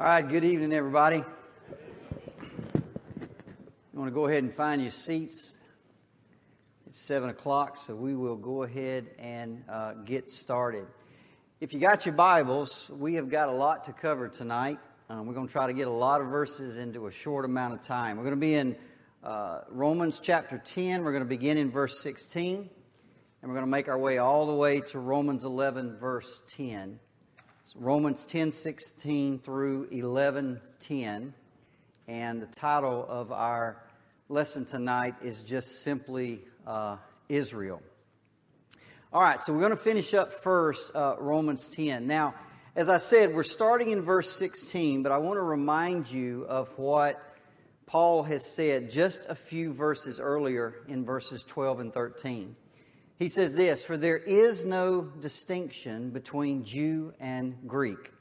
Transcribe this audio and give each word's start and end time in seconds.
All 0.00 0.06
right, 0.06 0.26
good 0.26 0.44
evening, 0.44 0.72
everybody. 0.72 1.18
You 1.18 1.24
want 3.92 4.08
to 4.08 4.14
go 4.14 4.28
ahead 4.28 4.42
and 4.42 4.50
find 4.50 4.80
your 4.80 4.90
seats? 4.90 5.58
It's 6.86 6.98
7 6.98 7.28
o'clock, 7.28 7.76
so 7.76 7.94
we 7.94 8.14
will 8.14 8.36
go 8.36 8.62
ahead 8.62 9.10
and 9.18 9.62
uh, 9.68 9.92
get 10.06 10.30
started. 10.30 10.86
If 11.60 11.74
you 11.74 11.80
got 11.80 12.06
your 12.06 12.14
Bibles, 12.14 12.90
we 12.98 13.16
have 13.16 13.28
got 13.28 13.50
a 13.50 13.52
lot 13.52 13.84
to 13.84 13.92
cover 13.92 14.30
tonight. 14.30 14.78
Um, 15.10 15.26
we're 15.26 15.34
going 15.34 15.48
to 15.48 15.52
try 15.52 15.66
to 15.66 15.74
get 15.74 15.86
a 15.86 15.92
lot 15.92 16.22
of 16.22 16.28
verses 16.28 16.78
into 16.78 17.06
a 17.06 17.10
short 17.10 17.44
amount 17.44 17.74
of 17.74 17.82
time. 17.82 18.16
We're 18.16 18.24
going 18.24 18.36
to 18.36 18.40
be 18.40 18.54
in 18.54 18.76
uh, 19.22 19.64
Romans 19.68 20.18
chapter 20.18 20.56
10. 20.56 21.04
We're 21.04 21.12
going 21.12 21.24
to 21.24 21.28
begin 21.28 21.58
in 21.58 21.70
verse 21.70 22.00
16, 22.00 22.56
and 22.56 22.70
we're 23.42 23.54
going 23.54 23.66
to 23.66 23.70
make 23.70 23.88
our 23.88 23.98
way 23.98 24.16
all 24.16 24.46
the 24.46 24.54
way 24.54 24.80
to 24.80 24.98
Romans 24.98 25.44
11, 25.44 25.98
verse 25.98 26.40
10. 26.56 27.00
Romans 27.74 28.24
10 28.24 28.52
16 28.52 29.38
through 29.38 29.88
11 29.90 30.60
10. 30.80 31.34
And 32.08 32.42
the 32.42 32.46
title 32.46 33.06
of 33.08 33.30
our 33.30 33.82
lesson 34.28 34.64
tonight 34.64 35.14
is 35.22 35.44
just 35.44 35.82
simply 35.82 36.40
uh, 36.66 36.96
Israel. 37.28 37.80
All 39.12 39.22
right, 39.22 39.40
so 39.40 39.52
we're 39.52 39.60
going 39.60 39.70
to 39.70 39.76
finish 39.76 40.14
up 40.14 40.32
first 40.32 40.94
uh, 40.94 41.16
Romans 41.18 41.68
10. 41.68 42.06
Now, 42.06 42.34
as 42.74 42.88
I 42.88 42.98
said, 42.98 43.34
we're 43.34 43.42
starting 43.42 43.90
in 43.90 44.02
verse 44.02 44.30
16, 44.30 45.02
but 45.02 45.12
I 45.12 45.18
want 45.18 45.36
to 45.36 45.42
remind 45.42 46.10
you 46.10 46.46
of 46.48 46.68
what 46.78 47.20
Paul 47.86 48.22
has 48.24 48.44
said 48.44 48.90
just 48.90 49.22
a 49.28 49.34
few 49.34 49.72
verses 49.72 50.20
earlier 50.20 50.76
in 50.88 51.04
verses 51.04 51.42
12 51.44 51.80
and 51.80 51.92
13. 51.92 52.54
He 53.20 53.28
says 53.28 53.54
this 53.54 53.84
For 53.84 53.98
there 53.98 54.16
is 54.16 54.64
no 54.64 55.02
distinction 55.02 56.08
between 56.08 56.64
Jew 56.64 57.12
and 57.20 57.54
Greek. 57.66 58.12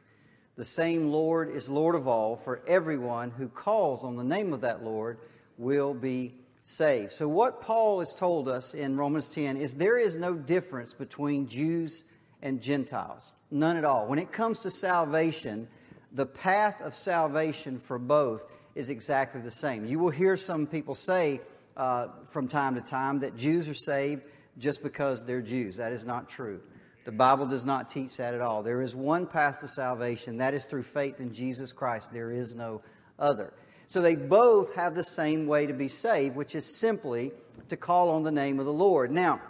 The 0.58 0.66
same 0.66 1.08
Lord 1.08 1.50
is 1.50 1.70
Lord 1.70 1.96
of 1.96 2.06
all, 2.06 2.36
for 2.36 2.62
everyone 2.68 3.32
who 3.32 3.48
calls 3.48 4.04
on 4.04 4.18
the 4.18 4.26
name 4.26 4.52
of 4.52 4.60
that 4.62 4.84
Lord 4.84 5.20
will 5.58 5.94
be 5.94 6.36
saved. 6.64 7.14
So, 7.14 7.30
what 7.30 7.62
Paul 7.62 8.00
has 8.00 8.14
told 8.14 8.50
us 8.50 8.74
in 8.74 8.98
Romans 8.98 9.30
10 9.30 9.56
is 9.56 9.76
there 9.76 9.98
is 9.98 10.18
no 10.18 10.34
difference 10.34 10.94
between 10.94 11.48
Jews 11.48 12.04
and 12.42 12.62
Gentiles. 12.62 13.32
None 13.52 13.78
at 13.78 13.86
all. 13.86 14.06
When 14.06 14.20
it 14.20 14.34
comes 14.34 14.60
to 14.60 14.70
salvation, 14.70 15.70
the 16.12 16.26
path 16.26 16.82
of 16.82 16.94
salvation 16.94 17.80
for 17.80 18.00
both 18.00 18.44
is 18.76 18.90
exactly 18.90 19.40
the 19.40 19.50
same. 19.50 19.86
You 19.86 19.98
will 20.00 20.10
hear 20.10 20.36
some 20.36 20.68
people 20.68 20.94
say 20.94 21.40
uh, 21.78 22.10
from 22.26 22.50
time 22.50 22.76
to 22.76 22.82
time 22.82 23.20
that 23.20 23.38
Jews 23.38 23.70
are 23.70 23.74
saved 23.74 24.24
just 24.58 24.84
because 24.84 25.26
they're 25.26 25.42
Jews. 25.42 25.78
That 25.78 25.94
is 25.94 26.06
not 26.06 26.30
true. 26.30 26.62
The 27.06 27.12
Bible 27.12 27.48
does 27.48 27.66
not 27.66 27.90
teach 27.90 28.18
that 28.18 28.34
at 28.34 28.42
all. 28.42 28.62
There 28.62 28.82
is 28.82 28.94
one 28.94 29.26
path 29.26 29.62
to 29.62 29.68
salvation, 29.68 30.38
that 30.38 30.54
is 30.54 30.66
through 30.66 30.84
faith 30.84 31.20
in 31.20 31.34
Jesus 31.34 31.72
Christ. 31.72 32.12
There 32.12 32.32
is 32.32 32.54
no 32.54 32.82
other. 33.18 33.54
So 33.88 34.02
they 34.02 34.16
both 34.16 34.76
have 34.76 34.94
the 34.94 35.04
same 35.04 35.48
way 35.48 35.66
to 35.66 35.74
be 35.74 35.88
saved, 35.88 36.36
which 36.36 36.54
is 36.54 36.78
simply 36.78 37.32
to 37.70 37.78
call 37.78 38.10
on 38.12 38.24
the 38.24 38.32
name 38.32 38.60
of 38.60 38.66
the 38.66 38.74
Lord. 38.74 39.12
Now, 39.12 39.42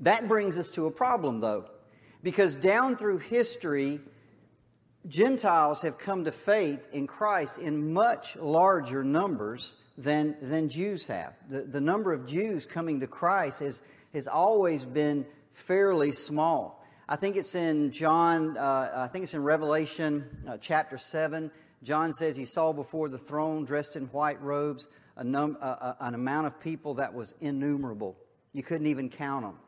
that 0.00 0.26
brings 0.28 0.58
us 0.58 0.70
to 0.70 0.86
a 0.86 0.90
problem, 0.90 1.40
though, 1.40 1.66
because 2.22 2.56
down 2.56 2.96
through 2.96 3.18
history, 3.18 4.00
Gentiles 5.06 5.82
have 5.82 5.98
come 5.98 6.24
to 6.24 6.32
faith 6.32 6.88
in 6.92 7.06
Christ 7.06 7.58
in 7.58 7.92
much 7.92 8.36
larger 8.36 9.04
numbers 9.04 9.76
than, 10.02 10.36
than 10.40 10.68
Jews 10.68 11.06
have. 11.06 11.34
The, 11.48 11.62
the 11.62 11.80
number 11.80 12.12
of 12.12 12.26
Jews 12.26 12.64
coming 12.64 13.00
to 13.00 13.06
Christ 13.06 13.60
has, 13.60 13.82
has 14.14 14.26
always 14.26 14.84
been 14.84 15.26
fairly 15.52 16.10
small. 16.10 16.84
I 17.08 17.16
think 17.16 17.36
it's 17.36 17.54
in 17.54 17.90
John, 17.90 18.56
uh, 18.56 18.92
I 18.94 19.08
think 19.08 19.24
it's 19.24 19.34
in 19.34 19.42
Revelation 19.42 20.24
uh, 20.48 20.56
chapter 20.58 20.96
7. 20.96 21.50
John 21.82 22.12
says 22.12 22.36
he 22.36 22.44
saw 22.46 22.72
before 22.72 23.08
the 23.08 23.18
throne, 23.18 23.64
dressed 23.64 23.96
in 23.96 24.06
white 24.06 24.40
robes, 24.40 24.88
a 25.16 25.24
num- 25.24 25.58
uh, 25.60 25.94
an 26.00 26.14
amount 26.14 26.46
of 26.46 26.58
people 26.60 26.94
that 26.94 27.12
was 27.12 27.34
innumerable. 27.40 28.16
You 28.52 28.62
couldn't 28.62 28.86
even 28.86 29.10
count 29.10 29.44
them. 29.44 29.58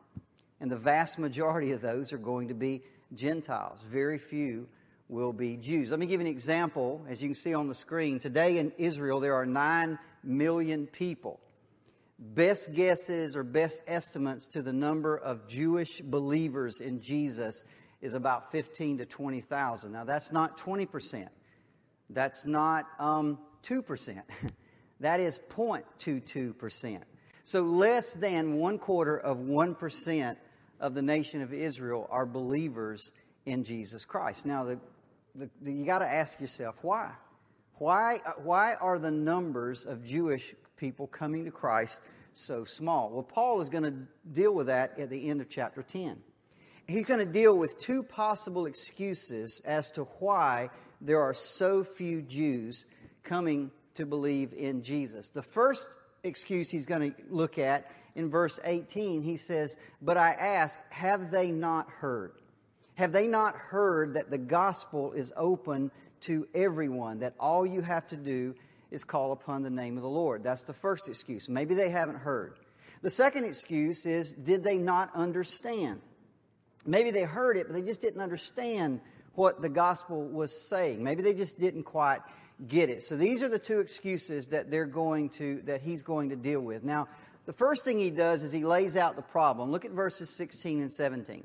And 0.59 0.71
the 0.71 0.77
vast 0.77 1.19
majority 1.19 1.73
of 1.73 1.81
those 1.81 2.11
are 2.11 2.17
going 2.17 2.47
to 2.47 2.53
be 2.53 2.81
Gentiles. 3.13 3.79
Very 3.87 4.17
few 4.17 4.67
will 5.09 5.33
be 5.33 5.57
Jews. 5.57 5.91
Let 5.91 5.99
me 5.99 6.05
give 6.05 6.21
you 6.21 6.27
an 6.27 6.31
example. 6.31 7.05
As 7.07 7.21
you 7.21 7.27
can 7.27 7.35
see 7.35 7.53
on 7.53 7.67
the 7.67 7.75
screen, 7.75 8.19
today 8.19 8.57
in 8.57 8.71
Israel 8.77 9.19
there 9.19 9.35
are 9.35 9.45
9 9.45 9.99
million 10.23 10.87
people. 10.87 11.39
Best 12.19 12.73
guesses 12.73 13.35
or 13.35 13.43
best 13.43 13.81
estimates 13.87 14.47
to 14.47 14.61
the 14.61 14.73
number 14.73 15.17
of 15.17 15.47
Jewish 15.47 15.99
believers 16.01 16.79
in 16.79 17.01
Jesus 17.01 17.63
is 18.01 18.13
about 18.13 18.51
15 18.51 18.99
to 18.99 19.05
20,000. 19.05 19.91
Now, 19.91 20.03
that's 20.03 20.31
not 20.31 20.57
20%. 20.57 21.27
That's 22.09 22.45
not 22.45 22.85
um, 22.99 23.39
2%. 23.63 24.21
that 24.99 25.19
is 25.19 25.39
0.22%. 25.49 27.01
So, 27.43 27.61
less 27.61 28.13
than 28.13 28.55
one 28.55 28.77
quarter 28.77 29.17
of 29.17 29.37
1% 29.37 30.37
of 30.79 30.93
the 30.93 31.01
nation 31.01 31.41
of 31.41 31.53
Israel 31.53 32.07
are 32.09 32.25
believers 32.25 33.11
in 33.45 33.63
Jesus 33.63 34.05
Christ. 34.05 34.45
Now, 34.45 34.63
the, 34.65 34.79
the, 35.35 35.71
you 35.71 35.85
got 35.85 35.99
to 35.99 36.07
ask 36.07 36.39
yourself, 36.39 36.75
why? 36.83 37.11
Why, 37.77 38.21
uh, 38.25 38.33
why 38.37 38.75
are 38.75 38.99
the 38.99 39.11
numbers 39.11 39.85
of 39.85 40.05
Jewish 40.05 40.53
people 40.77 41.07
coming 41.07 41.45
to 41.45 41.51
Christ 41.51 42.01
so 42.33 42.63
small? 42.63 43.09
Well, 43.09 43.23
Paul 43.23 43.61
is 43.61 43.69
going 43.69 43.83
to 43.83 43.93
deal 44.31 44.53
with 44.53 44.67
that 44.67 44.99
at 44.99 45.09
the 45.09 45.29
end 45.29 45.41
of 45.41 45.49
chapter 45.49 45.81
10. 45.81 46.21
He's 46.87 47.05
going 47.05 47.25
to 47.25 47.31
deal 47.31 47.57
with 47.57 47.79
two 47.79 48.03
possible 48.03 48.65
excuses 48.65 49.61
as 49.65 49.89
to 49.91 50.03
why 50.19 50.69
there 51.01 51.21
are 51.21 51.33
so 51.33 51.83
few 51.83 52.21
Jews 52.21 52.85
coming 53.23 53.71
to 53.95 54.05
believe 54.05 54.53
in 54.53 54.83
Jesus. 54.83 55.29
The 55.29 55.41
first 55.41 55.87
excuse 56.23 56.69
he's 56.69 56.85
going 56.85 57.13
to 57.13 57.21
look 57.29 57.57
at 57.57 57.89
in 58.15 58.29
verse 58.29 58.59
18, 58.63 59.23
he 59.23 59.37
says, 59.37 59.77
But 60.01 60.17
I 60.17 60.31
ask, 60.31 60.79
have 60.91 61.31
they 61.31 61.51
not 61.51 61.89
heard? 61.89 62.33
Have 62.95 63.11
they 63.11 63.27
not 63.27 63.55
heard 63.55 64.13
that 64.13 64.29
the 64.29 64.37
gospel 64.37 65.13
is 65.13 65.33
open 65.35 65.89
to 66.23 66.47
everyone 66.53 67.19
that 67.19 67.33
all 67.39 67.65
you 67.65 67.81
have 67.81 68.07
to 68.07 68.17
do 68.17 68.55
is 68.91 69.03
call 69.03 69.31
upon 69.31 69.63
the 69.63 69.69
name 69.69 69.97
of 69.97 70.03
the 70.03 70.09
Lord. 70.09 70.43
That's 70.43 70.63
the 70.63 70.73
first 70.73 71.07
excuse. 71.07 71.49
Maybe 71.49 71.73
they 71.73 71.89
haven't 71.89 72.17
heard. 72.17 72.55
The 73.01 73.09
second 73.09 73.45
excuse 73.45 74.05
is 74.05 74.31
did 74.31 74.63
they 74.63 74.77
not 74.77 75.13
understand? 75.13 76.01
Maybe 76.85 77.11
they 77.11 77.23
heard 77.23 77.57
it, 77.57 77.67
but 77.67 77.73
they 77.73 77.81
just 77.81 78.01
didn't 78.01 78.21
understand 78.21 79.01
what 79.35 79.61
the 79.61 79.69
gospel 79.69 80.23
was 80.23 80.55
saying. 80.55 81.03
Maybe 81.03 81.21
they 81.21 81.33
just 81.33 81.59
didn't 81.59 81.83
quite 81.83 82.21
get 82.67 82.89
it. 82.89 83.03
So 83.03 83.17
these 83.17 83.41
are 83.41 83.49
the 83.49 83.59
two 83.59 83.79
excuses 83.79 84.47
that 84.47 84.69
they're 84.69 84.85
going 84.85 85.29
to 85.29 85.61
that 85.65 85.81
he's 85.81 86.03
going 86.03 86.29
to 86.29 86.35
deal 86.35 86.61
with. 86.61 86.83
Now, 86.83 87.07
the 87.45 87.53
first 87.53 87.83
thing 87.83 87.99
he 87.99 88.11
does 88.11 88.43
is 88.43 88.51
he 88.51 88.63
lays 88.63 88.95
out 88.95 89.15
the 89.15 89.21
problem. 89.21 89.71
Look 89.71 89.85
at 89.85 89.91
verses 89.91 90.29
16 90.29 90.81
and 90.81 90.91
17. 90.91 91.43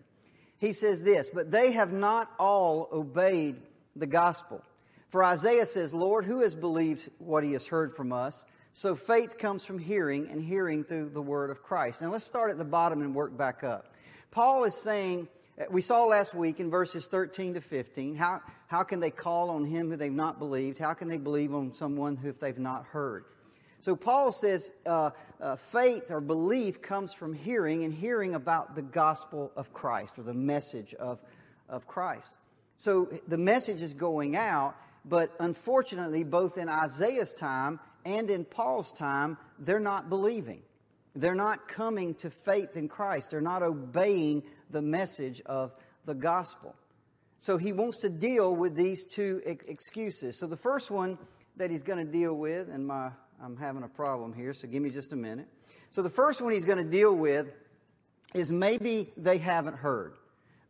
He 0.59 0.73
says 0.73 1.03
this, 1.03 1.31
but 1.31 1.51
they 1.51 1.73
have 1.73 1.93
not 1.93 2.31
all 2.39 2.89
obeyed 2.93 3.57
the 3.97 4.07
gospel. 4.07 4.63
For 5.09 5.25
Isaiah 5.25 5.67
says, 5.67 5.95
Lord, 5.95 6.25
who 6.25 6.41
has 6.41 6.55
believed 6.55 7.11
what 7.19 7.43
he 7.43 7.53
has 7.53 7.67
heard 7.67 7.95
from 7.95 8.13
us? 8.13 8.45
So 8.75 8.95
faith 8.95 9.39
comes 9.39 9.65
from 9.65 9.79
hearing, 9.79 10.29
and 10.29 10.43
hearing 10.43 10.85
through 10.85 11.11
the 11.11 11.23
word 11.23 11.51
of 11.51 11.63
Christ. 11.63 12.03
Now 12.03 12.11
let's 12.11 12.25
start 12.25 12.51
at 12.51 12.59
the 12.59 12.65
bottom 12.65 13.01
and 13.01 13.15
work 13.15 13.37
back 13.37 13.65
up. 13.65 13.95
Paul 14.31 14.65
is 14.65 14.75
saying, 14.75 15.29
uh, 15.59 15.65
we 15.71 15.81
saw 15.81 16.05
last 16.05 16.35
week 16.35 16.61
in 16.61 16.71
verses 16.71 17.07
13 17.07 17.55
to 17.55 17.61
15, 17.61 18.15
how, 18.15 18.43
how 18.67 18.83
can 18.83 19.01
they 19.01 19.11
call 19.11 19.51
on 19.51 19.65
him 19.65 19.91
who 19.91 19.97
they've 19.97 20.13
not 20.13 20.39
believed? 20.39 20.79
How 20.79 20.95
can 20.95 21.09
they 21.09 21.17
believe 21.17 21.55
on 21.55 21.73
someone 21.75 22.17
who 22.17 22.29
if 22.29 22.39
they've 22.39 22.59
not 22.59 22.85
heard? 22.85 23.25
So 23.81 23.97
Paul 23.97 24.31
says 24.31 24.73
uh, 24.87 25.11
uh, 25.41 25.57
faith 25.57 26.11
or 26.11 26.21
belief 26.21 26.83
comes 26.83 27.13
from 27.13 27.33
hearing, 27.33 27.85
and 27.85 27.95
hearing 27.95 28.35
about 28.35 28.75
the 28.75 28.83
gospel 28.83 29.53
of 29.57 29.73
Christ 29.73 30.19
or 30.19 30.23
the 30.23 30.35
message 30.35 30.95
of, 30.95 31.21
of 31.69 31.87
Christ. 31.87 32.35
So 32.77 33.09
the 33.27 33.39
message 33.39 33.83
is 33.83 33.95
going 33.95 34.37
out, 34.37 34.77
but 35.09 35.35
unfortunately, 35.41 36.25
both 36.25 36.59
in 36.59 36.69
Isaiah's 36.69 37.33
time 37.33 37.81
and 38.05 38.31
in 38.31 38.45
Paul's 38.45 38.93
time, 38.93 39.39
they're 39.59 39.81
not 39.81 40.09
believing. 40.09 40.63
They're 41.15 41.35
not 41.35 41.69
coming 41.69 42.15
to 42.17 42.31
faith 42.31 42.77
in 42.77 42.89
Christ. 42.89 43.31
They're 43.31 43.41
not 43.41 43.63
obeying 43.63 44.43
the 44.71 44.83
message 44.83 45.41
of 45.47 45.75
the 46.05 46.15
gospel. 46.15 46.75
So 47.39 47.57
he 47.57 47.73
wants 47.73 47.99
to 47.99 48.11
deal 48.11 48.55
with 48.55 48.75
these 48.75 49.05
two 49.05 49.41
excuses. 49.45 50.39
So 50.39 50.47
the 50.47 50.57
first 50.57 50.91
one 50.91 51.19
that 51.57 51.71
he's 51.71 51.83
going 51.83 52.05
to 52.05 52.11
deal 52.11 52.35
with, 52.35 52.69
and 52.69 52.87
my 52.87 53.11
I'm 53.41 53.57
having 53.57 53.85
a 53.85 53.89
problem 53.89 54.33
here, 54.33 54.53
so 54.53 54.67
give 54.67 54.83
me 54.83 54.91
just 54.91 55.13
a 55.13 55.17
minute. 55.17 55.47
So 55.91 56.03
the 56.03 56.11
first 56.11 56.43
one 56.43 56.53
he's 56.53 56.65
going 56.65 56.79
to 56.79 56.91
deal 56.91 57.15
with 57.15 57.47
is 58.35 58.51
maybe 58.51 59.13
they 59.17 59.39
haven't 59.39 59.77
heard. 59.77 60.15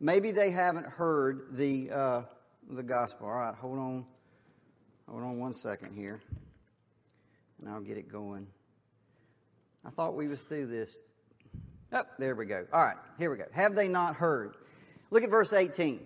Maybe 0.01 0.31
they 0.31 0.51
haven't 0.51 0.87
heard 0.87 1.47
the, 1.53 1.91
uh, 1.91 2.23
the 2.71 2.83
gospel. 2.83 3.27
All 3.27 3.33
right, 3.33 3.55
hold 3.55 3.79
on. 3.79 4.07
Hold 5.11 5.23
on 5.23 5.39
one 5.39 5.55
second 5.55 5.95
here. 5.95 6.21
And 7.61 7.71
I'll 7.71 7.81
get 7.81 7.97
it 7.97 8.13
going. 8.13 8.47
I 9.85 9.91
thought 9.91 10.15
we 10.15 10.29
was 10.29 10.43
through 10.43 10.67
this. 10.67 10.97
Oh, 11.93 12.03
there 12.19 12.35
we 12.35 12.45
go. 12.45 12.67
All 12.73 12.83
right, 12.83 12.97
here 13.19 13.31
we 13.31 13.39
go. 13.39 13.47
Have 13.53 13.75
they 13.75 13.89
not 13.89 14.17
heard? 14.17 14.55
Look 15.11 15.23
at 15.23 15.31
verse 15.31 15.55
18. 15.55 16.01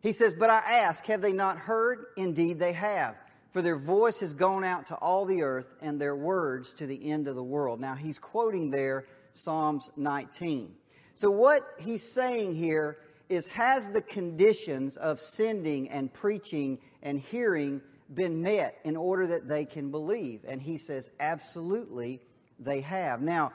He 0.00 0.12
says, 0.12 0.32
But 0.32 0.48
I 0.48 0.58
ask, 0.58 1.04
have 1.06 1.20
they 1.20 1.34
not 1.34 1.58
heard? 1.58 2.06
Indeed 2.16 2.58
they 2.58 2.72
have. 2.72 3.16
For 3.52 3.60
their 3.60 3.78
voice 3.78 4.20
has 4.20 4.32
gone 4.34 4.64
out 4.64 4.86
to 4.86 4.94
all 4.94 5.26
the 5.26 5.42
earth, 5.42 5.74
and 5.82 6.00
their 6.00 6.16
words 6.16 6.72
to 6.74 6.86
the 6.86 7.10
end 7.10 7.28
of 7.28 7.34
the 7.34 7.42
world. 7.42 7.80
Now 7.80 7.94
he's 7.94 8.18
quoting 8.18 8.70
there 8.70 9.06
Psalms 9.32 9.90
19. 9.96 10.74
So 11.14 11.30
what 11.30 11.62
he's 11.78 12.02
saying 12.02 12.54
here 12.54 12.98
is 13.28 13.48
has 13.48 13.88
the 13.88 14.00
conditions 14.00 14.96
of 14.96 15.20
sending 15.20 15.90
and 15.90 16.12
preaching 16.12 16.78
and 17.02 17.18
hearing 17.18 17.82
been 18.12 18.42
met 18.42 18.78
in 18.84 18.96
order 18.96 19.26
that 19.28 19.48
they 19.48 19.64
can 19.64 19.90
believe? 19.90 20.44
And 20.46 20.60
he 20.60 20.78
says, 20.78 21.10
absolutely, 21.20 22.20
they 22.58 22.80
have. 22.80 23.20
Now, 23.20 23.52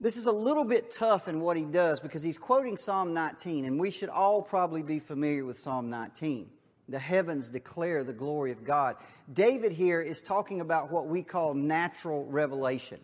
this 0.00 0.16
is 0.16 0.26
a 0.26 0.32
little 0.32 0.64
bit 0.64 0.92
tough 0.92 1.26
in 1.26 1.40
what 1.40 1.56
he 1.56 1.64
does 1.64 1.98
because 1.98 2.22
he's 2.22 2.38
quoting 2.38 2.76
Psalm 2.76 3.12
19, 3.14 3.64
and 3.64 3.80
we 3.80 3.90
should 3.90 4.08
all 4.08 4.42
probably 4.42 4.82
be 4.82 5.00
familiar 5.00 5.44
with 5.44 5.58
Psalm 5.58 5.90
19. 5.90 6.48
The 6.88 6.98
heavens 6.98 7.48
declare 7.48 8.04
the 8.04 8.12
glory 8.12 8.52
of 8.52 8.64
God. 8.64 8.96
David 9.32 9.72
here 9.72 10.00
is 10.00 10.22
talking 10.22 10.60
about 10.60 10.90
what 10.90 11.06
we 11.06 11.22
call 11.22 11.52
natural 11.52 12.24
revelation. 12.26 13.00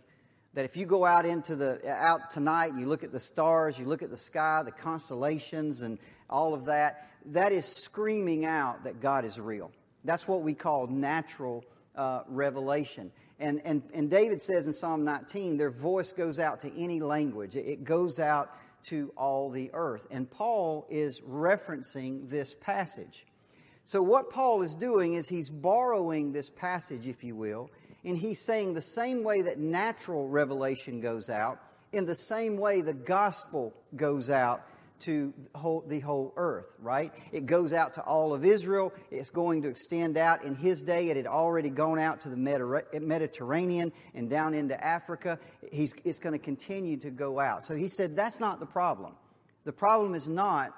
That 0.54 0.64
if 0.64 0.76
you 0.76 0.86
go 0.86 1.04
out 1.04 1.26
into 1.26 1.56
the 1.56 1.80
out 1.88 2.30
tonight 2.30 2.74
you 2.78 2.86
look 2.86 3.02
at 3.02 3.10
the 3.10 3.20
stars, 3.20 3.76
you 3.76 3.86
look 3.86 4.02
at 4.02 4.10
the 4.10 4.16
sky, 4.16 4.62
the 4.64 4.70
constellations, 4.70 5.82
and 5.82 5.98
all 6.30 6.54
of 6.54 6.66
that, 6.66 7.08
that 7.26 7.50
is 7.52 7.66
screaming 7.66 8.46
out 8.46 8.84
that 8.84 9.00
God 9.00 9.24
is 9.24 9.38
real. 9.38 9.72
That's 10.04 10.28
what 10.28 10.42
we 10.42 10.54
call 10.54 10.86
natural 10.86 11.64
uh, 11.96 12.22
revelation. 12.28 13.10
And, 13.40 13.60
and, 13.64 13.82
and 13.92 14.10
David 14.10 14.40
says 14.40 14.66
in 14.66 14.72
Psalm 14.72 15.04
19, 15.04 15.56
their 15.56 15.70
voice 15.70 16.12
goes 16.12 16.38
out 16.38 16.60
to 16.60 16.72
any 16.80 17.00
language, 17.00 17.56
it 17.56 17.84
goes 17.84 18.20
out 18.20 18.50
to 18.84 19.12
all 19.16 19.50
the 19.50 19.70
earth. 19.72 20.06
And 20.10 20.30
Paul 20.30 20.86
is 20.90 21.20
referencing 21.20 22.28
this 22.28 22.54
passage. 22.54 23.26
So, 23.86 24.02
what 24.02 24.30
Paul 24.30 24.62
is 24.62 24.74
doing 24.74 25.14
is 25.14 25.28
he's 25.28 25.50
borrowing 25.50 26.32
this 26.32 26.48
passage, 26.48 27.06
if 27.06 27.22
you 27.22 27.34
will, 27.34 27.70
and 28.04 28.16
he's 28.16 28.40
saying 28.40 28.72
the 28.72 28.80
same 28.80 29.22
way 29.22 29.42
that 29.42 29.58
natural 29.58 30.28
revelation 30.28 31.00
goes 31.00 31.28
out, 31.28 31.58
in 31.92 32.06
the 32.06 32.14
same 32.14 32.56
way 32.56 32.80
the 32.80 32.94
gospel 32.94 33.74
goes 33.94 34.30
out 34.30 34.66
to 35.04 35.32
the 35.88 36.00
whole 36.00 36.32
earth, 36.36 36.66
right? 36.78 37.12
It 37.32 37.46
goes 37.46 37.72
out 37.72 37.94
to 37.94 38.02
all 38.02 38.32
of 38.32 38.44
Israel. 38.44 38.92
It's 39.10 39.30
going 39.30 39.62
to 39.62 39.68
extend 39.68 40.16
out. 40.16 40.44
In 40.44 40.54
his 40.54 40.82
day, 40.82 41.10
it 41.10 41.16
had 41.16 41.26
already 41.26 41.70
gone 41.70 41.98
out 41.98 42.20
to 42.22 42.28
the 42.28 42.36
Mediterranean 42.36 43.92
and 44.14 44.28
down 44.28 44.54
into 44.54 44.82
Africa. 44.82 45.38
He's, 45.72 45.94
it's 46.04 46.18
going 46.18 46.32
to 46.32 46.38
continue 46.38 46.96
to 46.98 47.10
go 47.10 47.38
out. 47.38 47.62
So 47.62 47.74
he 47.74 47.88
said 47.88 48.16
that's 48.16 48.40
not 48.40 48.60
the 48.60 48.66
problem. 48.66 49.14
The 49.64 49.72
problem 49.72 50.14
is 50.14 50.28
not 50.28 50.74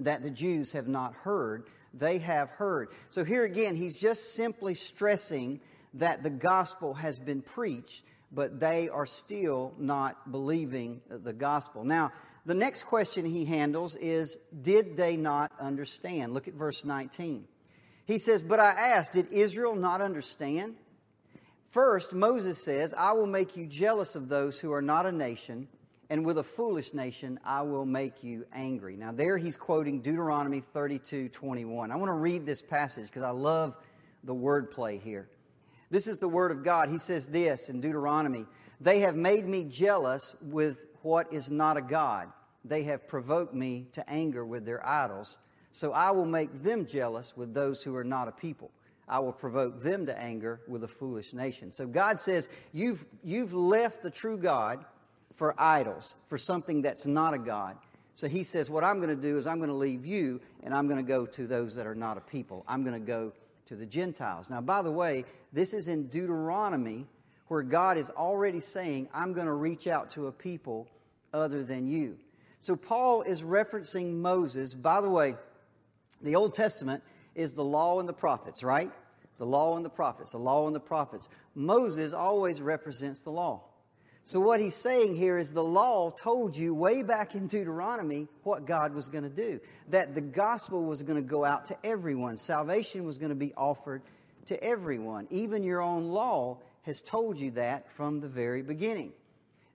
that 0.00 0.22
the 0.22 0.30
Jews 0.30 0.72
have 0.72 0.88
not 0.88 1.14
heard, 1.14 1.64
they 1.92 2.18
have 2.18 2.50
heard. 2.50 2.88
So 3.10 3.24
here 3.24 3.44
again, 3.44 3.76
he's 3.76 3.96
just 3.96 4.34
simply 4.34 4.74
stressing 4.74 5.60
that 5.94 6.22
the 6.22 6.30
gospel 6.30 6.94
has 6.94 7.18
been 7.18 7.42
preached, 7.42 8.02
but 8.32 8.60
they 8.60 8.88
are 8.88 9.06
still 9.06 9.74
not 9.78 10.30
believing 10.30 11.00
the 11.08 11.32
gospel. 11.32 11.84
Now, 11.84 12.12
the 12.46 12.54
next 12.54 12.84
question 12.84 13.24
he 13.24 13.44
handles 13.44 13.96
is 13.96 14.38
Did 14.62 14.96
they 14.96 15.16
not 15.16 15.52
understand? 15.60 16.34
Look 16.34 16.48
at 16.48 16.54
verse 16.54 16.84
19. 16.84 17.46
He 18.06 18.18
says, 18.18 18.42
But 18.42 18.60
I 18.60 18.70
ask, 18.70 19.12
did 19.12 19.30
Israel 19.30 19.74
not 19.74 20.00
understand? 20.00 20.76
First, 21.68 22.12
Moses 22.12 22.62
says, 22.62 22.92
I 22.94 23.12
will 23.12 23.28
make 23.28 23.56
you 23.56 23.66
jealous 23.66 24.16
of 24.16 24.28
those 24.28 24.58
who 24.58 24.72
are 24.72 24.82
not 24.82 25.06
a 25.06 25.12
nation, 25.12 25.68
and 26.08 26.26
with 26.26 26.38
a 26.38 26.42
foolish 26.42 26.92
nation 26.92 27.38
I 27.44 27.62
will 27.62 27.86
make 27.86 28.24
you 28.24 28.44
angry. 28.52 28.96
Now, 28.96 29.12
there 29.12 29.38
he's 29.38 29.56
quoting 29.56 30.00
Deuteronomy 30.00 30.60
32 30.60 31.28
21. 31.28 31.92
I 31.92 31.96
want 31.96 32.08
to 32.08 32.14
read 32.14 32.44
this 32.44 32.60
passage 32.60 33.06
because 33.06 33.22
I 33.22 33.30
love 33.30 33.76
the 34.24 34.34
wordplay 34.34 35.00
here. 35.00 35.28
This 35.90 36.08
is 36.08 36.18
the 36.18 36.28
word 36.28 36.50
of 36.50 36.64
God. 36.64 36.88
He 36.88 36.98
says 36.98 37.28
this 37.28 37.68
in 37.68 37.80
Deuteronomy 37.80 38.46
They 38.80 39.00
have 39.00 39.14
made 39.14 39.46
me 39.46 39.64
jealous 39.64 40.34
with 40.42 40.86
what 41.02 41.32
is 41.32 41.50
not 41.50 41.76
a 41.76 41.82
God. 41.82 42.28
They 42.64 42.82
have 42.84 43.08
provoked 43.08 43.54
me 43.54 43.86
to 43.94 44.08
anger 44.08 44.44
with 44.44 44.64
their 44.64 44.86
idols. 44.86 45.38
So 45.72 45.92
I 45.92 46.10
will 46.10 46.26
make 46.26 46.62
them 46.62 46.86
jealous 46.86 47.36
with 47.36 47.54
those 47.54 47.82
who 47.82 47.94
are 47.96 48.04
not 48.04 48.28
a 48.28 48.32
people. 48.32 48.70
I 49.08 49.18
will 49.18 49.32
provoke 49.32 49.82
them 49.82 50.06
to 50.06 50.18
anger 50.18 50.60
with 50.68 50.84
a 50.84 50.88
foolish 50.88 51.32
nation. 51.32 51.72
So 51.72 51.86
God 51.86 52.20
says, 52.20 52.48
You've, 52.72 53.04
you've 53.24 53.52
left 53.52 54.02
the 54.02 54.10
true 54.10 54.38
God 54.38 54.84
for 55.34 55.54
idols, 55.58 56.14
for 56.28 56.38
something 56.38 56.82
that's 56.82 57.06
not 57.06 57.34
a 57.34 57.38
God. 57.38 57.76
So 58.14 58.28
he 58.28 58.44
says, 58.44 58.70
What 58.70 58.84
I'm 58.84 59.00
going 59.00 59.14
to 59.14 59.20
do 59.20 59.36
is 59.36 59.46
I'm 59.46 59.58
going 59.58 59.70
to 59.70 59.76
leave 59.76 60.06
you 60.06 60.40
and 60.62 60.72
I'm 60.74 60.86
going 60.86 61.04
to 61.04 61.08
go 61.08 61.26
to 61.26 61.46
those 61.46 61.74
that 61.74 61.86
are 61.86 61.94
not 61.94 62.18
a 62.18 62.20
people. 62.20 62.64
I'm 62.68 62.84
going 62.84 63.00
to 63.00 63.06
go 63.06 63.32
to 63.66 63.76
the 63.76 63.86
Gentiles. 63.86 64.50
Now, 64.50 64.60
by 64.60 64.82
the 64.82 64.90
way, 64.90 65.24
this 65.52 65.72
is 65.72 65.88
in 65.88 66.08
Deuteronomy 66.08 67.06
where 67.50 67.64
God 67.64 67.98
is 67.98 68.10
already 68.10 68.60
saying, 68.60 69.08
I'm 69.12 69.32
going 69.32 69.48
to 69.48 69.52
reach 69.52 69.88
out 69.88 70.12
to 70.12 70.28
a 70.28 70.32
people 70.32 70.86
other 71.34 71.64
than 71.64 71.88
you. 71.88 72.16
So 72.60 72.76
Paul 72.76 73.22
is 73.22 73.42
referencing 73.42 74.18
Moses. 74.18 74.72
By 74.72 75.00
the 75.00 75.10
way, 75.10 75.34
the 76.22 76.36
Old 76.36 76.54
Testament 76.54 77.02
is 77.34 77.52
the 77.52 77.64
law 77.64 77.98
and 77.98 78.08
the 78.08 78.12
prophets, 78.12 78.62
right? 78.62 78.92
The 79.36 79.46
law 79.46 79.74
and 79.74 79.84
the 79.84 79.90
prophets, 79.90 80.30
the 80.30 80.38
law 80.38 80.68
and 80.68 80.76
the 80.76 80.80
prophets. 80.80 81.28
Moses 81.56 82.12
always 82.12 82.62
represents 82.62 83.22
the 83.22 83.30
law. 83.30 83.64
So 84.22 84.38
what 84.38 84.60
he's 84.60 84.76
saying 84.76 85.16
here 85.16 85.36
is 85.36 85.52
the 85.52 85.64
law 85.64 86.12
told 86.12 86.54
you 86.54 86.72
way 86.72 87.02
back 87.02 87.34
in 87.34 87.48
Deuteronomy 87.48 88.28
what 88.44 88.64
God 88.64 88.94
was 88.94 89.08
going 89.08 89.24
to 89.24 89.28
do. 89.28 89.58
That 89.88 90.14
the 90.14 90.20
gospel 90.20 90.84
was 90.84 91.02
going 91.02 91.20
to 91.20 91.28
go 91.28 91.44
out 91.44 91.66
to 91.66 91.76
everyone. 91.82 92.36
Salvation 92.36 93.04
was 93.04 93.18
going 93.18 93.30
to 93.30 93.34
be 93.34 93.52
offered 93.54 94.02
to 94.46 94.62
everyone. 94.62 95.26
Even 95.30 95.64
your 95.64 95.82
own 95.82 96.10
law 96.10 96.58
has 96.82 97.02
told 97.02 97.38
you 97.38 97.52
that 97.52 97.90
from 97.90 98.20
the 98.20 98.28
very 98.28 98.62
beginning. 98.62 99.12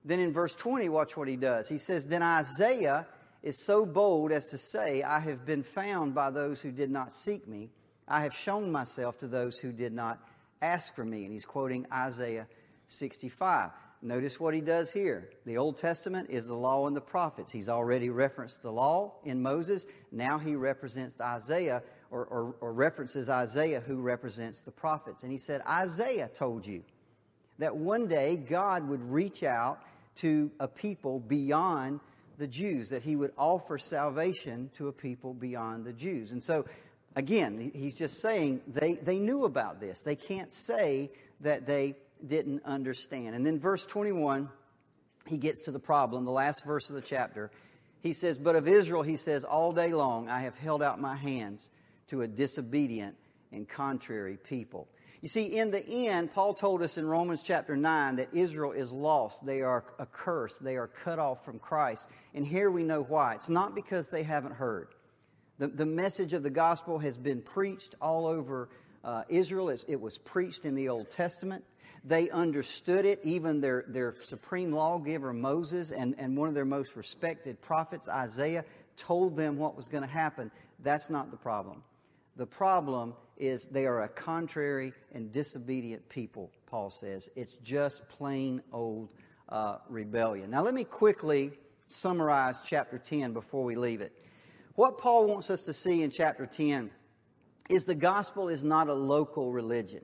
Then 0.04 0.20
in 0.20 0.34
verse 0.34 0.56
20, 0.56 0.90
watch 0.90 1.18
what 1.18 1.28
he 1.28 1.36
does. 1.36 1.68
He 1.68 1.78
says, 1.78 2.08
Then 2.08 2.22
Isaiah 2.22 3.08
is 3.42 3.64
so 3.64 3.86
bold 3.86 4.32
as 4.32 4.48
to 4.48 4.58
say, 4.58 5.04
I 5.04 5.20
have 5.20 5.46
been 5.46 5.64
found 5.64 6.14
by 6.14 6.30
those 6.32 6.62
who 6.62 6.72
did 6.72 6.92
not 6.92 7.12
seek 7.12 7.48
me. 7.48 7.70
I 8.08 8.22
have 8.22 8.34
shown 8.34 8.72
myself 8.72 9.18
to 9.20 9.28
those 9.28 9.58
who 9.58 9.72
did 9.72 9.94
not 9.94 10.20
ask 10.62 10.94
for 10.96 11.04
me. 11.04 11.24
And 11.24 11.32
he's 11.34 11.46
quoting 11.46 11.86
Isaiah 11.92 12.48
65. 12.88 13.72
Notice 14.02 14.40
what 14.40 14.54
he 14.54 14.62
does 14.62 14.92
here. 14.92 15.30
The 15.46 15.58
Old 15.58 15.78
Testament 15.78 16.30
is 16.30 16.48
the 16.48 16.54
law 16.54 16.86
and 16.86 16.96
the 16.96 17.02
prophets. 17.02 17.52
He's 17.52 17.70
already 17.70 18.10
referenced 18.10 18.62
the 18.62 18.72
law 18.72 19.16
in 19.24 19.42
Moses. 19.42 19.88
Now 20.12 20.38
he 20.38 20.56
represents 20.56 21.20
Isaiah 21.20 21.82
or, 22.12 22.26
or, 22.26 22.56
or 22.62 22.74
references 22.74 23.30
Isaiah, 23.30 23.80
who 23.80 23.96
represents 23.96 24.62
the 24.62 24.72
prophets. 24.72 25.24
And 25.24 25.32
he 25.32 25.40
said, 25.40 25.62
Isaiah 25.68 26.30
told 26.34 26.68
you 26.68 26.84
that 27.60 27.76
one 27.76 28.08
day 28.08 28.38
God 28.38 28.88
would 28.88 29.02
reach 29.12 29.44
out 29.44 29.80
to 30.16 30.52
a 30.60 30.68
people 30.68 31.20
beyond 31.20 32.00
the 32.38 32.48
Jews, 32.48 32.90
that 32.90 33.04
he 33.04 33.16
would 33.16 33.32
offer 33.38 33.78
salvation 33.78 34.70
to 34.76 34.88
a 34.88 34.92
people 34.92 35.34
beyond 35.34 35.86
the 35.86 35.94
Jews. 35.94 36.32
And 36.32 36.44
so, 36.44 36.66
again, 37.16 37.72
he's 37.74 37.96
just 37.96 38.22
saying 38.22 38.62
they, 38.68 38.96
they 38.96 39.20
knew 39.20 39.46
about 39.46 39.80
this. 39.80 40.02
They 40.02 40.16
can't 40.16 40.52
say 40.52 41.12
that 41.42 41.66
they 41.66 41.96
didn't 42.26 42.64
understand. 42.66 43.36
And 43.36 43.46
then, 43.46 43.60
verse 43.60 43.86
21, 43.86 44.50
he 45.28 45.38
gets 45.38 45.62
to 45.62 45.72
the 45.72 45.80
problem, 45.80 46.26
the 46.26 46.32
last 46.32 46.66
verse 46.66 46.90
of 46.90 46.96
the 46.96 47.02
chapter. 47.02 47.52
He 48.02 48.14
says, 48.14 48.38
But 48.38 48.56
of 48.56 48.68
Israel, 48.68 49.02
he 49.02 49.18
says, 49.18 49.44
All 49.44 49.72
day 49.72 49.94
long 49.94 50.30
I 50.30 50.42
have 50.42 50.56
held 50.56 50.84
out 50.84 51.00
my 51.00 51.16
hands 51.16 51.70
to 52.08 52.22
a 52.22 52.28
disobedient 52.28 53.16
and 53.52 53.68
contrary 53.68 54.38
people. 54.38 54.88
You 55.22 55.30
see, 55.30 55.58
in 55.58 55.72
the 55.72 55.86
end, 56.08 56.34
Paul 56.34 56.54
told 56.54 56.82
us 56.82 56.98
in 56.98 57.08
Romans 57.08 57.42
chapter 57.42 57.76
9 57.76 58.18
that 58.18 58.34
Israel 58.34 58.72
is 58.72 58.92
lost. 58.92 59.46
They 59.46 59.62
are 59.62 59.86
accursed. 60.00 60.64
They 60.64 60.76
are 60.76 60.88
cut 60.88 61.20
off 61.20 61.44
from 61.44 61.60
Christ. 61.60 62.08
And 62.34 62.46
here 62.46 62.70
we 62.70 62.84
know 62.84 63.04
why. 63.04 63.36
It's 63.36 63.50
not 63.50 63.74
because 63.74 64.10
they 64.10 64.24
haven't 64.24 64.54
heard. 64.54 64.90
The, 65.58 65.68
the 65.68 65.86
message 65.86 66.34
of 66.34 66.44
the 66.44 66.50
gospel 66.50 67.00
has 67.00 67.18
been 67.18 67.42
preached 67.42 67.96
all 68.02 68.28
over 68.28 68.70
uh, 69.04 69.24
Israel. 69.30 69.70
It's, 69.70 69.86
it 69.86 70.00
was 70.00 70.18
preached 70.18 70.66
in 70.66 70.76
the 70.76 70.90
Old 70.90 71.10
Testament. 71.10 71.64
They 72.04 72.30
understood 72.30 73.06
it. 73.06 73.20
Even 73.24 73.62
their, 73.62 73.86
their 73.88 74.16
supreme 74.20 74.72
lawgiver, 74.72 75.34
Moses, 75.34 75.92
and, 75.92 76.14
and 76.18 76.38
one 76.38 76.50
of 76.50 76.56
their 76.56 76.66
most 76.66 76.96
respected 76.96 77.62
prophets, 77.62 78.10
Isaiah, 78.10 78.66
told 78.98 79.36
them 79.36 79.58
what 79.58 79.76
was 79.76 79.88
going 79.88 80.04
to 80.04 80.10
happen. 80.10 80.52
That's 80.84 81.10
not 81.10 81.32
the 81.32 81.38
problem. 81.38 81.84
The 82.36 82.46
problem 82.46 83.14
is 83.38 83.66
they 83.66 83.86
are 83.86 84.04
a 84.04 84.10
contrary 84.10 84.94
and 85.14 85.32
disobedient 85.32 86.08
people, 86.10 86.52
Paul 86.66 86.90
says. 86.90 87.30
It's 87.36 87.56
just 87.56 88.08
plain 88.10 88.62
old 88.72 89.10
uh, 89.50 89.78
rebellion. 89.90 90.50
Now, 90.50 90.62
let 90.62 90.74
me 90.74 90.84
quickly 90.84 91.52
summarize 91.86 92.62
chapter 92.66 92.98
10 92.98 93.34
before 93.34 93.64
we 93.64 93.76
leave 93.76 94.02
it. 94.02 94.12
What 94.76 94.98
Paul 94.98 95.28
wants 95.28 95.50
us 95.50 95.62
to 95.64 95.74
see 95.74 96.04
in 96.04 96.12
chapter 96.12 96.46
10 96.46 96.92
is 97.70 97.86
the 97.86 97.96
gospel 97.96 98.50
is 98.50 98.64
not 98.64 98.90
a 98.90 98.94
local 98.94 99.52
religion. 99.52 100.04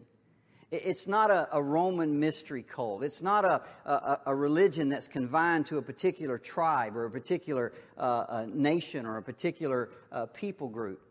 It's 0.71 1.05
not 1.05 1.29
a, 1.31 1.50
a 1.51 1.61
Roman 1.61 2.17
mystery 2.17 2.63
cult. 2.63 3.03
It's 3.03 3.21
not 3.21 3.43
a, 3.43 3.61
a, 3.85 4.19
a, 4.27 4.35
religion 4.35 4.88
that's 4.88 5.09
confined 5.09 5.65
to 5.65 5.77
a 5.79 5.81
particular 5.81 6.38
tribe 6.38 6.95
or 6.95 7.03
a 7.03 7.11
particular 7.11 7.73
uh, 7.97 8.45
nation 8.47 9.05
or 9.05 9.17
a 9.17 9.21
particular 9.21 9.89
uh, 10.13 10.27
people 10.27 10.69
group. 10.69 11.01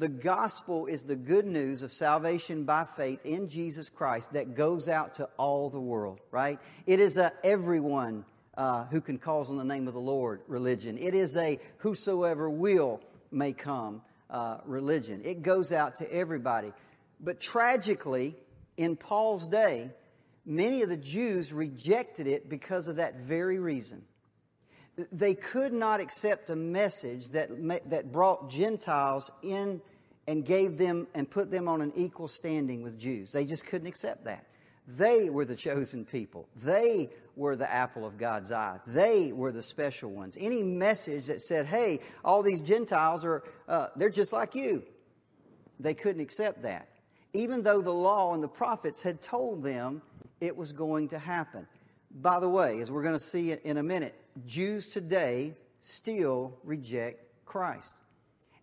The 0.00 0.08
gospel 0.08 0.86
is 0.86 1.02
the 1.02 1.14
good 1.14 1.44
news 1.44 1.82
of 1.82 1.92
salvation 1.92 2.64
by 2.64 2.84
faith 2.84 3.20
in 3.22 3.50
Jesus 3.50 3.90
Christ 3.90 4.32
that 4.32 4.54
goes 4.54 4.88
out 4.88 5.16
to 5.16 5.28
all 5.36 5.68
the 5.68 5.78
world, 5.78 6.20
right? 6.30 6.58
It 6.86 7.00
is 7.00 7.18
a 7.18 7.30
everyone 7.44 8.24
uh, 8.56 8.86
who 8.86 9.02
can 9.02 9.18
call 9.18 9.46
on 9.46 9.58
the 9.58 9.64
name 9.64 9.88
of 9.88 9.92
the 9.92 10.00
Lord 10.00 10.40
religion. 10.48 10.96
It 10.96 11.14
is 11.14 11.36
a 11.36 11.58
whosoever 11.76 12.48
will 12.48 13.02
may 13.30 13.52
come 13.52 14.00
uh, 14.30 14.60
religion. 14.64 15.20
It 15.22 15.42
goes 15.42 15.70
out 15.70 15.96
to 15.96 16.10
everybody. 16.10 16.72
But 17.20 17.38
tragically, 17.38 18.36
in 18.78 18.96
Paul's 18.96 19.48
day, 19.48 19.90
many 20.46 20.80
of 20.80 20.88
the 20.88 20.96
Jews 20.96 21.52
rejected 21.52 22.26
it 22.26 22.48
because 22.48 22.88
of 22.88 22.96
that 22.96 23.16
very 23.16 23.58
reason. 23.58 24.04
They 25.12 25.34
could 25.34 25.74
not 25.74 26.00
accept 26.00 26.48
a 26.48 26.56
message 26.56 27.28
that, 27.32 27.50
that 27.90 28.12
brought 28.12 28.48
Gentiles 28.48 29.30
in 29.42 29.82
and 30.30 30.44
gave 30.44 30.78
them 30.78 31.08
and 31.12 31.28
put 31.28 31.50
them 31.50 31.66
on 31.66 31.82
an 31.82 31.92
equal 31.96 32.28
standing 32.28 32.82
with 32.82 32.96
Jews. 32.96 33.32
They 33.32 33.44
just 33.44 33.66
couldn't 33.66 33.88
accept 33.88 34.26
that. 34.26 34.46
They 34.86 35.28
were 35.28 35.44
the 35.44 35.56
chosen 35.68 36.04
people. 36.04 36.48
They 36.54 37.10
were 37.34 37.56
the 37.56 37.68
apple 37.68 38.06
of 38.06 38.16
God's 38.16 38.52
eye. 38.52 38.78
They 38.86 39.32
were 39.32 39.50
the 39.50 39.62
special 39.62 40.08
ones. 40.08 40.38
Any 40.40 40.62
message 40.62 41.26
that 41.26 41.40
said, 41.40 41.66
hey, 41.66 41.98
all 42.24 42.44
these 42.44 42.60
Gentiles 42.60 43.24
are, 43.24 43.42
uh, 43.66 43.88
they're 43.96 44.08
just 44.08 44.32
like 44.32 44.54
you, 44.54 44.84
they 45.80 45.94
couldn't 45.94 46.22
accept 46.22 46.62
that. 46.62 46.86
Even 47.32 47.64
though 47.64 47.82
the 47.82 47.92
law 47.92 48.32
and 48.32 48.40
the 48.40 48.48
prophets 48.48 49.02
had 49.02 49.22
told 49.22 49.64
them 49.64 50.00
it 50.40 50.56
was 50.56 50.70
going 50.70 51.08
to 51.08 51.18
happen. 51.18 51.66
By 52.20 52.38
the 52.38 52.48
way, 52.48 52.78
as 52.80 52.88
we're 52.88 53.02
going 53.02 53.14
to 53.14 53.18
see 53.18 53.50
in 53.50 53.78
a 53.78 53.82
minute, 53.82 54.14
Jews 54.46 54.90
today 54.90 55.56
still 55.80 56.56
reject 56.62 57.24
Christ. 57.46 57.94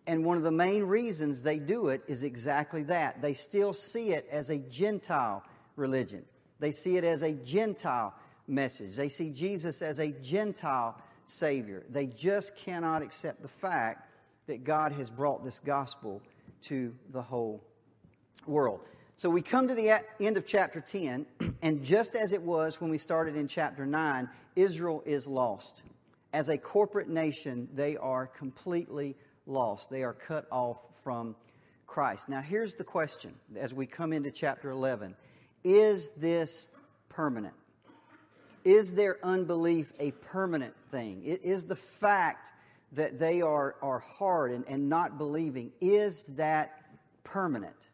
And 0.08 0.24
one 0.24 0.38
of 0.38 0.42
the 0.42 0.50
main 0.50 0.84
reasons 0.84 1.42
they 1.42 1.58
do 1.58 1.88
it 1.88 2.02
is 2.08 2.24
exactly 2.24 2.82
that. 2.84 3.20
They 3.20 3.34
still 3.34 3.74
see 3.74 4.14
it 4.14 4.26
as 4.30 4.48
a 4.48 4.56
Gentile 4.56 5.44
religion. 5.76 6.24
They 6.60 6.70
see 6.70 6.96
it 6.96 7.04
as 7.04 7.22
a 7.22 7.34
Gentile 7.34 8.14
message. 8.46 8.96
They 8.96 9.10
see 9.10 9.28
Jesus 9.28 9.82
as 9.82 10.00
a 10.00 10.12
Gentile 10.12 10.96
Savior. 11.26 11.84
They 11.90 12.06
just 12.06 12.56
cannot 12.56 13.02
accept 13.02 13.42
the 13.42 13.48
fact 13.48 14.10
that 14.46 14.64
God 14.64 14.92
has 14.92 15.10
brought 15.10 15.44
this 15.44 15.60
gospel 15.60 16.22
to 16.62 16.94
the 17.10 17.20
whole 17.20 17.62
world. 18.46 18.80
So 19.18 19.28
we 19.28 19.42
come 19.42 19.68
to 19.68 19.74
the 19.74 20.02
end 20.20 20.38
of 20.38 20.46
chapter 20.46 20.80
10, 20.80 21.26
and 21.62 21.84
just 21.84 22.16
as 22.16 22.32
it 22.32 22.40
was 22.40 22.80
when 22.80 22.90
we 22.90 22.96
started 22.96 23.36
in 23.36 23.46
chapter 23.46 23.84
9, 23.84 24.26
Israel 24.56 25.02
is 25.04 25.26
lost. 25.26 25.82
As 26.32 26.48
a 26.48 26.56
corporate 26.56 27.10
nation, 27.10 27.68
they 27.74 27.98
are 27.98 28.26
completely 28.26 29.14
lost. 29.48 29.90
They 29.90 30.02
are 30.02 30.12
cut 30.12 30.46
off 30.52 30.78
from 31.02 31.34
Christ. 31.86 32.28
Now, 32.28 32.40
here's 32.40 32.74
the 32.74 32.84
question 32.84 33.34
as 33.56 33.74
we 33.74 33.86
come 33.86 34.12
into 34.12 34.30
chapter 34.30 34.70
11 34.70 35.16
is 35.64 36.10
this 36.12 36.68
permanent? 37.08 37.54
Is 38.64 38.94
their 38.94 39.18
unbelief 39.24 39.92
a 39.98 40.12
permanent 40.12 40.74
thing? 40.90 41.22
Is 41.24 41.64
the 41.64 41.76
fact 41.76 42.52
that 42.92 43.18
they 43.18 43.42
are, 43.42 43.76
are 43.82 43.98
hard 43.98 44.52
and, 44.52 44.64
and 44.68 44.88
not 44.88 45.18
believing, 45.18 45.72
is 45.80 46.24
that 46.36 46.80
permanent? 47.24 47.88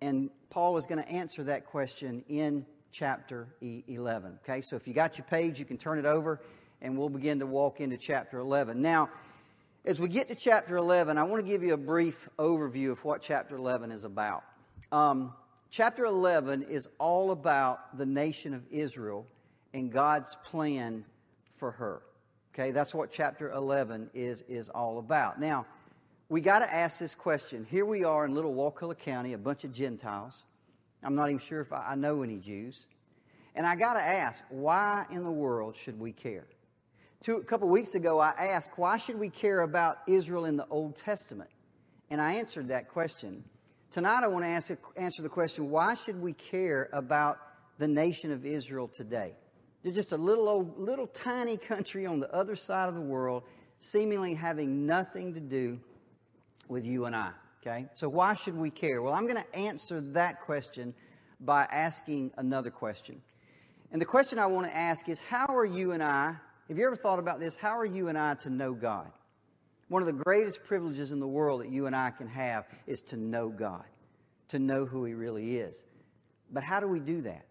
And 0.00 0.30
Paul 0.50 0.76
is 0.76 0.86
going 0.86 1.02
to 1.02 1.08
answer 1.08 1.44
that 1.44 1.66
question 1.66 2.24
in 2.28 2.66
chapter 2.92 3.48
11. 3.60 4.38
Okay, 4.42 4.60
so 4.60 4.76
if 4.76 4.88
you 4.88 4.94
got 4.94 5.18
your 5.18 5.26
page, 5.26 5.58
you 5.58 5.64
can 5.64 5.76
turn 5.78 5.98
it 5.98 6.06
over 6.06 6.40
and 6.82 6.96
we'll 6.98 7.08
begin 7.08 7.38
to 7.40 7.46
walk 7.46 7.80
into 7.80 7.96
chapter 7.96 8.38
11. 8.38 8.80
Now, 8.80 9.08
as 9.86 10.00
we 10.00 10.08
get 10.08 10.28
to 10.28 10.34
chapter 10.34 10.76
11, 10.76 11.16
I 11.16 11.22
want 11.22 11.44
to 11.44 11.50
give 11.50 11.62
you 11.62 11.72
a 11.72 11.78
brief 11.78 12.28
overview 12.38 12.90
of 12.90 13.02
what 13.04 13.22
chapter 13.22 13.56
11 13.56 13.92
is 13.92 14.04
about. 14.04 14.44
Um, 14.92 15.32
Chapter 15.70 16.04
11 16.06 16.62
is 16.62 16.88
all 16.98 17.32
about 17.32 17.98
the 17.98 18.06
nation 18.06 18.54
of 18.54 18.62
Israel 18.70 19.26
and 19.74 19.92
God's 19.92 20.34
plan 20.36 21.04
for 21.52 21.72
her. 21.72 22.02
Okay, 22.54 22.70
that's 22.70 22.94
what 22.94 23.10
chapter 23.10 23.50
11 23.50 24.10
is, 24.14 24.42
is 24.48 24.70
all 24.70 24.98
about. 24.98 25.38
Now, 25.38 25.66
we 26.28 26.40
got 26.40 26.60
to 26.60 26.74
ask 26.74 26.98
this 26.98 27.14
question. 27.14 27.66
Here 27.70 27.84
we 27.84 28.04
are 28.04 28.24
in 28.24 28.34
little 28.34 28.54
Wakulla 28.54 28.94
County, 28.94 29.34
a 29.34 29.38
bunch 29.38 29.64
of 29.64 29.72
Gentiles. 29.72 30.44
I'm 31.02 31.14
not 31.14 31.28
even 31.28 31.40
sure 31.40 31.60
if 31.60 31.72
I 31.72 31.94
know 31.94 32.22
any 32.22 32.38
Jews. 32.38 32.86
And 33.54 33.66
I 33.66 33.76
got 33.76 33.94
to 33.94 34.02
ask, 34.02 34.42
why 34.48 35.04
in 35.10 35.24
the 35.24 35.30
world 35.30 35.76
should 35.76 36.00
we 36.00 36.12
care? 36.12 36.46
Two, 37.22 37.36
a 37.36 37.44
couple 37.44 37.68
weeks 37.68 37.94
ago, 37.94 38.20
I 38.20 38.32
asked, 38.38 38.70
why 38.76 38.96
should 38.98 39.18
we 39.18 39.30
care 39.30 39.60
about 39.60 39.98
Israel 40.06 40.44
in 40.44 40.56
the 40.56 40.66
Old 40.68 40.96
Testament? 40.96 41.50
And 42.10 42.20
I 42.20 42.34
answered 42.34 42.68
that 42.68 42.88
question 42.88 43.44
Tonight, 43.90 44.24
I 44.24 44.28
want 44.28 44.44
to 44.44 44.48
ask, 44.48 44.70
answer 44.96 45.22
the 45.22 45.28
question 45.28 45.70
why 45.70 45.94
should 45.94 46.20
we 46.20 46.32
care 46.32 46.88
about 46.92 47.38
the 47.78 47.88
nation 47.88 48.30
of 48.30 48.44
Israel 48.44 48.88
today? 48.88 49.32
They're 49.82 49.92
just 49.92 50.12
a 50.12 50.16
little, 50.16 50.48
old, 50.48 50.78
little 50.78 51.06
tiny 51.06 51.56
country 51.56 52.06
on 52.06 52.20
the 52.20 52.32
other 52.34 52.56
side 52.56 52.88
of 52.88 52.94
the 52.94 53.00
world, 53.00 53.44
seemingly 53.78 54.34
having 54.34 54.84
nothing 54.86 55.34
to 55.34 55.40
do 55.40 55.78
with 56.68 56.84
you 56.84 57.04
and 57.04 57.14
I. 57.14 57.30
Okay? 57.62 57.86
So, 57.94 58.08
why 58.08 58.34
should 58.34 58.56
we 58.56 58.70
care? 58.70 59.00
Well, 59.00 59.14
I'm 59.14 59.26
going 59.26 59.42
to 59.42 59.56
answer 59.56 60.00
that 60.12 60.40
question 60.40 60.94
by 61.40 61.64
asking 61.70 62.32
another 62.36 62.70
question. 62.70 63.22
And 63.92 64.00
the 64.00 64.06
question 64.06 64.38
I 64.38 64.46
want 64.46 64.66
to 64.66 64.76
ask 64.76 65.08
is 65.08 65.20
how 65.20 65.46
are 65.46 65.64
you 65.64 65.92
and 65.92 66.02
I, 66.02 66.34
have 66.68 66.78
you 66.78 66.86
ever 66.86 66.96
thought 66.96 67.18
about 67.18 67.38
this? 67.38 67.56
How 67.56 67.78
are 67.78 67.86
you 67.86 68.08
and 68.08 68.18
I 68.18 68.34
to 68.34 68.50
know 68.50 68.74
God? 68.74 69.10
One 69.88 70.02
of 70.02 70.06
the 70.06 70.24
greatest 70.24 70.64
privileges 70.64 71.12
in 71.12 71.20
the 71.20 71.26
world 71.26 71.60
that 71.60 71.70
you 71.70 71.86
and 71.86 71.94
I 71.94 72.10
can 72.10 72.26
have 72.26 72.66
is 72.86 73.02
to 73.02 73.16
know 73.16 73.48
God, 73.48 73.84
to 74.48 74.58
know 74.58 74.84
who 74.84 75.04
He 75.04 75.14
really 75.14 75.58
is. 75.58 75.84
But 76.50 76.64
how 76.64 76.80
do 76.80 76.88
we 76.88 76.98
do 76.98 77.22
that? 77.22 77.46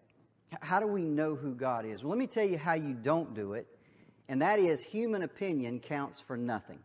How 0.60 0.80
do 0.80 0.86
we 0.86 1.02
know 1.02 1.34
who 1.34 1.54
God 1.54 1.86
is? 1.86 2.02
Well, 2.02 2.10
let 2.10 2.18
me 2.18 2.26
tell 2.26 2.44
you 2.44 2.58
how 2.58 2.74
you 2.74 2.92
don't 2.92 3.34
do 3.34 3.54
it, 3.54 3.66
and 4.28 4.42
that 4.42 4.58
is 4.58 4.82
human 4.82 5.22
opinion 5.22 5.80
counts 5.80 6.20
for 6.20 6.36
nothing. 6.36 6.78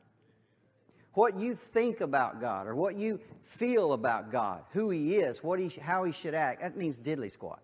What 1.13 1.37
you 1.37 1.55
think 1.55 1.99
about 1.99 2.39
God 2.39 2.67
or 2.67 2.75
what 2.75 2.95
you 2.95 3.19
feel 3.41 3.91
about 3.91 4.31
God, 4.31 4.63
who 4.71 4.89
He 4.89 5.15
is, 5.17 5.43
what 5.43 5.59
he, 5.59 5.67
how 5.81 6.05
He 6.05 6.13
should 6.13 6.33
act, 6.33 6.61
that 6.61 6.77
means 6.77 6.97
diddly 6.97 7.29
squat. 7.29 7.59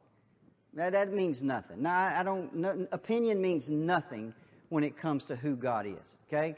That, 0.74 0.92
that 0.92 1.14
means 1.14 1.42
nothing. 1.42 1.82
Now, 1.82 2.14
I 2.14 2.24
don't, 2.24 2.54
no, 2.54 2.88
opinion 2.92 3.42
means 3.42 3.70
nothing 3.70 4.34
when 4.70 4.84
it 4.84 4.98
comes 4.98 5.26
to 5.26 5.36
who 5.36 5.56
God 5.56 5.86
is, 5.86 6.18
okay? 6.28 6.56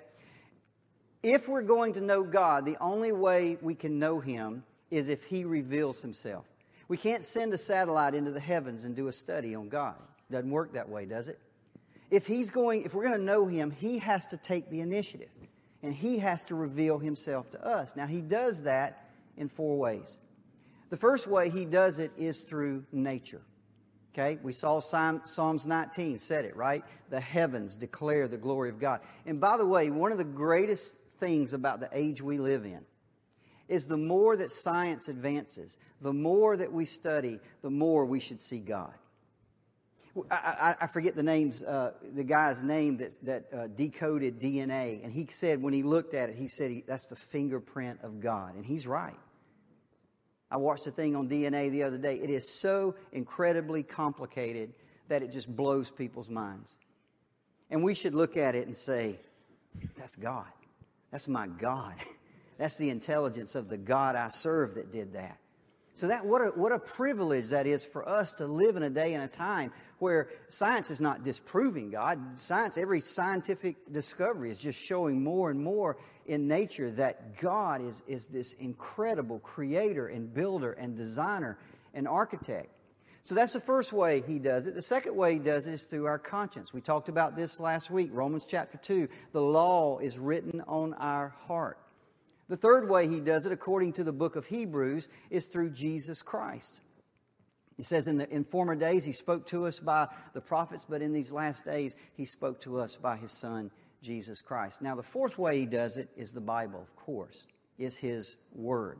If 1.21 1.47
we're 1.47 1.61
going 1.61 1.93
to 1.93 2.01
know 2.01 2.23
God, 2.23 2.65
the 2.65 2.77
only 2.79 3.11
way 3.11 3.57
we 3.61 3.75
can 3.75 3.99
know 3.99 4.19
Him 4.19 4.63
is 4.89 5.09
if 5.09 5.23
He 5.25 5.43
reveals 5.43 6.01
Himself. 6.01 6.45
We 6.87 6.97
can't 6.97 7.23
send 7.23 7.53
a 7.53 7.57
satellite 7.57 8.15
into 8.15 8.31
the 8.31 8.39
heavens 8.39 8.83
and 8.83 8.95
do 8.95 9.07
a 9.07 9.13
study 9.13 9.53
on 9.53 9.69
God. 9.69 9.95
Doesn't 10.31 10.49
work 10.49 10.73
that 10.73 10.87
way, 10.87 11.05
does 11.05 11.27
it? 11.27 11.39
If 12.09 12.25
He's 12.25 12.49
going, 12.49 12.83
if 12.83 12.93
we're 12.93 13.03
going 13.03 13.17
to 13.17 13.23
know 13.23 13.45
Him, 13.47 13.69
He 13.69 13.99
has 13.99 14.27
to 14.27 14.37
take 14.37 14.69
the 14.69 14.81
initiative. 14.81 15.29
And 15.83 15.93
He 15.93 16.17
has 16.19 16.43
to 16.45 16.55
reveal 16.55 16.97
Himself 16.97 17.51
to 17.51 17.65
us. 17.65 17.95
Now, 17.95 18.07
He 18.07 18.21
does 18.21 18.63
that 18.63 19.09
in 19.37 19.49
four 19.49 19.77
ways. 19.77 20.19
The 20.89 20.97
first 20.97 21.27
way 21.27 21.49
He 21.49 21.65
does 21.65 21.99
it 21.99 22.11
is 22.17 22.43
through 22.43 22.85
nature. 22.91 23.41
Okay, 24.13 24.39
we 24.41 24.53
saw 24.53 24.79
Psalms 24.79 25.67
19 25.67 26.17
said 26.17 26.45
it, 26.45 26.55
right? 26.55 26.83
The 27.09 27.19
heavens 27.19 27.75
declare 27.75 28.27
the 28.27 28.37
glory 28.37 28.69
of 28.69 28.79
God. 28.79 29.01
And 29.25 29.39
by 29.39 29.57
the 29.57 29.65
way, 29.65 29.91
one 29.91 30.11
of 30.11 30.17
the 30.17 30.23
greatest 30.23 30.95
things 31.19 31.53
about 31.53 31.79
the 31.79 31.89
age 31.93 32.21
we 32.21 32.39
live 32.39 32.65
in 32.65 32.81
is 33.67 33.85
the 33.85 33.97
more 33.97 34.35
that 34.35 34.49
science 34.49 35.07
advances, 35.07 35.77
the 36.01 36.11
more 36.11 36.57
that 36.57 36.73
we 36.73 36.85
study, 36.85 37.39
the 37.61 37.69
more 37.69 38.03
we 38.03 38.19
should 38.19 38.41
see 38.41 38.59
God. 38.59 38.93
I, 40.31 40.35
I, 40.35 40.75
I 40.81 40.87
forget 40.87 41.15
the 41.15 41.23
names, 41.23 41.63
uh, 41.63 41.93
the 42.15 42.23
guy's 42.23 42.63
name 42.63 42.97
that, 42.97 43.15
that 43.23 43.45
uh, 43.53 43.67
decoded 43.67 44.39
DNA, 44.39 45.03
and 45.03 45.13
he 45.13 45.27
said 45.29 45.61
when 45.61 45.71
he 45.71 45.83
looked 45.83 46.15
at 46.15 46.29
it, 46.29 46.35
he 46.35 46.47
said 46.47 46.71
he, 46.71 46.83
that's 46.85 47.05
the 47.05 47.15
fingerprint 47.15 47.99
of 48.01 48.19
God, 48.19 48.55
and 48.55 48.65
he's 48.65 48.87
right. 48.87 49.15
I 50.51 50.57
watched 50.57 50.87
a 50.87 50.91
thing 50.91 51.15
on 51.15 51.29
DNA 51.29 51.71
the 51.71 51.83
other 51.83 51.97
day. 51.97 52.15
It 52.15 52.29
is 52.29 52.49
so 52.49 52.95
incredibly 53.11 53.83
complicated 53.83 54.73
that 55.07 55.21
it 55.21 55.31
just 55.31 55.53
blows 55.53 55.91
people's 55.91 56.29
minds. 56.29 56.77
And 57.69 57.83
we 57.83 57.93
should 57.93 58.15
look 58.15 58.37
at 58.37 58.55
it 58.55 58.65
and 58.65 58.75
say, 58.75 59.19
that's 59.95 60.15
God. 60.15 60.47
That's 61.11 61.27
my 61.27 61.47
God. 61.47 61.95
That's 62.57 62.77
the 62.77 62.89
intelligence 62.89 63.55
of 63.55 63.69
the 63.69 63.77
God 63.77 64.17
I 64.17 64.27
serve 64.27 64.75
that 64.75 64.91
did 64.91 65.13
that. 65.13 65.39
So 65.93 66.07
that 66.07 66.25
what 66.25 66.41
a, 66.41 66.45
what 66.47 66.73
a 66.73 66.79
privilege 66.79 67.49
that 67.49 67.65
is 67.65 67.85
for 67.85 68.07
us 68.07 68.33
to 68.33 68.47
live 68.47 68.75
in 68.75 68.83
a 68.83 68.89
day 68.89 69.13
and 69.13 69.23
a 69.23 69.29
time 69.29 69.71
where 69.99 70.29
science 70.49 70.91
is 70.91 70.99
not 70.99 71.23
disproving 71.23 71.89
God. 71.89 72.39
Science, 72.39 72.77
every 72.77 72.99
scientific 73.01 73.77
discovery 73.91 74.51
is 74.51 74.59
just 74.59 74.77
showing 74.81 75.23
more 75.23 75.49
and 75.49 75.61
more 75.61 75.97
in 76.29 76.47
nature 76.47 76.91
that 76.91 77.37
God 77.41 77.81
is, 77.81 78.03
is 78.07 78.27
this 78.27 78.53
incredible 78.53 79.39
creator 79.39 80.07
and 80.07 80.31
builder 80.31 80.71
and 80.73 80.95
designer 80.95 81.57
and 81.93 82.07
architect. 82.07 82.69
So 83.23 83.35
that's 83.35 83.53
the 83.53 83.59
first 83.59 83.91
way 83.91 84.23
he 84.25 84.39
does 84.39 84.67
it. 84.67 84.75
The 84.75 84.81
second 84.81 85.15
way 85.15 85.33
he 85.33 85.39
does 85.39 85.67
it 85.67 85.73
is 85.73 85.83
through 85.83 86.05
our 86.05 86.19
conscience. 86.19 86.71
We 86.71 86.81
talked 86.81 87.09
about 87.09 87.35
this 87.35 87.59
last 87.59 87.89
week, 87.89 88.11
Romans 88.13 88.45
chapter 88.45 88.77
2. 88.77 89.09
The 89.33 89.41
law 89.41 89.97
is 89.97 90.17
written 90.17 90.61
on 90.67 90.93
our 90.93 91.29
heart. 91.29 91.79
The 92.47 92.57
third 92.57 92.89
way 92.89 93.07
he 93.07 93.19
does 93.19 93.45
it, 93.45 93.51
according 93.51 93.93
to 93.93 94.03
the 94.03 94.13
book 94.13 94.35
of 94.35 94.45
Hebrews, 94.45 95.09
is 95.29 95.47
through 95.47 95.71
Jesus 95.71 96.21
Christ. 96.21 96.79
He 97.75 97.83
says 97.83 98.07
in, 98.07 98.17
the, 98.17 98.29
in 98.29 98.43
former 98.43 98.75
days 98.75 99.03
he 99.03 99.13
spoke 99.13 99.47
to 99.47 99.65
us 99.65 99.79
by 99.79 100.09
the 100.33 100.41
prophets, 100.41 100.85
but 100.87 101.01
in 101.01 101.11
these 101.11 101.31
last 101.31 101.65
days 101.65 101.95
he 102.13 102.25
spoke 102.25 102.61
to 102.61 102.79
us 102.79 102.97
by 102.97 103.17
his 103.17 103.31
Son, 103.31 103.71
Jesus 104.01 104.41
Christ. 104.41 104.81
Now, 104.81 104.95
the 104.95 105.03
fourth 105.03 105.37
way 105.37 105.59
he 105.59 105.65
does 105.65 105.97
it 105.97 106.09
is 106.15 106.31
the 106.31 106.41
Bible, 106.41 106.81
of 106.81 106.95
course, 106.95 107.45
is 107.77 107.97
his 107.97 108.37
word. 108.53 108.99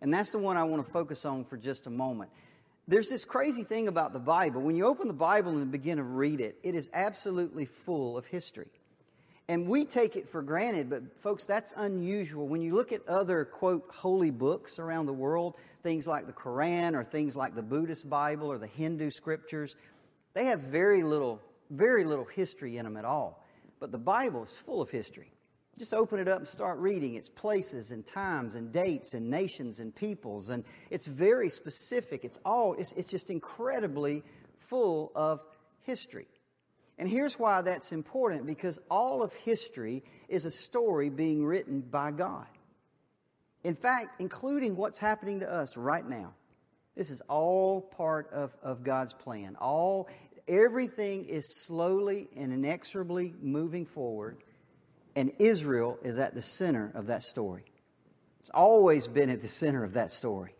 And 0.00 0.12
that's 0.12 0.30
the 0.30 0.38
one 0.38 0.56
I 0.56 0.64
want 0.64 0.84
to 0.84 0.92
focus 0.92 1.24
on 1.24 1.44
for 1.44 1.56
just 1.56 1.86
a 1.86 1.90
moment. 1.90 2.30
There's 2.88 3.08
this 3.08 3.24
crazy 3.24 3.64
thing 3.64 3.88
about 3.88 4.12
the 4.12 4.20
Bible. 4.20 4.62
When 4.62 4.76
you 4.76 4.86
open 4.86 5.08
the 5.08 5.14
Bible 5.14 5.50
and 5.50 5.72
begin 5.72 5.96
to 5.96 6.04
read 6.04 6.40
it, 6.40 6.56
it 6.62 6.74
is 6.74 6.88
absolutely 6.92 7.64
full 7.64 8.16
of 8.16 8.26
history. 8.26 8.68
And 9.48 9.68
we 9.68 9.84
take 9.84 10.16
it 10.16 10.28
for 10.28 10.42
granted, 10.42 10.90
but 10.90 11.02
folks, 11.22 11.46
that's 11.46 11.72
unusual. 11.76 12.48
When 12.48 12.60
you 12.60 12.74
look 12.74 12.92
at 12.92 13.06
other, 13.08 13.44
quote, 13.44 13.88
holy 13.92 14.30
books 14.30 14.78
around 14.78 15.06
the 15.06 15.12
world, 15.12 15.54
things 15.82 16.06
like 16.06 16.26
the 16.26 16.32
Quran 16.32 16.94
or 16.94 17.04
things 17.04 17.36
like 17.36 17.54
the 17.54 17.62
Buddhist 17.62 18.10
Bible 18.10 18.50
or 18.50 18.58
the 18.58 18.66
Hindu 18.66 19.10
scriptures, 19.10 19.76
they 20.34 20.46
have 20.46 20.60
very 20.60 21.02
little, 21.02 21.40
very 21.70 22.04
little 22.04 22.24
history 22.24 22.76
in 22.76 22.84
them 22.84 22.96
at 22.96 23.04
all. 23.04 23.42
But 23.78 23.92
the 23.92 23.98
Bible 23.98 24.44
is 24.44 24.56
full 24.56 24.80
of 24.80 24.90
history. 24.90 25.32
Just 25.78 25.92
open 25.92 26.18
it 26.18 26.28
up 26.28 26.38
and 26.38 26.48
start 26.48 26.78
reading. 26.78 27.14
It's 27.14 27.28
places 27.28 27.90
and 27.90 28.04
times 28.06 28.54
and 28.54 28.72
dates 28.72 29.12
and 29.12 29.28
nations 29.28 29.80
and 29.80 29.94
peoples. 29.94 30.48
And 30.48 30.64
it's 30.90 31.06
very 31.06 31.50
specific. 31.50 32.24
It's 32.24 32.40
all, 32.46 32.74
it's, 32.74 32.92
it's 32.92 33.10
just 33.10 33.28
incredibly 33.28 34.22
full 34.56 35.12
of 35.14 35.40
history. 35.82 36.28
And 36.98 37.08
here's 37.08 37.38
why 37.38 37.60
that's 37.60 37.92
important 37.92 38.46
because 38.46 38.78
all 38.90 39.22
of 39.22 39.34
history 39.34 40.02
is 40.28 40.46
a 40.46 40.50
story 40.50 41.10
being 41.10 41.44
written 41.44 41.82
by 41.82 42.10
God. 42.10 42.46
In 43.62 43.74
fact, 43.74 44.20
including 44.20 44.76
what's 44.76 44.98
happening 44.98 45.40
to 45.40 45.52
us 45.52 45.76
right 45.76 46.06
now. 46.08 46.32
This 46.96 47.10
is 47.10 47.20
all 47.28 47.82
part 47.82 48.32
of, 48.32 48.56
of 48.62 48.82
God's 48.82 49.12
plan. 49.12 49.56
All 49.56 50.08
everything 50.48 51.24
is 51.26 51.64
slowly 51.64 52.28
and 52.36 52.52
inexorably 52.52 53.34
moving 53.40 53.86
forward 53.86 54.38
and 55.16 55.32
Israel 55.38 55.98
is 56.02 56.18
at 56.18 56.34
the 56.34 56.42
center 56.42 56.92
of 56.94 57.06
that 57.06 57.22
story. 57.22 57.64
It's 58.40 58.50
always 58.50 59.08
been 59.08 59.30
at 59.30 59.40
the 59.40 59.48
center 59.48 59.82
of 59.82 59.94
that 59.94 60.12
story. 60.12 60.54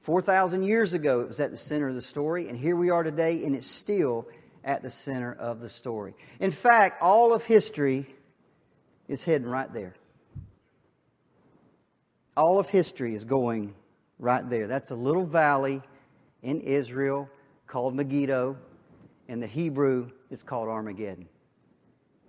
4,000 0.00 0.64
years 0.64 0.94
ago, 0.94 1.20
it 1.20 1.28
was 1.28 1.38
at 1.38 1.52
the 1.52 1.56
center 1.56 1.88
of 1.88 1.94
the 1.94 2.02
story, 2.02 2.48
and 2.48 2.58
here 2.58 2.74
we 2.74 2.90
are 2.90 3.04
today, 3.04 3.44
and 3.44 3.54
it's 3.54 3.68
still 3.68 4.26
at 4.64 4.82
the 4.82 4.90
center 4.90 5.32
of 5.32 5.60
the 5.60 5.68
story. 5.68 6.14
In 6.40 6.50
fact, 6.50 7.00
all 7.02 7.32
of 7.32 7.44
history 7.44 8.06
is 9.06 9.22
heading 9.22 9.46
right 9.46 9.72
there. 9.72 9.94
All 12.36 12.58
of 12.58 12.70
history 12.70 13.14
is 13.14 13.26
going 13.26 13.74
right 14.18 14.48
there. 14.48 14.66
That's 14.66 14.90
a 14.90 14.96
little 14.96 15.26
valley 15.26 15.82
in 16.42 16.62
Israel 16.62 17.28
called 17.66 17.94
Megiddo, 17.94 18.56
and 19.32 19.42
the 19.42 19.48
Hebrew 19.48 20.10
is 20.30 20.44
called 20.44 20.68
Armageddon 20.68 21.28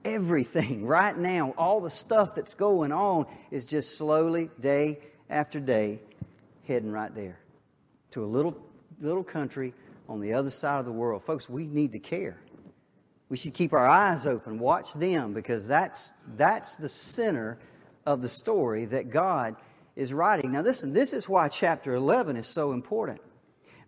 everything 0.06 0.86
right 0.86 1.18
now, 1.18 1.54
all 1.58 1.82
the 1.82 1.90
stuff 1.90 2.36
that's 2.36 2.56
going 2.56 2.92
on 2.92 3.26
is 3.52 3.66
just 3.66 3.98
slowly, 3.98 4.50
day 4.60 5.00
after 5.30 5.60
day, 5.60 6.00
heading 6.68 6.92
right 6.92 7.14
there 7.14 7.40
to 8.12 8.24
a 8.24 8.28
little, 8.28 8.56
little 9.00 9.24
country 9.24 9.74
on 10.08 10.20
the 10.20 10.34
other 10.34 10.50
side 10.50 10.80
of 10.80 10.86
the 10.86 10.92
world. 10.92 11.24
Folks, 11.24 11.50
we 11.50 11.66
need 11.66 11.92
to 11.94 12.00
care. 12.00 12.40
We 13.30 13.38
should 13.38 13.54
keep 13.54 13.74
our 13.74 13.88
eyes 13.88 14.28
open, 14.28 14.60
watch 14.60 14.94
them, 14.94 15.34
because 15.34 15.68
that's, 15.68 16.12
that's 16.36 16.76
the 16.76 16.90
center 16.90 17.58
of 18.06 18.22
the 18.22 18.30
story 18.30 18.86
that 18.86 19.10
God 19.10 19.56
is 19.96 20.14
writing. 20.14 20.52
Now, 20.52 20.62
listen, 20.62 20.94
this 20.94 21.14
is 21.14 21.28
why 21.28 21.48
chapter 21.48 21.96
11 21.96 22.36
is 22.36 22.46
so 22.46 22.74
important, 22.74 23.22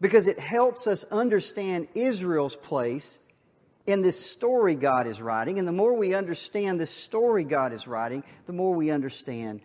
because 0.02 0.28
it 0.28 0.40
helps 0.40 0.88
us 0.88 1.04
understand 1.06 1.88
Israel's 1.96 2.56
place 2.56 3.20
in 3.86 4.02
this 4.02 4.24
story 4.24 4.76
God 4.76 5.08
is 5.08 5.22
writing. 5.22 5.60
And 5.60 5.68
the 5.68 5.72
more 5.72 5.96
we 5.96 6.14
understand 6.14 6.80
this 6.80 6.92
story 6.92 7.44
God 7.44 7.74
is 7.74 7.88
writing, 7.88 8.24
the 8.48 8.54
more 8.54 8.74
we 8.74 8.92
understand 8.92 9.62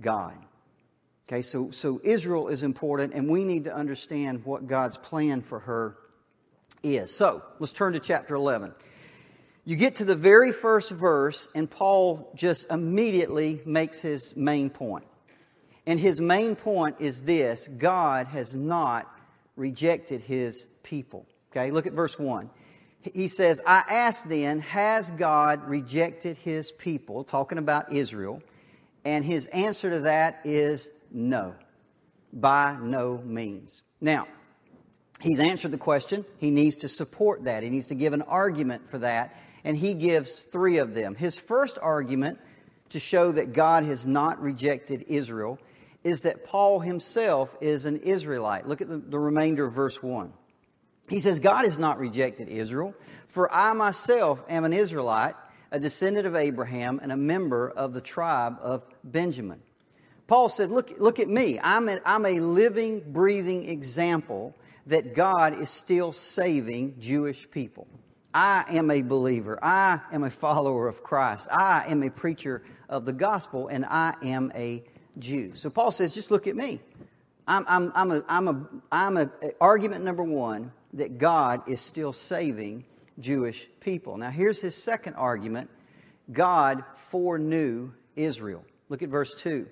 God. 0.00 0.36
Okay, 1.28 1.42
so, 1.42 1.70
so 1.70 2.00
Israel 2.02 2.48
is 2.48 2.62
important, 2.62 3.14
and 3.14 3.28
we 3.28 3.44
need 3.44 3.64
to 3.64 3.74
understand 3.74 4.44
what 4.44 4.66
God's 4.66 4.98
plan 4.98 5.40
for 5.40 5.60
her 5.60 5.96
is. 6.82 7.14
So 7.14 7.42
let's 7.58 7.72
turn 7.72 7.94
to 7.94 8.00
chapter 8.00 8.34
11. 8.34 8.74
You 9.64 9.76
get 9.76 9.96
to 9.96 10.04
the 10.04 10.16
very 10.16 10.50
first 10.50 10.90
verse, 10.90 11.48
and 11.54 11.70
Paul 11.70 12.32
just 12.34 12.70
immediately 12.70 13.60
makes 13.64 14.00
his 14.00 14.36
main 14.36 14.70
point. 14.70 15.04
And 15.86 15.98
his 15.98 16.20
main 16.20 16.56
point 16.56 16.96
is 16.98 17.22
this 17.22 17.68
God 17.68 18.26
has 18.28 18.54
not 18.54 19.08
rejected 19.56 20.20
his 20.20 20.66
people. 20.82 21.26
Okay, 21.50 21.70
look 21.70 21.86
at 21.86 21.92
verse 21.92 22.18
1 22.18 22.50
he 23.02 23.28
says, 23.28 23.60
I 23.66 23.82
ask 23.88 24.24
then, 24.24 24.60
has 24.60 25.10
God 25.10 25.68
rejected 25.68 26.36
his 26.36 26.70
people? 26.70 27.24
Talking 27.24 27.58
about 27.58 27.92
Israel. 27.92 28.42
And 29.04 29.24
his 29.24 29.46
answer 29.48 29.90
to 29.90 30.00
that 30.00 30.40
is 30.44 30.88
no, 31.10 31.56
by 32.32 32.78
no 32.80 33.18
means. 33.18 33.82
Now, 34.00 34.28
he's 35.20 35.40
answered 35.40 35.72
the 35.72 35.78
question. 35.78 36.24
He 36.38 36.50
needs 36.50 36.76
to 36.78 36.88
support 36.88 37.44
that. 37.44 37.64
He 37.64 37.70
needs 37.70 37.86
to 37.86 37.96
give 37.96 38.12
an 38.12 38.22
argument 38.22 38.88
for 38.88 38.98
that. 38.98 39.36
And 39.64 39.76
he 39.76 39.94
gives 39.94 40.42
three 40.42 40.78
of 40.78 40.94
them. 40.94 41.16
His 41.16 41.36
first 41.36 41.78
argument 41.82 42.38
to 42.90 43.00
show 43.00 43.32
that 43.32 43.52
God 43.52 43.84
has 43.84 44.06
not 44.06 44.40
rejected 44.40 45.06
Israel 45.08 45.58
is 46.04 46.22
that 46.22 46.44
Paul 46.44 46.80
himself 46.80 47.56
is 47.60 47.84
an 47.84 47.98
Israelite. 47.98 48.66
Look 48.66 48.80
at 48.80 48.88
the, 48.88 48.98
the 48.98 49.18
remainder 49.18 49.66
of 49.66 49.72
verse 49.72 50.02
1. 50.02 50.32
He 51.08 51.20
says, 51.20 51.40
God 51.40 51.64
has 51.64 51.78
not 51.78 51.98
rejected 51.98 52.48
Israel, 52.48 52.94
for 53.28 53.52
I 53.52 53.72
myself 53.72 54.42
am 54.48 54.64
an 54.64 54.72
Israelite, 54.72 55.34
a 55.70 55.78
descendant 55.78 56.26
of 56.26 56.36
Abraham, 56.36 57.00
and 57.02 57.12
a 57.12 57.16
member 57.16 57.70
of 57.70 57.92
the 57.92 58.00
tribe 58.00 58.56
of 58.60 58.84
Benjamin. 59.04 59.60
Paul 60.26 60.48
said, 60.48 60.70
Look, 60.70 60.98
look 60.98 61.18
at 61.18 61.28
me. 61.28 61.58
I'm 61.62 61.88
a, 61.88 62.00
I'm 62.04 62.24
a 62.24 62.40
living, 62.40 63.12
breathing 63.12 63.68
example 63.68 64.56
that 64.86 65.14
God 65.14 65.60
is 65.60 65.70
still 65.70 66.12
saving 66.12 66.96
Jewish 66.98 67.50
people. 67.50 67.86
I 68.34 68.64
am 68.68 68.90
a 68.90 69.02
believer. 69.02 69.58
I 69.62 70.00
am 70.10 70.24
a 70.24 70.30
follower 70.30 70.88
of 70.88 71.02
Christ. 71.02 71.48
I 71.52 71.84
am 71.88 72.02
a 72.02 72.10
preacher 72.10 72.62
of 72.88 73.04
the 73.04 73.12
gospel, 73.12 73.68
and 73.68 73.84
I 73.84 74.14
am 74.22 74.52
a 74.54 74.82
Jew. 75.18 75.52
So 75.54 75.70
Paul 75.70 75.90
says, 75.90 76.14
just 76.14 76.30
look 76.30 76.46
at 76.46 76.56
me. 76.56 76.80
I'm, 77.46 77.64
I'm, 77.68 77.92
I'm, 77.94 78.10
a, 78.10 78.24
I'm, 78.28 78.48
a, 78.48 78.66
I'm 78.90 79.16
a, 79.16 79.30
argument 79.60 80.04
number 80.04 80.22
one 80.22 80.72
that 80.94 81.18
God 81.18 81.68
is 81.68 81.80
still 81.80 82.12
saving 82.12 82.84
Jewish 83.18 83.68
people. 83.80 84.16
Now, 84.16 84.30
here's 84.30 84.60
his 84.60 84.74
second 84.74 85.14
argument 85.14 85.70
God 86.32 86.84
foreknew 86.94 87.92
Israel. 88.16 88.64
Look 88.88 89.02
at 89.02 89.08
verse 89.08 89.34
2. 89.34 89.66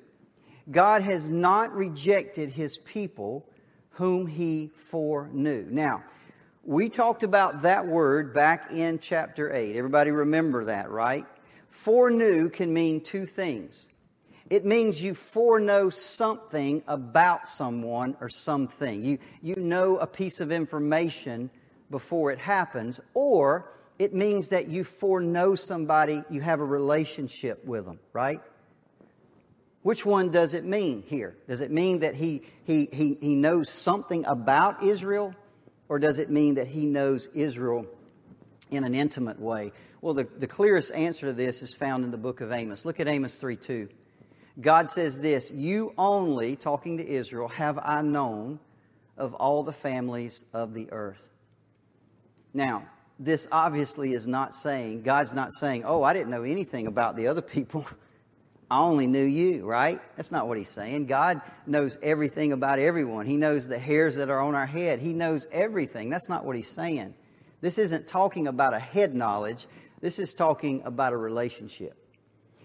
God 0.71 1.03
has 1.03 1.31
not 1.31 1.75
rejected 1.75 2.51
his 2.51 2.77
people 2.79 3.47
whom 3.91 4.27
he 4.27 4.71
foreknew. 4.75 5.67
Now, 5.69 6.03
we 6.65 6.89
talked 6.89 7.23
about 7.23 7.63
that 7.63 7.87
word 7.87 8.35
back 8.35 8.73
in 8.73 8.99
chapter 8.99 9.53
8. 9.53 9.77
Everybody 9.77 10.11
remember 10.11 10.65
that, 10.67 10.91
right? 10.91 11.27
Foreknew 11.69 12.49
can 12.49 12.73
mean 12.73 13.01
two 13.01 13.27
things. 13.27 13.90
It 14.51 14.65
means 14.65 15.01
you 15.01 15.15
foreknow 15.15 15.91
something 15.91 16.83
about 16.89 17.47
someone 17.47 18.17
or 18.21 18.29
something. 18.29 19.05
You, 19.05 19.19
you 19.41 19.55
know 19.55 19.99
a 19.99 20.09
piece 20.09 20.41
of 20.41 20.51
information 20.51 21.51
before 21.89 22.33
it 22.33 22.41
happens, 22.41 23.01
or 23.15 23.71
it 24.01 24.13
means 24.13 24.49
that 24.49 24.67
you 24.67 24.83
foreknow 24.83 25.55
somebody, 25.55 26.25
you 26.29 26.41
have 26.41 26.59
a 26.59 26.65
relationship 26.65 27.65
with 27.65 27.85
them, 27.85 28.01
right? 28.13 28.41
Which 29.83 30.05
one 30.05 30.31
does 30.31 30.53
it 30.55 30.65
mean 30.65 31.05
here? 31.07 31.37
Does 31.47 31.61
it 31.61 31.71
mean 31.71 32.01
that 32.01 32.17
he, 32.17 32.43
he, 32.65 32.89
he, 32.93 33.15
he 33.15 33.35
knows 33.35 33.71
something 33.71 34.25
about 34.27 34.83
Israel, 34.83 35.33
or 35.89 36.01
does 36.01 36.19
it 36.19 36.29
mean 36.29 36.57
that 36.57 36.67
he 36.67 36.87
knows 36.87 37.29
Israel 37.35 37.87
in 38.73 38.83
an 38.83 38.97
intimate 38.97 39.41
way? 39.41 39.73
Well, 40.01 40.15
the, 40.15 40.25
the 40.25 40.49
clearest 40.49 40.93
answer 40.93 41.27
to 41.27 41.33
this 41.33 41.63
is 41.63 41.73
found 41.73 42.05
in 42.05 42.11
the 42.11 42.19
book 42.19 42.41
of 42.41 42.51
Amos. 42.51 42.85
Look 42.85 42.99
at 42.99 43.07
Amos 43.07 43.37
3 43.37 43.55
2. 43.57 43.89
God 44.61 44.91
says 44.91 45.21
this 45.21 45.51
You 45.51 45.95
only, 45.97 46.57
talking 46.57 46.99
to 46.99 47.07
Israel, 47.07 47.49
have 47.49 47.79
I 47.83 48.03
known 48.03 48.61
of 49.17 49.35
all 49.35 49.63
the 49.63 49.73
families 49.73 50.45
of 50.53 50.75
the 50.75 50.91
earth. 50.91 51.29
Now, 52.55 52.85
this 53.19 53.47
obviously 53.53 54.15
is 54.15 54.27
not 54.27 54.55
saying, 54.55 55.03
God's 55.03 55.35
not 55.35 55.53
saying, 55.53 55.85
Oh, 55.85 56.03
I 56.03 56.15
didn't 56.15 56.31
know 56.31 56.43
anything 56.43 56.87
about 56.87 57.17
the 57.17 57.29
other 57.29 57.43
people. 57.43 57.87
I 58.71 58.79
only 58.81 59.09
knew 59.09 59.25
you, 59.25 59.67
right? 59.67 60.01
That's 60.17 60.31
not 60.31 60.47
what 60.47 60.57
he's 60.57 60.71
saying. 60.71 61.07
God 61.07 61.43
knows 61.67 61.99
everything 62.03 62.53
about 62.53 62.79
everyone. 62.79 63.27
He 63.27 63.37
knows 63.37 63.67
the 63.67 63.81
hairs 63.81 64.15
that 64.15 64.31
are 64.31 64.41
on 64.41 64.55
our 64.55 64.67
head. 64.67 65.01
He 65.01 65.13
knows 65.13 65.49
everything. 65.51 66.09
That's 66.09 66.29
not 66.29 66.45
what 66.45 66.55
he's 66.55 66.71
saying. 66.71 67.15
This 67.61 67.79
isn't 67.79 68.07
talking 68.07 68.47
about 68.47 68.73
a 68.73 68.79
head 68.79 69.13
knowledge. 69.13 69.67
This 70.01 70.21
is 70.21 70.33
talking 70.35 70.83
about 70.85 71.13
a 71.13 71.17
relationship. 71.17 72.00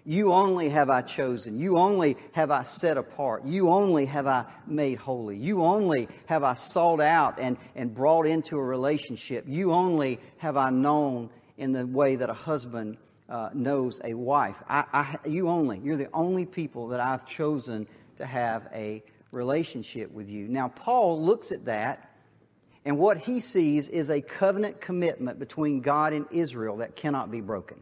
You 0.05 0.33
only 0.33 0.69
have 0.69 0.91
I 0.91 1.01
chosen. 1.01 1.57
You 1.57 1.77
only 1.77 2.15
have 2.33 2.51
I 2.51 2.61
set 2.61 2.97
apart. 2.97 3.45
You 3.45 3.69
only 3.69 4.05
have 4.05 4.27
I 4.27 4.45
made 4.67 4.99
holy. 4.99 5.35
You 5.35 5.63
only 5.63 6.07
have 6.27 6.43
I 6.43 6.53
sought 6.53 7.01
out 7.01 7.39
and, 7.39 7.57
and 7.75 7.93
brought 7.93 8.27
into 8.27 8.57
a 8.57 8.63
relationship. 8.63 9.45
You 9.47 9.73
only 9.73 10.19
have 10.37 10.57
I 10.57 10.69
known 10.69 11.31
in 11.57 11.71
the 11.71 11.87
way 11.87 12.17
that 12.17 12.29
a 12.29 12.33
husband 12.33 12.97
uh, 13.27 13.49
knows 13.55 13.99
a 14.03 14.13
wife. 14.13 14.61
I, 14.69 14.83
I, 14.93 15.27
you 15.27 15.49
only. 15.49 15.79
You're 15.79 15.97
the 15.97 16.09
only 16.13 16.45
people 16.45 16.89
that 16.89 16.99
I've 16.99 17.25
chosen 17.25 17.87
to 18.17 18.25
have 18.27 18.67
a 18.73 19.03
relationship 19.31 20.11
with 20.11 20.29
you. 20.29 20.47
Now, 20.47 20.67
Paul 20.67 21.23
looks 21.23 21.51
at 21.51 21.65
that, 21.65 22.11
and 22.85 22.99
what 22.99 23.17
he 23.17 23.39
sees 23.39 23.89
is 23.89 24.11
a 24.11 24.21
covenant 24.21 24.81
commitment 24.81 25.39
between 25.39 25.81
God 25.81 26.13
and 26.13 26.27
Israel 26.31 26.77
that 26.77 26.95
cannot 26.95 27.31
be 27.31 27.41
broken. 27.41 27.79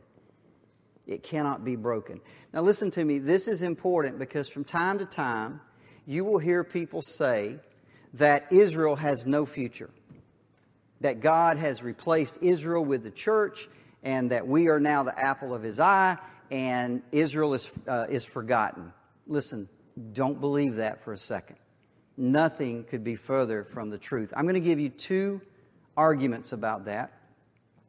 It 1.06 1.24
cannot 1.24 1.66
be 1.66 1.76
broken. 1.76 2.22
Now, 2.54 2.62
listen 2.62 2.92
to 2.92 3.04
me. 3.04 3.20
This 3.20 3.48
is 3.48 3.62
important 3.62 4.20
because 4.20 4.48
from 4.48 4.64
time 4.64 5.00
to 5.00 5.06
time, 5.06 5.60
you 6.06 6.24
will 6.24 6.40
hear 6.40 6.64
people 6.64 7.02
say 7.02 7.60
that 8.14 8.48
Israel 8.52 8.96
has 8.96 9.26
no 9.26 9.46
future, 9.46 9.90
that 11.02 11.20
God 11.20 11.58
has 11.58 11.84
replaced 11.84 12.38
Israel 12.42 12.86
with 12.86 13.04
the 13.04 13.12
church, 13.12 13.68
and 14.04 14.32
that 14.32 14.48
we 14.48 14.68
are 14.68 14.80
now 14.80 15.04
the 15.04 15.18
apple 15.18 15.54
of 15.54 15.64
his 15.64 15.80
eye, 15.80 16.18
and 16.52 17.02
Israel 17.12 17.54
is, 17.54 17.72
uh, 17.88 18.06
is 18.10 18.26
forgotten. 18.26 18.94
Listen, 19.28 19.68
don't 20.14 20.40
believe 20.40 20.76
that 20.76 21.04
for 21.04 21.14
a 21.14 21.18
second. 21.18 21.58
Nothing 22.16 22.84
could 22.84 23.04
be 23.04 23.16
further 23.16 23.64
from 23.64 23.90
the 23.90 23.98
truth. 23.98 24.34
I'm 24.36 24.44
going 24.44 24.56
to 24.56 24.60
give 24.60 24.80
you 24.80 24.90
two 24.90 25.42
arguments 25.98 26.52
about 26.52 26.86
that. 26.86 27.12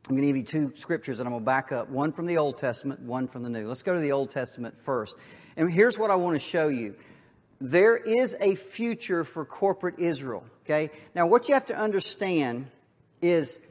I'm 0.09 0.17
going 0.17 0.23
to 0.23 0.29
give 0.29 0.37
you 0.37 0.43
two 0.43 0.77
scriptures 0.77 1.19
and 1.19 1.27
I'm 1.27 1.33
going 1.33 1.43
to 1.43 1.47
back 1.47 1.73
up 1.73 1.88
one 1.88 2.12
from 2.12 2.27
the 2.27 2.37
Old 2.37 2.59
Testament, 2.59 3.01
one 3.01 3.27
from 3.27 3.43
the 3.43 3.49
New. 3.49 3.67
Let's 3.67 3.83
go 3.83 3.95
to 3.95 4.01
the 4.01 4.12
Old 4.12 4.31
Testament 4.31 4.79
first. 4.79 5.17
And 5.57 5.71
here's 5.71 5.99
what 5.99 6.11
I 6.11 6.14
want 6.17 6.35
to 6.35 6.40
show 6.40 6.69
you 6.69 6.95
there 7.59 7.97
is 7.97 8.37
a 8.38 8.55
future 8.55 9.25
for 9.25 9.47
corporate 9.47 9.99
Israel. 9.99 10.45
Okay? 10.64 10.90
Now, 11.14 11.27
what 11.27 11.49
you 11.49 11.55
have 11.55 11.67
to 11.67 11.79
understand 11.79 12.67
is 13.23 13.67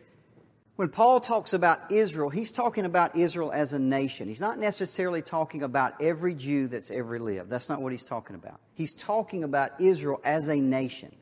when 0.75 0.89
Paul 0.89 1.19
talks 1.19 1.53
about 1.53 1.91
Israel, 1.91 2.31
he's 2.31 2.51
talking 2.51 2.85
about 2.85 3.15
Israel 3.15 3.51
as 3.51 3.73
a 3.73 3.79
nation. 3.79 4.27
He's 4.27 4.41
not 4.41 4.57
necessarily 4.57 5.21
talking 5.21 5.61
about 5.61 6.01
every 6.01 6.33
Jew 6.33 6.67
that's 6.67 6.89
ever 6.89 7.19
lived. 7.19 7.51
That's 7.51 7.69
not 7.69 7.79
what 7.79 7.91
he's 7.91 8.05
talking 8.05 8.35
about. 8.35 8.59
He's 8.73 8.95
talking 8.95 9.43
about 9.43 9.79
Israel 9.79 10.19
as 10.23 10.47
a 10.47 10.55
nation. 10.55 11.15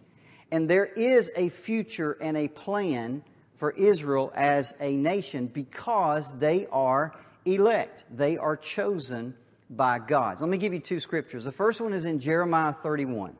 And 0.52 0.70
there 0.70 0.86
is 0.86 1.30
a 1.36 1.50
future 1.50 2.14
and 2.22 2.38
a 2.38 2.48
plan 2.48 3.24
for 3.62 3.70
Israel 3.74 4.32
as 4.34 4.74
a 4.80 4.96
nation 4.98 5.46
because 5.46 6.36
they 6.40 6.66
are 6.72 7.14
elect. 7.46 8.04
They 8.10 8.40
are 8.40 8.58
chosen 8.58 9.36
by 9.70 10.00
God. 10.00 10.42
Let 10.42 10.50
me 10.50 10.58
give 10.58 10.74
you 10.74 10.80
two 10.80 11.00
scriptures. 11.00 11.46
The 11.46 11.52
first 11.52 11.80
one 11.80 11.94
is 11.94 12.04
in 12.04 12.20
Jeremiah 12.20 12.74
31. 12.74 13.38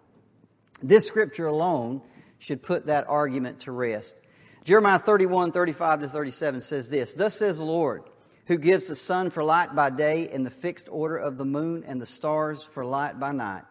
This 0.84 1.08
scripture 1.08 1.48
alone 1.48 2.04
should 2.38 2.62
put 2.62 2.86
that 2.86 3.10
argument 3.10 3.62
to 3.62 3.72
rest. 3.72 4.16
Jeremiah 4.64 5.00
31, 5.00 5.54
35 5.54 6.02
to 6.02 6.08
37 6.08 6.62
says 6.62 6.88
this 6.88 7.16
Thus 7.16 7.34
says 7.34 7.58
the 7.58 7.66
Lord, 7.66 8.04
who 8.46 8.60
gives 8.60 8.86
the 8.86 8.94
sun 8.94 9.32
for 9.32 9.44
light 9.44 9.74
by 9.74 9.90
day 9.90 10.30
and 10.30 10.46
the 10.46 10.52
fixed 10.52 10.88
order 10.92 11.18
of 11.18 11.40
the 11.40 11.46
moon 11.46 11.84
and 11.88 12.00
the 12.00 12.06
stars 12.06 12.62
for 12.62 12.86
light 12.86 13.20
by 13.20 13.32
night. 13.32 13.64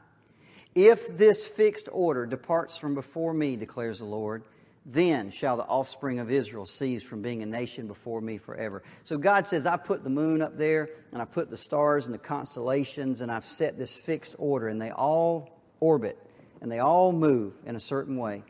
If 0.74 1.16
this 1.16 1.46
fixed 1.46 1.88
order 1.92 2.26
departs 2.26 2.76
from 2.76 2.96
before 2.96 3.32
me, 3.32 3.54
declares 3.54 4.00
the 4.00 4.04
Lord, 4.04 4.42
then 4.86 5.30
shall 5.30 5.56
the 5.56 5.64
offspring 5.64 6.18
of 6.18 6.30
Israel 6.30 6.64
cease 6.64 7.02
from 7.04 7.20
being 7.20 7.42
a 7.42 7.46
nation 7.46 7.86
before 7.86 8.20
me 8.20 8.38
forever. 8.38 8.82
So 9.02 9.18
God 9.18 9.46
says, 9.46 9.66
I 9.66 9.76
put 9.76 10.02
the 10.02 10.10
moon 10.10 10.40
up 10.40 10.56
there, 10.56 10.88
and 11.12 11.20
I 11.20 11.26
put 11.26 11.50
the 11.50 11.56
stars 11.56 12.06
and 12.06 12.14
the 12.14 12.18
constellations, 12.18 13.20
and 13.20 13.30
I've 13.30 13.44
set 13.44 13.76
this 13.76 13.94
fixed 13.94 14.36
order, 14.38 14.68
and 14.68 14.80
they 14.80 14.90
all 14.90 15.60
orbit, 15.80 16.18
and 16.60 16.72
they 16.72 16.78
all 16.78 17.12
move 17.12 17.54
in 17.66 17.76
a 17.76 17.80
certain 17.80 18.16
way. 18.16 18.42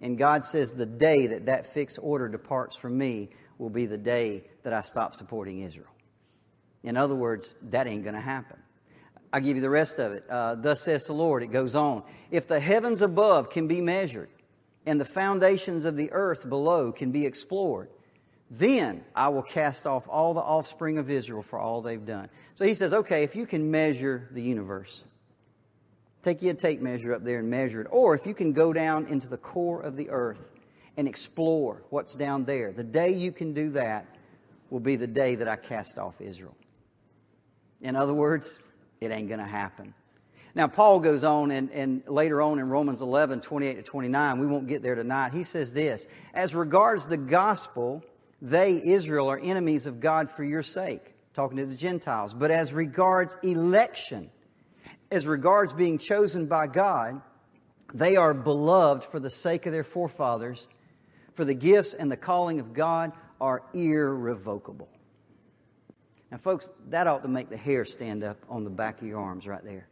And 0.00 0.18
God 0.18 0.44
says, 0.44 0.72
the 0.72 0.86
day 0.86 1.28
that 1.28 1.46
that 1.46 1.72
fixed 1.72 1.98
order 2.02 2.28
departs 2.28 2.76
from 2.76 2.96
me 2.96 3.30
will 3.58 3.70
be 3.70 3.86
the 3.86 3.98
day 3.98 4.44
that 4.62 4.72
I 4.72 4.80
stop 4.80 5.14
supporting 5.14 5.60
Israel. 5.60 5.88
In 6.82 6.96
other 6.96 7.14
words, 7.14 7.54
that 7.70 7.86
ain't 7.86 8.02
going 8.02 8.14
to 8.14 8.20
happen. 8.20 8.58
I'll 9.32 9.40
give 9.40 9.56
you 9.56 9.62
the 9.62 9.70
rest 9.70 9.98
of 9.98 10.12
it. 10.12 10.24
Uh, 10.28 10.54
Thus 10.54 10.82
says 10.82 11.04
the 11.04 11.12
Lord, 11.12 11.42
it 11.42 11.48
goes 11.48 11.74
on. 11.74 12.02
If 12.30 12.46
the 12.46 12.60
heavens 12.60 13.02
above 13.02 13.50
can 13.50 13.66
be 13.66 13.80
measured, 13.80 14.28
and 14.86 15.00
the 15.00 15.04
foundations 15.04 15.84
of 15.84 15.96
the 15.96 16.12
earth 16.12 16.48
below 16.48 16.92
can 16.92 17.10
be 17.10 17.26
explored, 17.26 17.88
then 18.50 19.04
I 19.14 19.28
will 19.28 19.42
cast 19.42 19.86
off 19.86 20.06
all 20.08 20.34
the 20.34 20.40
offspring 20.40 20.98
of 20.98 21.10
Israel 21.10 21.42
for 21.42 21.58
all 21.58 21.80
they've 21.80 22.04
done. 22.04 22.28
So 22.54 22.64
he 22.64 22.74
says, 22.74 22.92
okay, 22.92 23.22
if 23.22 23.34
you 23.34 23.46
can 23.46 23.70
measure 23.70 24.28
the 24.30 24.42
universe, 24.42 25.02
take 26.22 26.42
you 26.42 26.50
a 26.50 26.54
tape 26.54 26.80
measure 26.80 27.14
up 27.14 27.22
there 27.24 27.38
and 27.38 27.50
measure 27.50 27.80
it. 27.80 27.88
Or 27.90 28.14
if 28.14 28.26
you 28.26 28.34
can 28.34 28.52
go 28.52 28.72
down 28.72 29.06
into 29.06 29.28
the 29.28 29.38
core 29.38 29.80
of 29.80 29.96
the 29.96 30.10
earth 30.10 30.50
and 30.96 31.08
explore 31.08 31.82
what's 31.90 32.14
down 32.14 32.44
there, 32.44 32.72
the 32.72 32.84
day 32.84 33.14
you 33.14 33.32
can 33.32 33.54
do 33.54 33.70
that 33.70 34.06
will 34.70 34.80
be 34.80 34.96
the 34.96 35.06
day 35.06 35.34
that 35.36 35.48
I 35.48 35.56
cast 35.56 35.98
off 35.98 36.20
Israel. 36.20 36.54
In 37.80 37.96
other 37.96 38.14
words, 38.14 38.58
it 39.00 39.10
ain't 39.10 39.28
going 39.28 39.40
to 39.40 39.46
happen. 39.46 39.94
Now, 40.54 40.68
Paul 40.68 41.00
goes 41.00 41.24
on, 41.24 41.50
and, 41.50 41.70
and 41.72 42.02
later 42.06 42.40
on 42.40 42.60
in 42.60 42.68
Romans 42.68 43.02
11, 43.02 43.40
28 43.40 43.74
to 43.74 43.82
29, 43.82 44.38
we 44.38 44.46
won't 44.46 44.68
get 44.68 44.82
there 44.82 44.94
tonight. 44.94 45.32
He 45.32 45.42
says 45.42 45.72
this 45.72 46.06
As 46.32 46.54
regards 46.54 47.08
the 47.08 47.16
gospel, 47.16 48.04
they, 48.40 48.80
Israel, 48.84 49.30
are 49.30 49.38
enemies 49.38 49.86
of 49.86 50.00
God 50.00 50.30
for 50.30 50.44
your 50.44 50.62
sake, 50.62 51.14
talking 51.32 51.56
to 51.56 51.66
the 51.66 51.74
Gentiles. 51.74 52.34
But 52.34 52.52
as 52.52 52.72
regards 52.72 53.36
election, 53.42 54.30
as 55.10 55.26
regards 55.26 55.72
being 55.72 55.98
chosen 55.98 56.46
by 56.46 56.68
God, 56.68 57.20
they 57.92 58.14
are 58.16 58.32
beloved 58.32 59.04
for 59.04 59.18
the 59.18 59.30
sake 59.30 59.66
of 59.66 59.72
their 59.72 59.84
forefathers, 59.84 60.68
for 61.32 61.44
the 61.44 61.54
gifts 61.54 61.94
and 61.94 62.12
the 62.12 62.16
calling 62.16 62.60
of 62.60 62.74
God 62.74 63.12
are 63.40 63.64
irrevocable. 63.74 64.88
Now, 66.30 66.38
folks, 66.38 66.70
that 66.90 67.08
ought 67.08 67.22
to 67.22 67.28
make 67.28 67.48
the 67.48 67.56
hair 67.56 67.84
stand 67.84 68.22
up 68.22 68.38
on 68.48 68.62
the 68.62 68.70
back 68.70 69.00
of 69.00 69.08
your 69.08 69.18
arms 69.18 69.48
right 69.48 69.64
there 69.64 69.88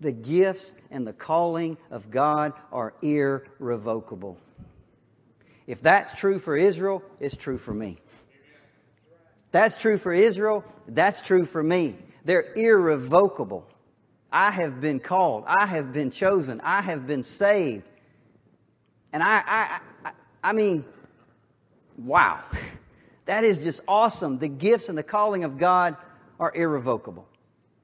the 0.00 0.12
gifts 0.12 0.74
and 0.90 1.06
the 1.06 1.12
calling 1.12 1.76
of 1.90 2.10
God 2.10 2.52
are 2.72 2.94
irrevocable. 3.02 4.38
If 5.66 5.82
that's 5.82 6.14
true 6.14 6.38
for 6.38 6.56
Israel, 6.56 7.02
it's 7.20 7.36
true 7.36 7.58
for 7.58 7.74
me. 7.74 7.98
That's 9.52 9.76
true 9.76 9.98
for 9.98 10.12
Israel, 10.12 10.64
that's 10.86 11.22
true 11.22 11.44
for 11.44 11.62
me. 11.62 11.96
They're 12.24 12.52
irrevocable. 12.54 13.66
I 14.32 14.50
have 14.52 14.80
been 14.80 15.00
called, 15.00 15.44
I 15.46 15.66
have 15.66 15.92
been 15.92 16.10
chosen, 16.10 16.60
I 16.62 16.82
have 16.82 17.06
been 17.06 17.22
saved. 17.22 17.88
And 19.12 19.22
I, 19.22 19.42
I, 19.44 19.80
I, 20.04 20.12
I 20.42 20.52
mean, 20.52 20.84
wow. 21.96 22.40
That 23.26 23.44
is 23.44 23.60
just 23.60 23.82
awesome. 23.86 24.38
The 24.38 24.48
gifts 24.48 24.88
and 24.88 24.98
the 24.98 25.04
calling 25.04 25.44
of 25.44 25.56
God 25.56 25.96
are 26.40 26.52
irrevocable. 26.52 27.28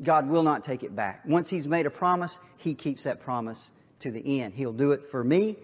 God 0.03 0.29
will 0.29 0.43
not 0.43 0.63
take 0.63 0.83
it 0.83 0.95
back. 0.95 1.25
Once 1.25 1.49
He's 1.51 1.67
made 1.67 1.87
a 1.87 1.91
promise, 1.91 2.39
He 2.57 2.75
keeps 2.75 3.05
that 3.05 3.21
promise 3.21 3.71
to 4.01 4.11
the 4.11 4.41
end. 4.41 4.55
He'll 4.55 4.73
do 4.73 4.93
it 4.93 5.07
for 5.07 5.23
me, 5.25 5.57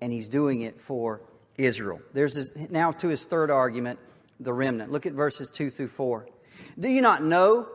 and 0.00 0.12
He's 0.12 0.28
doing 0.28 0.62
it 0.62 0.80
for 0.80 1.20
Israel. 1.64 2.00
There's 2.12 2.34
his, 2.34 2.52
now 2.70 2.92
to 2.92 3.08
his 3.08 3.24
third 3.24 3.50
argument, 3.50 3.98
the 4.38 4.52
remnant. 4.52 4.90
Look 4.90 5.06
at 5.06 5.12
verses 5.12 5.50
2 5.50 5.70
through 5.70 5.88
4. 5.88 6.26
Do 6.78 6.88
you 6.88 7.02
not 7.02 7.22
know, 7.22 7.68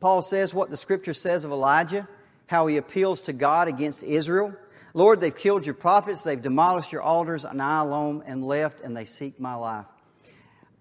Paul 0.00 0.22
says, 0.22 0.54
what 0.54 0.70
the 0.70 0.76
scripture 0.76 1.14
says 1.14 1.44
of 1.44 1.50
Elijah, 1.50 2.08
how 2.46 2.66
he 2.66 2.76
appeals 2.76 3.22
to 3.22 3.32
God 3.32 3.68
against 3.68 4.02
Israel? 4.02 4.54
Lord, 4.94 5.20
they've 5.20 5.36
killed 5.36 5.66
your 5.66 5.74
prophets, 5.74 6.22
they've 6.22 6.40
demolished 6.40 6.92
your 6.92 7.02
altars, 7.02 7.44
and 7.44 7.60
I 7.60 7.80
alone 7.80 8.22
am 8.26 8.42
left, 8.42 8.80
and 8.80 8.96
they 8.96 9.04
seek 9.04 9.38
my 9.38 9.54
life. 9.54 9.86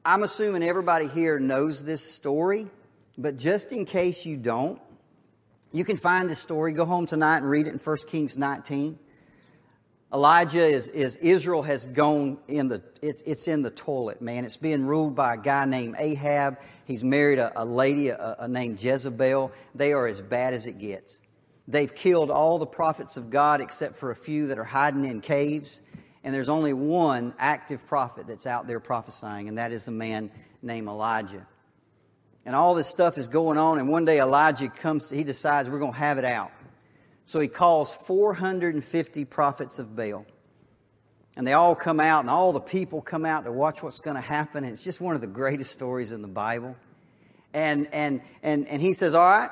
I'm 0.05 0.23
assuming 0.23 0.63
everybody 0.63 1.07
here 1.07 1.39
knows 1.39 1.83
this 1.83 2.01
story. 2.01 2.67
But 3.17 3.37
just 3.37 3.71
in 3.71 3.85
case 3.85 4.25
you 4.25 4.37
don't, 4.37 4.79
you 5.73 5.83
can 5.83 5.97
find 5.97 6.29
this 6.29 6.39
story. 6.39 6.71
Go 6.73 6.85
home 6.85 7.05
tonight 7.05 7.37
and 7.37 7.49
read 7.49 7.67
it 7.67 7.73
in 7.73 7.79
1 7.79 7.97
Kings 8.07 8.37
19. 8.37 8.99
Elijah 10.13 10.65
is, 10.65 10.87
is 10.87 11.17
Israel 11.17 11.63
has 11.63 11.85
gone 11.87 12.37
in 12.47 12.69
the 12.69 12.81
it's 13.01 13.21
it's 13.23 13.49
in 13.49 13.61
the 13.61 13.69
toilet, 13.69 14.21
man. 14.21 14.45
It's 14.45 14.55
being 14.55 14.85
ruled 14.85 15.15
by 15.15 15.33
a 15.33 15.37
guy 15.37 15.65
named 15.65 15.95
Ahab. 15.97 16.59
He's 16.85 17.03
married 17.03 17.39
a, 17.39 17.51
a 17.61 17.65
lady 17.65 18.09
a, 18.09 18.35
a 18.39 18.47
named 18.47 18.81
Jezebel. 18.81 19.51
They 19.75 19.91
are 19.91 20.07
as 20.07 20.21
bad 20.21 20.53
as 20.53 20.65
it 20.65 20.79
gets. 20.79 21.19
They've 21.67 21.93
killed 21.93 22.31
all 22.31 22.57
the 22.57 22.65
prophets 22.65 23.17
of 23.17 23.29
God 23.29 23.59
except 23.59 23.97
for 23.97 24.11
a 24.11 24.15
few 24.15 24.47
that 24.47 24.57
are 24.57 24.63
hiding 24.63 25.03
in 25.03 25.19
caves. 25.19 25.81
And 26.23 26.33
there's 26.33 26.49
only 26.49 26.73
one 26.73 27.33
active 27.37 27.85
prophet 27.85 28.27
that's 28.27 28.47
out 28.47 28.65
there 28.67 28.79
prophesying, 28.79 29.49
and 29.49 29.57
that 29.57 29.73
is 29.73 29.89
a 29.89 29.91
man 29.91 30.31
named 30.61 30.87
Elijah. 30.87 31.45
And 32.47 32.55
all 32.55 32.75
this 32.75 32.87
stuff 32.87 33.17
is 33.17 33.27
going 33.27 33.57
on. 33.57 33.77
And 33.77 33.89
one 33.89 34.05
day 34.05 34.19
Elijah 34.19 34.69
comes, 34.69 35.09
he 35.09 35.25
decides 35.25 35.69
we're 35.69 35.79
going 35.79 35.91
to 35.91 35.99
have 35.99 36.17
it 36.17 36.23
out. 36.23 36.49
So 37.25 37.41
he 37.41 37.49
calls 37.49 37.93
450 37.93 39.25
prophets 39.25 39.79
of 39.79 39.97
Baal. 39.97 40.25
And 41.35 41.45
they 41.45 41.51
all 41.51 41.75
come 41.75 41.99
out, 41.99 42.21
and 42.21 42.29
all 42.29 42.53
the 42.53 42.61
people 42.61 43.01
come 43.01 43.25
out 43.25 43.43
to 43.43 43.51
watch 43.51 43.83
what's 43.83 43.99
going 43.99 44.15
to 44.15 44.21
happen. 44.21 44.63
And 44.63 44.71
it's 44.71 44.81
just 44.81 45.01
one 45.01 45.13
of 45.13 45.19
the 45.19 45.27
greatest 45.27 45.73
stories 45.73 46.13
in 46.13 46.21
the 46.21 46.29
Bible. 46.29 46.77
And, 47.53 47.89
and, 47.91 48.21
and, 48.41 48.65
and 48.69 48.81
he 48.81 48.93
says, 48.93 49.13
All 49.13 49.29
right, 49.29 49.51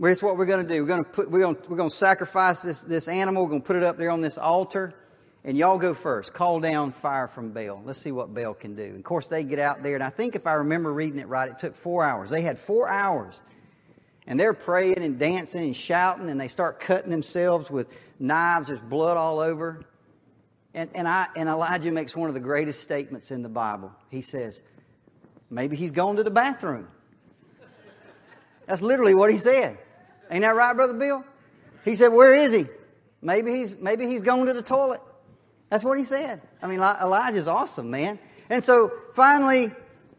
here's 0.00 0.22
what 0.22 0.38
we're 0.38 0.46
going 0.46 0.64
to 0.64 0.72
do. 0.72 0.82
We're 0.82 0.88
going 0.88 1.04
to, 1.04 1.10
put, 1.10 1.30
we're 1.32 1.40
going 1.40 1.56
to, 1.56 1.62
we're 1.68 1.76
going 1.76 1.90
to 1.90 1.94
sacrifice 1.94 2.62
this, 2.62 2.82
this 2.82 3.08
animal. 3.08 3.42
We're 3.42 3.50
going 3.50 3.62
to 3.62 3.66
put 3.66 3.76
it 3.76 3.82
up 3.82 3.98
there 3.98 4.10
on 4.10 4.20
this 4.20 4.38
altar. 4.38 4.94
And 5.48 5.56
y'all 5.56 5.78
go 5.78 5.94
first. 5.94 6.34
Call 6.34 6.60
down 6.60 6.92
fire 6.92 7.26
from 7.26 7.52
Baal. 7.52 7.80
Let's 7.82 7.98
see 7.98 8.12
what 8.12 8.34
Baal 8.34 8.52
can 8.52 8.74
do. 8.74 8.82
And 8.82 8.96
of 8.96 9.02
course, 9.02 9.28
they 9.28 9.44
get 9.44 9.58
out 9.58 9.82
there. 9.82 9.94
And 9.94 10.04
I 10.04 10.10
think 10.10 10.36
if 10.36 10.46
I 10.46 10.52
remember 10.52 10.92
reading 10.92 11.18
it 11.18 11.26
right, 11.26 11.50
it 11.50 11.58
took 11.58 11.74
four 11.74 12.04
hours. 12.04 12.28
They 12.28 12.42
had 12.42 12.58
four 12.58 12.86
hours. 12.86 13.40
And 14.26 14.38
they're 14.38 14.52
praying 14.52 14.98
and 14.98 15.18
dancing 15.18 15.64
and 15.64 15.74
shouting. 15.74 16.28
And 16.28 16.38
they 16.38 16.48
start 16.48 16.80
cutting 16.80 17.08
themselves 17.08 17.70
with 17.70 17.90
knives. 18.18 18.66
There's 18.66 18.82
blood 18.82 19.16
all 19.16 19.40
over. 19.40 19.80
And, 20.74 20.90
and, 20.94 21.08
I, 21.08 21.28
and 21.34 21.48
Elijah 21.48 21.92
makes 21.92 22.14
one 22.14 22.28
of 22.28 22.34
the 22.34 22.40
greatest 22.40 22.82
statements 22.82 23.30
in 23.30 23.42
the 23.42 23.48
Bible. 23.48 23.90
He 24.10 24.20
says, 24.20 24.62
maybe 25.48 25.76
he's 25.76 25.92
gone 25.92 26.16
to 26.16 26.24
the 26.24 26.30
bathroom. 26.30 26.88
That's 28.66 28.82
literally 28.82 29.14
what 29.14 29.30
he 29.30 29.38
said. 29.38 29.78
Ain't 30.30 30.42
that 30.42 30.54
right, 30.54 30.76
Brother 30.76 30.92
Bill? 30.92 31.24
He 31.86 31.94
said, 31.94 32.08
Where 32.08 32.34
is 32.34 32.52
he? 32.52 32.66
Maybe 33.22 33.52
he's, 33.52 33.78
maybe 33.78 34.06
he's 34.06 34.20
gone 34.20 34.44
to 34.44 34.52
the 34.52 34.60
toilet. 34.60 35.00
That's 35.70 35.84
what 35.84 35.98
he 35.98 36.04
said. 36.04 36.40
I 36.62 36.66
mean, 36.66 36.78
Elijah's 36.78 37.46
awesome, 37.46 37.90
man. 37.90 38.18
And 38.48 38.64
so 38.64 38.90
finally, 39.14 39.70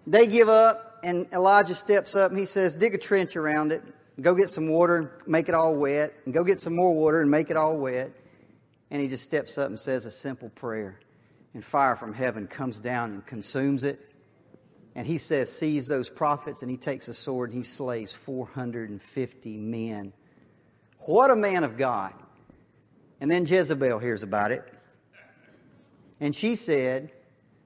they 0.05 0.27
give 0.27 0.49
up, 0.49 0.99
and 1.03 1.27
Elijah 1.33 1.75
steps 1.75 2.15
up 2.15 2.31
and 2.31 2.39
he 2.39 2.45
says, 2.45 2.75
Dig 2.75 2.93
a 2.93 2.97
trench 2.97 3.35
around 3.35 3.71
it, 3.71 3.81
go 4.21 4.35
get 4.35 4.49
some 4.49 4.69
water, 4.69 4.97
and 4.97 5.09
make 5.27 5.49
it 5.49 5.55
all 5.55 5.75
wet, 5.75 6.13
and 6.25 6.33
go 6.33 6.43
get 6.43 6.59
some 6.59 6.75
more 6.75 6.93
water 6.93 7.21
and 7.21 7.31
make 7.31 7.49
it 7.49 7.57
all 7.57 7.77
wet. 7.77 8.12
And 8.91 9.01
he 9.01 9.07
just 9.07 9.23
steps 9.23 9.57
up 9.57 9.69
and 9.69 9.79
says 9.79 10.05
a 10.05 10.12
simple 10.12 10.49
prayer. 10.49 10.99
And 11.53 11.65
fire 11.65 11.95
from 11.95 12.13
heaven 12.13 12.47
comes 12.47 12.79
down 12.79 13.12
and 13.12 13.25
consumes 13.25 13.83
it. 13.83 13.99
And 14.95 15.07
he 15.07 15.17
says, 15.17 15.55
sees 15.55 15.88
those 15.88 16.09
prophets, 16.09 16.62
and 16.62 16.69
he 16.69 16.77
takes 16.77 17.07
a 17.07 17.13
sword 17.13 17.51
and 17.51 17.57
he 17.59 17.63
slays 17.63 18.12
450 18.12 19.57
men. 19.57 20.13
What 21.05 21.31
a 21.31 21.35
man 21.35 21.63
of 21.63 21.77
God. 21.77 22.13
And 23.21 23.31
then 23.31 23.45
Jezebel 23.45 23.99
hears 23.99 24.23
about 24.23 24.51
it. 24.51 24.63
And 26.19 26.36
she 26.36 26.55
said, 26.55 27.12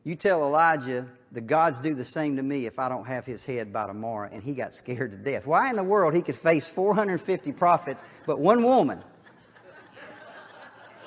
You 0.03 0.15
tell 0.15 0.43
Elijah 0.43 1.07
the 1.31 1.41
gods 1.41 1.79
do 1.79 1.95
the 1.95 2.05
same 2.05 2.35
to 2.37 2.43
me 2.43 2.67
if 2.67 2.77
I 2.77 2.89
don't 2.89 3.07
have 3.07 3.25
his 3.25 3.43
head 3.45 3.73
by 3.73 3.87
tomorrow. 3.87 4.29
And 4.31 4.43
he 4.43 4.53
got 4.53 4.73
scared 4.73 5.11
to 5.11 5.17
death. 5.17 5.47
Why 5.47 5.69
in 5.69 5.75
the 5.75 5.83
world 5.83 6.13
he 6.13 6.21
could 6.21 6.35
face 6.35 6.67
450 6.67 7.51
prophets, 7.53 8.03
but 8.25 8.39
one 8.39 8.63
woman? 8.63 9.03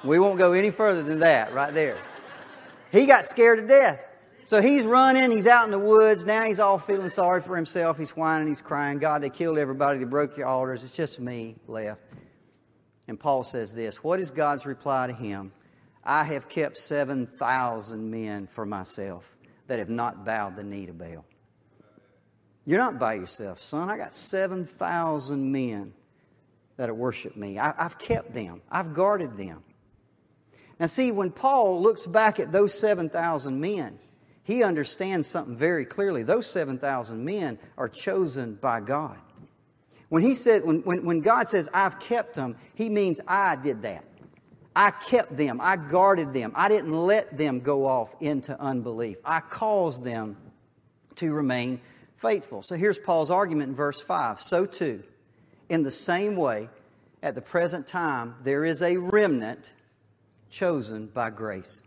We 0.04 0.18
won't 0.18 0.38
go 0.38 0.52
any 0.52 0.70
further 0.70 1.02
than 1.02 1.20
that 1.20 1.52
right 1.54 1.72
there. 1.72 1.98
He 2.92 3.06
got 3.06 3.24
scared 3.24 3.60
to 3.60 3.66
death. 3.66 4.00
So 4.44 4.62
he's 4.62 4.84
running, 4.84 5.32
he's 5.32 5.48
out 5.48 5.64
in 5.64 5.72
the 5.72 5.78
woods. 5.78 6.24
Now 6.24 6.44
he's 6.44 6.60
all 6.60 6.78
feeling 6.78 7.08
sorry 7.08 7.42
for 7.42 7.56
himself. 7.56 7.98
He's 7.98 8.16
whining, 8.16 8.46
he's 8.46 8.62
crying. 8.62 8.98
God, 8.98 9.22
they 9.22 9.30
killed 9.30 9.58
everybody, 9.58 9.98
they 9.98 10.04
broke 10.04 10.36
your 10.36 10.46
altars. 10.46 10.84
It's 10.84 10.94
just 10.94 11.18
me 11.18 11.56
left. 11.66 12.00
And 13.08 13.18
Paul 13.18 13.42
says 13.42 13.74
this 13.74 14.04
What 14.04 14.20
is 14.20 14.30
God's 14.30 14.64
reply 14.64 15.08
to 15.08 15.12
him? 15.12 15.52
I 16.06 16.22
have 16.24 16.48
kept 16.48 16.78
7,000 16.78 18.10
men 18.10 18.46
for 18.46 18.64
myself 18.64 19.36
that 19.66 19.80
have 19.80 19.90
not 19.90 20.24
bowed 20.24 20.54
the 20.54 20.62
knee 20.62 20.86
to 20.86 20.92
Baal. 20.92 21.24
You're 22.64 22.78
not 22.78 22.98
by 22.98 23.14
yourself, 23.14 23.60
son. 23.60 23.90
I 23.90 23.96
got 23.96 24.14
7,000 24.14 25.52
men 25.52 25.92
that 26.76 26.88
have 26.88 26.96
worshiped 26.96 27.36
me. 27.36 27.58
I, 27.58 27.74
have 27.76 27.98
kept 27.98 28.32
them, 28.32 28.62
I've 28.70 28.94
guarded 28.94 29.36
them. 29.36 29.64
Now, 30.78 30.86
see, 30.86 31.10
when 31.10 31.30
Paul 31.30 31.82
looks 31.82 32.06
back 32.06 32.38
at 32.38 32.52
those 32.52 32.78
7,000 32.78 33.60
men, 33.60 33.98
he 34.44 34.62
understands 34.62 35.26
something 35.26 35.56
very 35.56 35.84
clearly. 35.84 36.22
Those 36.22 36.46
7,000 36.46 37.24
men 37.24 37.58
are 37.76 37.88
chosen 37.88 38.54
by 38.54 38.80
God. 38.80 39.18
When 40.08 40.22
he 40.22 40.34
said, 40.34 40.64
when, 40.64 40.82
when, 40.82 41.04
when 41.04 41.20
God 41.20 41.48
says, 41.48 41.68
I've 41.74 41.98
kept 41.98 42.34
them, 42.34 42.56
he 42.74 42.88
means 42.88 43.20
I 43.26 43.56
did 43.56 43.82
that. 43.82 44.04
I 44.76 44.90
kept 44.90 45.34
them. 45.34 45.58
I 45.62 45.76
guarded 45.76 46.34
them. 46.34 46.52
I 46.54 46.68
didn't 46.68 46.92
let 46.92 47.38
them 47.38 47.60
go 47.60 47.86
off 47.86 48.14
into 48.20 48.60
unbelief. 48.60 49.16
I 49.24 49.40
caused 49.40 50.04
them 50.04 50.36
to 51.14 51.32
remain 51.32 51.80
faithful. 52.18 52.60
So 52.60 52.76
here's 52.76 52.98
Paul's 52.98 53.30
argument 53.30 53.70
in 53.70 53.74
verse 53.74 54.02
5. 54.02 54.38
So 54.38 54.66
too, 54.66 55.02
in 55.70 55.82
the 55.82 55.90
same 55.90 56.36
way, 56.36 56.68
at 57.22 57.34
the 57.34 57.40
present 57.40 57.86
time, 57.86 58.34
there 58.44 58.66
is 58.66 58.82
a 58.82 58.98
remnant 58.98 59.72
chosen 60.50 61.06
by 61.06 61.30
grace. 61.30 61.80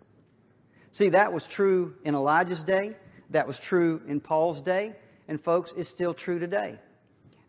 See, 0.90 1.10
that 1.10 1.32
was 1.32 1.48
true 1.48 1.94
in 2.04 2.16
Elijah's 2.16 2.64
day, 2.64 2.96
that 3.30 3.46
was 3.46 3.60
true 3.60 4.02
in 4.08 4.20
Paul's 4.20 4.62
day, 4.62 4.96
and 5.28 5.40
folks, 5.40 5.74
it's 5.78 5.88
still 5.88 6.16
true 6.16 6.40
today. 6.40 6.80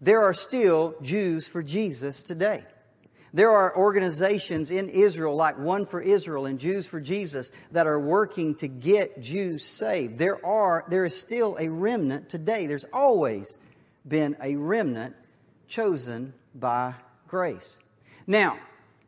There 0.03 0.22
are 0.22 0.35
still 0.35 0.94
Jews 1.00 1.48
for 1.48 1.62
Jesus 1.62 2.20
today. 2.20 2.62
There 3.33 3.51
are 3.51 3.77
organizations 3.77 4.71
in 4.71 4.88
Israel, 4.88 5.37
like 5.37 5.59
One 5.59 5.87
for 5.87 6.01
Israel 6.01 6.47
and 6.47 6.59
Jews 6.59 6.87
for 6.87 7.01
Jesus, 7.01 7.53
that 7.71 7.87
are 7.87 8.01
working 8.01 8.57
to 8.57 8.69
get 8.69 9.21
Jews 9.21 9.64
saved. 9.64 10.19
There 10.19 10.45
are, 10.45 10.85
there 10.88 11.05
is 11.05 11.16
still 11.16 11.57
a 11.59 11.69
remnant 11.69 12.29
today. 12.29 12.66
There's 12.66 12.87
always 12.93 13.59
been 14.07 14.37
a 14.43 14.57
remnant 14.57 15.14
chosen 15.69 16.35
by 16.55 16.95
grace. 17.29 17.79
Now, 18.27 18.59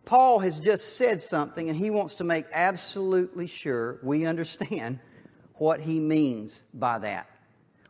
Paul 0.04 0.40
has 0.40 0.60
just 0.60 0.96
said 0.96 1.20
something, 1.20 1.68
and 1.68 1.76
he 1.76 1.90
wants 1.90 2.16
to 2.16 2.24
make 2.24 2.46
absolutely 2.52 3.46
sure 3.46 3.98
we 4.02 4.26
understand 4.26 5.00
what 5.54 5.80
he 5.80 6.00
means 6.00 6.64
by 6.72 6.98
that. 7.00 7.28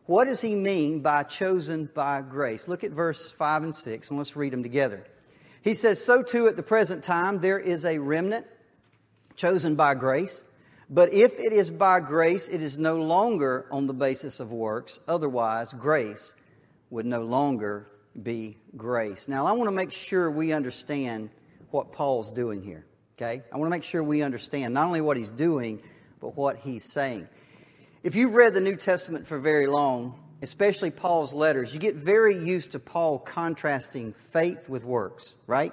What 0.06 0.24
does 0.24 0.40
he 0.40 0.54
mean 0.54 1.00
by 1.00 1.22
chosen 1.22 1.88
by 1.94 2.22
grace? 2.22 2.68
Look 2.68 2.84
at 2.84 2.90
verse 2.90 3.30
5 3.30 3.62
and 3.62 3.74
6, 3.74 4.10
and 4.10 4.18
let's 4.18 4.36
read 4.36 4.52
them 4.52 4.62
together. 4.62 5.06
He 5.62 5.74
says, 5.74 6.04
So 6.04 6.22
too 6.22 6.48
at 6.48 6.56
the 6.56 6.62
present 6.62 7.04
time 7.04 7.40
there 7.40 7.58
is 7.58 7.84
a 7.84 7.98
remnant 7.98 8.46
chosen 9.36 9.76
by 9.76 9.94
grace. 9.94 10.44
But 10.90 11.14
if 11.14 11.38
it 11.38 11.52
is 11.52 11.70
by 11.70 12.00
grace, 12.00 12.48
it 12.48 12.60
is 12.60 12.78
no 12.78 13.00
longer 13.00 13.66
on 13.70 13.86
the 13.86 13.94
basis 13.94 14.40
of 14.40 14.52
works. 14.52 15.00
Otherwise, 15.08 15.72
grace 15.72 16.34
would 16.90 17.06
no 17.06 17.22
longer 17.22 17.88
be 18.20 18.58
grace. 18.76 19.26
Now, 19.26 19.46
I 19.46 19.52
want 19.52 19.68
to 19.68 19.74
make 19.74 19.92
sure 19.92 20.30
we 20.30 20.52
understand 20.52 21.30
what 21.70 21.92
Paul's 21.92 22.30
doing 22.30 22.62
here. 22.62 22.84
Okay? 23.16 23.42
I 23.50 23.56
want 23.56 23.68
to 23.68 23.70
make 23.70 23.84
sure 23.84 24.02
we 24.02 24.22
understand 24.22 24.74
not 24.74 24.86
only 24.86 25.00
what 25.00 25.16
he's 25.16 25.30
doing, 25.30 25.82
but 26.20 26.36
what 26.36 26.58
he's 26.58 26.84
saying. 26.84 27.26
If 28.02 28.14
you've 28.14 28.34
read 28.34 28.52
the 28.52 28.60
New 28.60 28.76
Testament 28.76 29.26
for 29.26 29.38
very 29.38 29.66
long, 29.66 30.21
especially 30.42 30.90
Paul's 30.90 31.32
letters, 31.32 31.72
you 31.72 31.80
get 31.80 31.94
very 31.94 32.36
used 32.36 32.72
to 32.72 32.80
Paul 32.80 33.18
contrasting 33.18 34.12
faith 34.12 34.68
with 34.68 34.84
works, 34.84 35.34
right? 35.46 35.72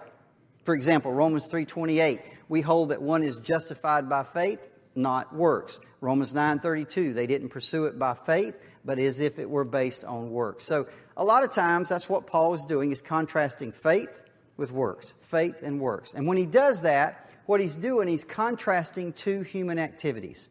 For 0.63 0.75
example, 0.75 1.11
Romans 1.11 1.47
3:28, 1.47 2.21
we 2.47 2.61
hold 2.61 2.89
that 2.89 3.01
one 3.01 3.23
is 3.23 3.37
justified 3.37 4.07
by 4.07 4.23
faith, 4.23 4.59
not 4.95 5.35
works. 5.35 5.79
Romans 5.99 6.33
9:32, 6.33 7.13
they 7.13 7.25
didn't 7.25 7.49
pursue 7.49 7.85
it 7.85 7.97
by 7.97 8.13
faith, 8.13 8.55
but 8.85 8.99
as 8.99 9.19
if 9.19 9.39
it 9.39 9.49
were 9.49 9.65
based 9.65 10.05
on 10.05 10.31
works. 10.31 10.65
So, 10.65 10.87
a 11.17 11.25
lot 11.25 11.43
of 11.43 11.51
times 11.51 11.89
that's 11.89 12.07
what 12.07 12.27
Paul 12.27 12.53
is 12.53 12.63
doing 12.63 12.91
is 12.91 13.01
contrasting 13.01 13.71
faith 13.71 14.23
with 14.55 14.71
works, 14.71 15.15
faith 15.21 15.63
and 15.63 15.81
works. 15.81 16.13
And 16.13 16.27
when 16.27 16.37
he 16.37 16.45
does 16.45 16.81
that, 16.81 17.27
what 17.45 17.59
he's 17.59 17.75
doing, 17.75 18.07
he's 18.07 18.23
contrasting 18.23 19.13
two 19.13 19.41
human 19.41 19.79
activities. 19.79 20.49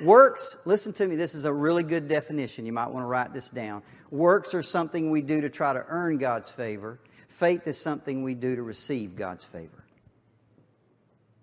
Works, 0.00 0.56
listen 0.64 0.92
to 0.94 1.06
me, 1.06 1.16
this 1.16 1.34
is 1.34 1.44
a 1.44 1.52
really 1.52 1.82
good 1.82 2.08
definition. 2.08 2.66
You 2.66 2.72
might 2.72 2.88
want 2.88 3.02
to 3.02 3.08
write 3.08 3.32
this 3.32 3.48
down. 3.48 3.82
Works 4.10 4.54
are 4.54 4.62
something 4.62 5.10
we 5.10 5.22
do 5.22 5.40
to 5.40 5.50
try 5.50 5.72
to 5.72 5.84
earn 5.88 6.18
God's 6.18 6.50
favor. 6.50 7.00
Faith 7.28 7.66
is 7.66 7.78
something 7.78 8.22
we 8.22 8.34
do 8.34 8.56
to 8.56 8.62
receive 8.62 9.16
God's 9.16 9.44
favor. 9.44 9.84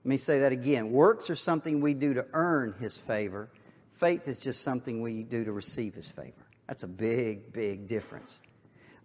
Let 0.04 0.10
me 0.10 0.18
say 0.18 0.40
that 0.40 0.52
again. 0.52 0.92
Works 0.92 1.30
are 1.30 1.36
something 1.36 1.82
we 1.82 1.94
do 1.94 2.16
to 2.16 2.26
earn 2.34 2.74
His 2.80 2.98
favor. 2.98 3.50
Faith 3.92 4.28
is 4.28 4.40
just 4.40 4.62
something 4.62 5.02
we 5.02 5.24
do 5.24 5.46
to 5.46 5.52
receive 5.52 5.94
His 5.94 6.10
favor. 6.10 6.34
That's 6.68 6.84
a 6.84 6.88
big, 6.88 7.54
big 7.54 7.88
difference. 7.88 8.42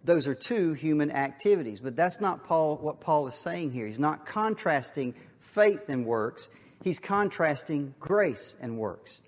Those 0.03 0.27
are 0.27 0.35
two 0.35 0.73
human 0.73 1.11
activities, 1.11 1.79
but 1.79 1.95
that's 1.95 2.21
not 2.21 2.45
Paul, 2.45 2.77
what 2.77 3.01
Paul 3.01 3.27
is 3.27 3.35
saying 3.35 3.71
here. 3.71 3.85
He's 3.85 3.99
not 3.99 4.25
contrasting 4.25 5.13
faith 5.39 5.89
and 5.89 6.05
works, 6.05 6.49
he's 6.83 6.99
contrasting 6.99 7.93
grace 7.99 8.55
and 8.61 8.77
works. 8.77 9.21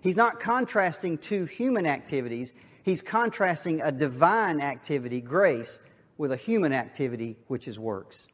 He's 0.00 0.16
not 0.16 0.40
contrasting 0.40 1.18
two 1.18 1.44
human 1.44 1.86
activities, 1.86 2.52
he's 2.82 3.02
contrasting 3.02 3.80
a 3.82 3.90
divine 3.90 4.60
activity, 4.60 5.20
grace, 5.20 5.80
with 6.18 6.32
a 6.32 6.36
human 6.36 6.72
activity, 6.72 7.36
which 7.48 7.68
is 7.68 7.78
works. 7.78 8.26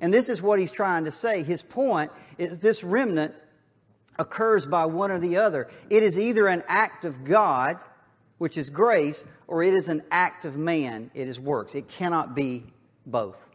And 0.00 0.12
this 0.12 0.28
is 0.28 0.40
what 0.40 0.58
he's 0.58 0.72
trying 0.72 1.04
to 1.04 1.10
say. 1.10 1.42
His 1.42 1.62
point 1.62 2.10
is 2.38 2.58
this 2.58 2.82
remnant 2.82 3.34
occurs 4.18 4.66
by 4.66 4.86
one 4.86 5.10
or 5.10 5.18
the 5.18 5.36
other. 5.36 5.68
It 5.90 6.02
is 6.02 6.18
either 6.18 6.46
an 6.46 6.62
act 6.66 7.04
of 7.04 7.24
God 7.24 7.84
which 8.40 8.56
is 8.56 8.70
grace, 8.70 9.26
or 9.46 9.62
it 9.62 9.74
is 9.74 9.90
an 9.90 10.02
act 10.10 10.46
of 10.46 10.56
man, 10.56 11.10
it 11.12 11.28
is 11.28 11.38
works. 11.38 11.74
It 11.74 11.88
cannot 11.88 12.34
be 12.34 12.64
both. 13.04 13.50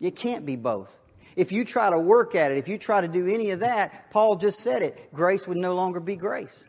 It 0.00 0.16
can't 0.16 0.46
be 0.46 0.56
both. 0.56 0.98
If 1.36 1.52
you 1.52 1.66
try 1.66 1.90
to 1.90 1.98
work 1.98 2.34
at 2.34 2.50
it, 2.50 2.58
if 2.58 2.66
you 2.66 2.78
try 2.78 3.02
to 3.02 3.08
do 3.08 3.28
any 3.28 3.50
of 3.50 3.60
that, 3.60 4.10
Paul 4.10 4.36
just 4.36 4.60
said 4.60 4.82
it, 4.82 5.12
grace 5.12 5.46
would 5.46 5.58
no 5.58 5.74
longer 5.74 6.00
be 6.00 6.16
grace. 6.16 6.68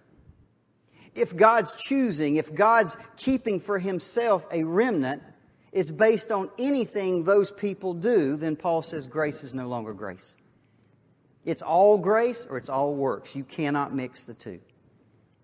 If 1.16 1.36
God's 1.36 1.76
choosing, 1.76 2.36
if 2.36 2.54
God's 2.54 2.96
keeping 3.16 3.60
for 3.60 3.80
himself 3.80 4.46
a 4.52 4.64
remnant 4.64 5.24
is 5.72 5.92
based 5.92 6.32
on 6.32 6.50
anything 6.60 7.24
those 7.24 7.52
people 7.52 7.94
do, 7.94 8.36
then 8.36 8.56
Paul 8.56 8.82
says 8.82 9.08
grace 9.08 9.44
is 9.44 9.54
no 9.54 9.68
longer 9.68 9.94
grace. 9.94 10.36
It's 11.46 11.62
all 11.62 11.98
grace 11.98 12.46
or 12.48 12.58
it's 12.58 12.70
all 12.70 12.94
works. 12.94 13.34
You 13.34 13.46
cannot 13.46 13.96
mix 13.96 14.26
the 14.26 14.34
two. 14.34 14.60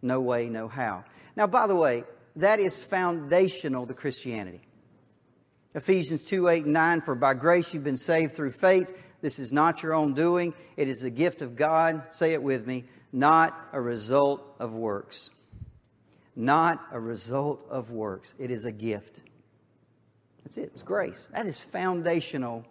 No 0.01 0.19
way, 0.19 0.49
no 0.49 0.67
how. 0.67 1.05
Now, 1.35 1.47
by 1.47 1.65
the 1.65 1.75
way, 1.75 2.03
that 2.35 2.59
is 2.59 2.77
foundational 2.77 3.87
to 3.87 3.93
Christianity. 3.93 4.61
Ephesians 5.75 6.23
2 6.25 6.49
8 6.49 6.65
and 6.65 6.73
9, 6.73 7.01
for 7.01 7.15
by 7.15 7.33
grace 7.33 7.73
you've 7.73 7.83
been 7.83 7.97
saved 7.97 8.35
through 8.35 8.51
faith. 8.51 9.01
This 9.23 9.39
is 9.39 9.51
not 9.51 9.81
your 9.81 9.95
own 9.95 10.13
doing, 10.13 10.53
it 10.77 10.87
is 10.87 10.99
the 10.99 11.09
gift 11.09 11.41
of 11.41 11.55
God. 11.55 12.03
Say 12.11 12.33
it 12.33 12.43
with 12.43 12.67
me 12.67 12.83
not 13.13 13.55
a 13.71 13.79
result 13.79 14.43
of 14.59 14.73
works. 14.73 15.29
Not 16.35 16.83
a 16.91 16.99
result 16.99 17.63
of 17.69 17.91
works. 17.91 18.33
It 18.39 18.49
is 18.49 18.65
a 18.65 18.71
gift. 18.71 19.21
That's 20.43 20.57
it. 20.57 20.71
It's 20.73 20.81
grace. 20.81 21.29
That 21.31 21.45
is 21.45 21.59
foundational 21.59 22.65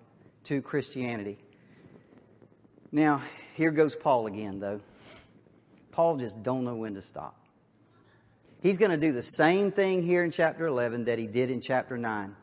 to 0.44 0.60
Christianity. 0.60 1.38
Now, 2.90 3.22
here 3.54 3.70
goes 3.70 3.94
Paul 3.94 4.26
again, 4.26 4.58
though. 4.58 4.80
Paul 5.92 6.16
just 6.16 6.42
don't 6.42 6.64
know 6.64 6.74
when 6.74 6.94
to 6.94 7.02
stop. 7.02 7.38
He's 8.62 8.78
going 8.78 8.90
to 8.90 8.96
do 8.96 9.12
the 9.12 9.22
same 9.22 9.70
thing 9.70 10.02
here 10.02 10.24
in 10.24 10.32
chapter 10.32 10.66
11 10.66 11.04
that 11.04 11.18
he 11.18 11.28
did 11.28 11.50
in 11.50 11.60
chapter 11.60 11.96
9. 11.96 12.34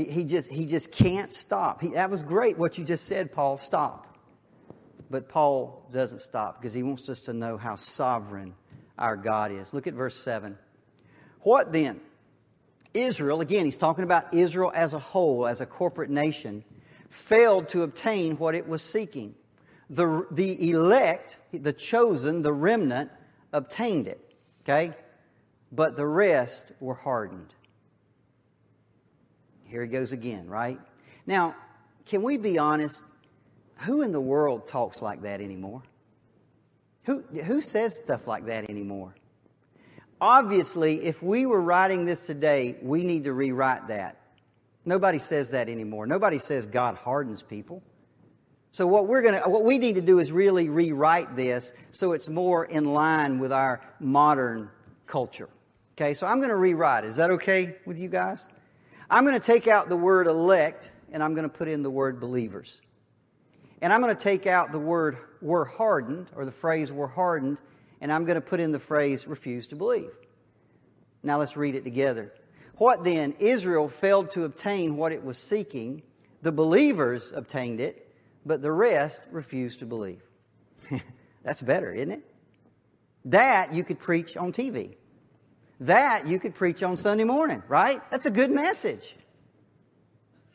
He, 0.00 0.10
he, 0.10 0.24
just, 0.24 0.50
he 0.50 0.64
just 0.64 0.92
can't 0.92 1.30
stop. 1.30 1.82
He, 1.82 1.88
that 1.88 2.10
was 2.10 2.22
great 2.22 2.56
what 2.56 2.78
you 2.78 2.84
just 2.84 3.04
said, 3.04 3.32
Paul. 3.32 3.58
Stop. 3.58 4.16
But 5.10 5.28
Paul 5.28 5.86
doesn't 5.92 6.20
stop 6.20 6.58
because 6.58 6.72
he 6.72 6.82
wants 6.82 7.08
us 7.08 7.22
to 7.24 7.34
know 7.34 7.58
how 7.58 7.76
sovereign 7.76 8.54
our 8.98 9.16
God 9.16 9.52
is. 9.52 9.74
Look 9.74 9.86
at 9.86 9.94
verse 9.94 10.16
7. 10.16 10.56
What 11.40 11.72
then? 11.72 12.00
Israel, 12.94 13.40
again, 13.40 13.66
he's 13.66 13.76
talking 13.76 14.04
about 14.04 14.32
Israel 14.32 14.72
as 14.74 14.94
a 14.94 14.98
whole, 14.98 15.46
as 15.46 15.60
a 15.60 15.66
corporate 15.66 16.10
nation, 16.10 16.64
failed 17.10 17.68
to 17.70 17.82
obtain 17.82 18.36
what 18.38 18.54
it 18.54 18.66
was 18.66 18.82
seeking. 18.82 19.34
The, 19.90 20.26
the 20.30 20.70
elect, 20.70 21.36
the 21.52 21.72
chosen, 21.72 22.42
the 22.42 22.52
remnant, 22.52 23.10
obtained 23.52 24.06
it. 24.06 24.34
Okay? 24.62 24.94
But 25.70 25.96
the 25.96 26.06
rest 26.06 26.64
were 26.80 26.94
hardened. 26.94 27.52
Here 29.70 29.82
he 29.82 29.88
goes 29.88 30.10
again, 30.10 30.48
right? 30.48 30.78
Now, 31.26 31.54
can 32.06 32.22
we 32.22 32.36
be 32.36 32.58
honest? 32.58 33.04
Who 33.78 34.02
in 34.02 34.10
the 34.10 34.20
world 34.20 34.66
talks 34.66 35.00
like 35.00 35.22
that 35.22 35.40
anymore? 35.40 35.82
Who, 37.04 37.20
who 37.20 37.60
says 37.60 37.96
stuff 37.96 38.26
like 38.26 38.46
that 38.46 38.68
anymore? 38.68 39.14
Obviously, 40.20 41.04
if 41.04 41.22
we 41.22 41.46
were 41.46 41.60
writing 41.60 42.04
this 42.04 42.26
today, 42.26 42.76
we 42.82 43.04
need 43.04 43.24
to 43.24 43.32
rewrite 43.32 43.88
that. 43.88 44.16
Nobody 44.84 45.18
says 45.18 45.50
that 45.50 45.68
anymore. 45.68 46.06
Nobody 46.06 46.38
says 46.38 46.66
God 46.66 46.96
hardens 46.96 47.42
people. 47.42 47.82
So 48.72 48.86
what 48.86 49.06
we're 49.06 49.22
going 49.22 49.40
to 49.40 49.48
what 49.48 49.64
we 49.64 49.78
need 49.78 49.94
to 49.96 50.00
do 50.00 50.18
is 50.18 50.30
really 50.30 50.68
rewrite 50.68 51.36
this 51.36 51.72
so 51.90 52.12
it's 52.12 52.28
more 52.28 52.64
in 52.64 52.92
line 52.92 53.38
with 53.38 53.52
our 53.52 53.80
modern 53.98 54.70
culture. 55.06 55.48
Okay? 55.96 56.14
So 56.14 56.26
I'm 56.26 56.38
going 56.38 56.50
to 56.50 56.56
rewrite 56.56 57.04
it. 57.04 57.08
Is 57.08 57.16
that 57.16 57.30
okay 57.32 57.76
with 57.86 57.98
you 57.98 58.08
guys? 58.08 58.48
I'm 59.10 59.24
going 59.24 59.38
to 59.38 59.44
take 59.44 59.66
out 59.66 59.88
the 59.88 59.96
word 59.96 60.28
elect 60.28 60.92
and 61.10 61.22
I'm 61.22 61.34
going 61.34 61.48
to 61.48 61.54
put 61.54 61.66
in 61.66 61.82
the 61.82 61.90
word 61.90 62.20
believers. 62.20 62.80
And 63.82 63.92
I'm 63.92 64.00
going 64.00 64.14
to 64.14 64.22
take 64.22 64.46
out 64.46 64.70
the 64.70 64.78
word 64.78 65.18
were 65.42 65.64
hardened 65.64 66.28
or 66.36 66.44
the 66.44 66.52
phrase 66.52 66.92
were 66.92 67.08
hardened 67.08 67.60
and 68.00 68.12
I'm 68.12 68.24
going 68.24 68.36
to 68.36 68.40
put 68.40 68.60
in 68.60 68.70
the 68.70 68.78
phrase 68.78 69.26
refuse 69.26 69.66
to 69.68 69.76
believe. 69.76 70.12
Now 71.24 71.38
let's 71.38 71.56
read 71.56 71.74
it 71.74 71.82
together. 71.82 72.32
What 72.76 73.02
then? 73.02 73.34
Israel 73.40 73.88
failed 73.88 74.30
to 74.32 74.44
obtain 74.44 74.96
what 74.96 75.10
it 75.10 75.24
was 75.24 75.38
seeking. 75.38 76.02
The 76.42 76.52
believers 76.52 77.32
obtained 77.32 77.80
it, 77.80 78.14
but 78.46 78.62
the 78.62 78.72
rest 78.72 79.20
refused 79.32 79.80
to 79.80 79.86
believe. 79.86 80.22
That's 81.42 81.60
better, 81.60 81.92
isn't 81.92 82.12
it? 82.12 82.22
That 83.26 83.74
you 83.74 83.82
could 83.82 83.98
preach 83.98 84.36
on 84.36 84.52
TV. 84.52 84.94
That 85.80 86.26
you 86.26 86.38
could 86.38 86.54
preach 86.54 86.82
on 86.82 86.96
Sunday 86.96 87.24
morning, 87.24 87.62
right? 87.66 88.02
That's 88.10 88.26
a 88.26 88.30
good 88.30 88.50
message. 88.50 89.16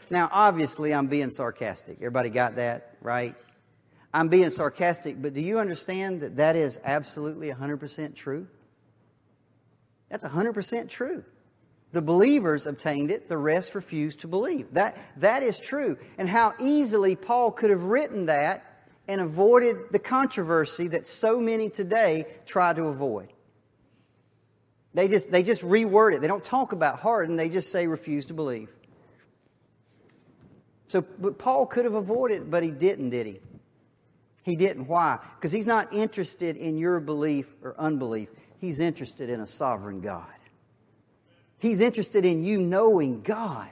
Now, 0.10 0.30
obviously, 0.32 0.94
I'm 0.94 1.08
being 1.08 1.32
sarcastic. 1.32 1.98
Everybody 1.98 2.30
got 2.30 2.58
that, 2.58 2.96
right? 3.02 3.36
I'm 4.14 4.28
being 4.28 4.52
sarcastic, 4.52 5.22
but 5.22 5.34
do 5.34 5.42
you 5.42 5.60
understand 5.60 6.22
that 6.22 6.38
that 6.38 6.56
is 6.56 6.80
absolutely 6.86 7.50
100% 7.52 8.16
true? 8.16 8.48
That's 10.10 10.26
100% 10.26 10.90
true. 10.90 11.24
The 11.92 12.02
believers 12.02 12.68
obtained 12.68 13.10
it, 13.10 13.28
the 13.28 13.38
rest 13.38 13.74
refused 13.74 14.22
to 14.22 14.28
believe. 14.28 14.74
That, 14.74 14.98
that 15.18 15.44
is 15.44 15.60
true. 15.60 15.98
And 16.18 16.30
how 16.30 16.54
easily 16.60 17.16
Paul 17.16 17.52
could 17.52 17.72
have 17.72 17.84
written 17.84 18.28
that 18.28 18.64
and 19.08 19.22
avoided 19.22 19.92
the 19.92 20.00
controversy 20.00 20.88
that 20.90 21.08
so 21.08 21.40
many 21.40 21.70
today 21.70 22.26
try 22.46 22.74
to 22.74 22.84
avoid. 22.86 23.32
They 24.96 25.10
just, 25.10 25.30
they 25.30 25.44
just 25.44 25.62
reword 25.62 26.16
it. 26.16 26.22
They 26.22 26.28
don't 26.28 26.44
talk 26.44 26.72
about 26.72 27.00
harden, 27.00 27.36
they 27.36 27.50
just 27.50 27.70
say 27.70 27.86
refuse 27.86 28.28
to 28.28 28.34
believe. 28.34 28.70
So, 30.88 31.02
but 31.02 31.38
Paul 31.38 31.66
could 31.66 31.84
have 31.84 31.96
avoided 31.96 32.44
it, 32.44 32.50
but 32.50 32.64
he 32.64 32.72
didn't, 32.72 33.10
did 33.10 33.28
he? 33.28 33.40
He 34.44 34.56
didn't. 34.56 34.88
Why? 34.88 35.20
Because 35.36 35.52
he's 35.52 35.68
not 35.68 35.94
interested 35.94 36.56
in 36.56 36.78
your 36.78 37.00
belief 37.02 37.48
or 37.62 37.76
unbelief. 37.78 38.30
He's 38.60 38.80
interested 38.80 39.30
in 39.30 39.42
a 39.42 39.46
sovereign 39.46 40.00
God. 40.00 40.30
He's 41.58 41.82
interested 41.82 42.26
in 42.26 42.44
you 42.44 42.60
knowing 42.60 43.22
God 43.22 43.70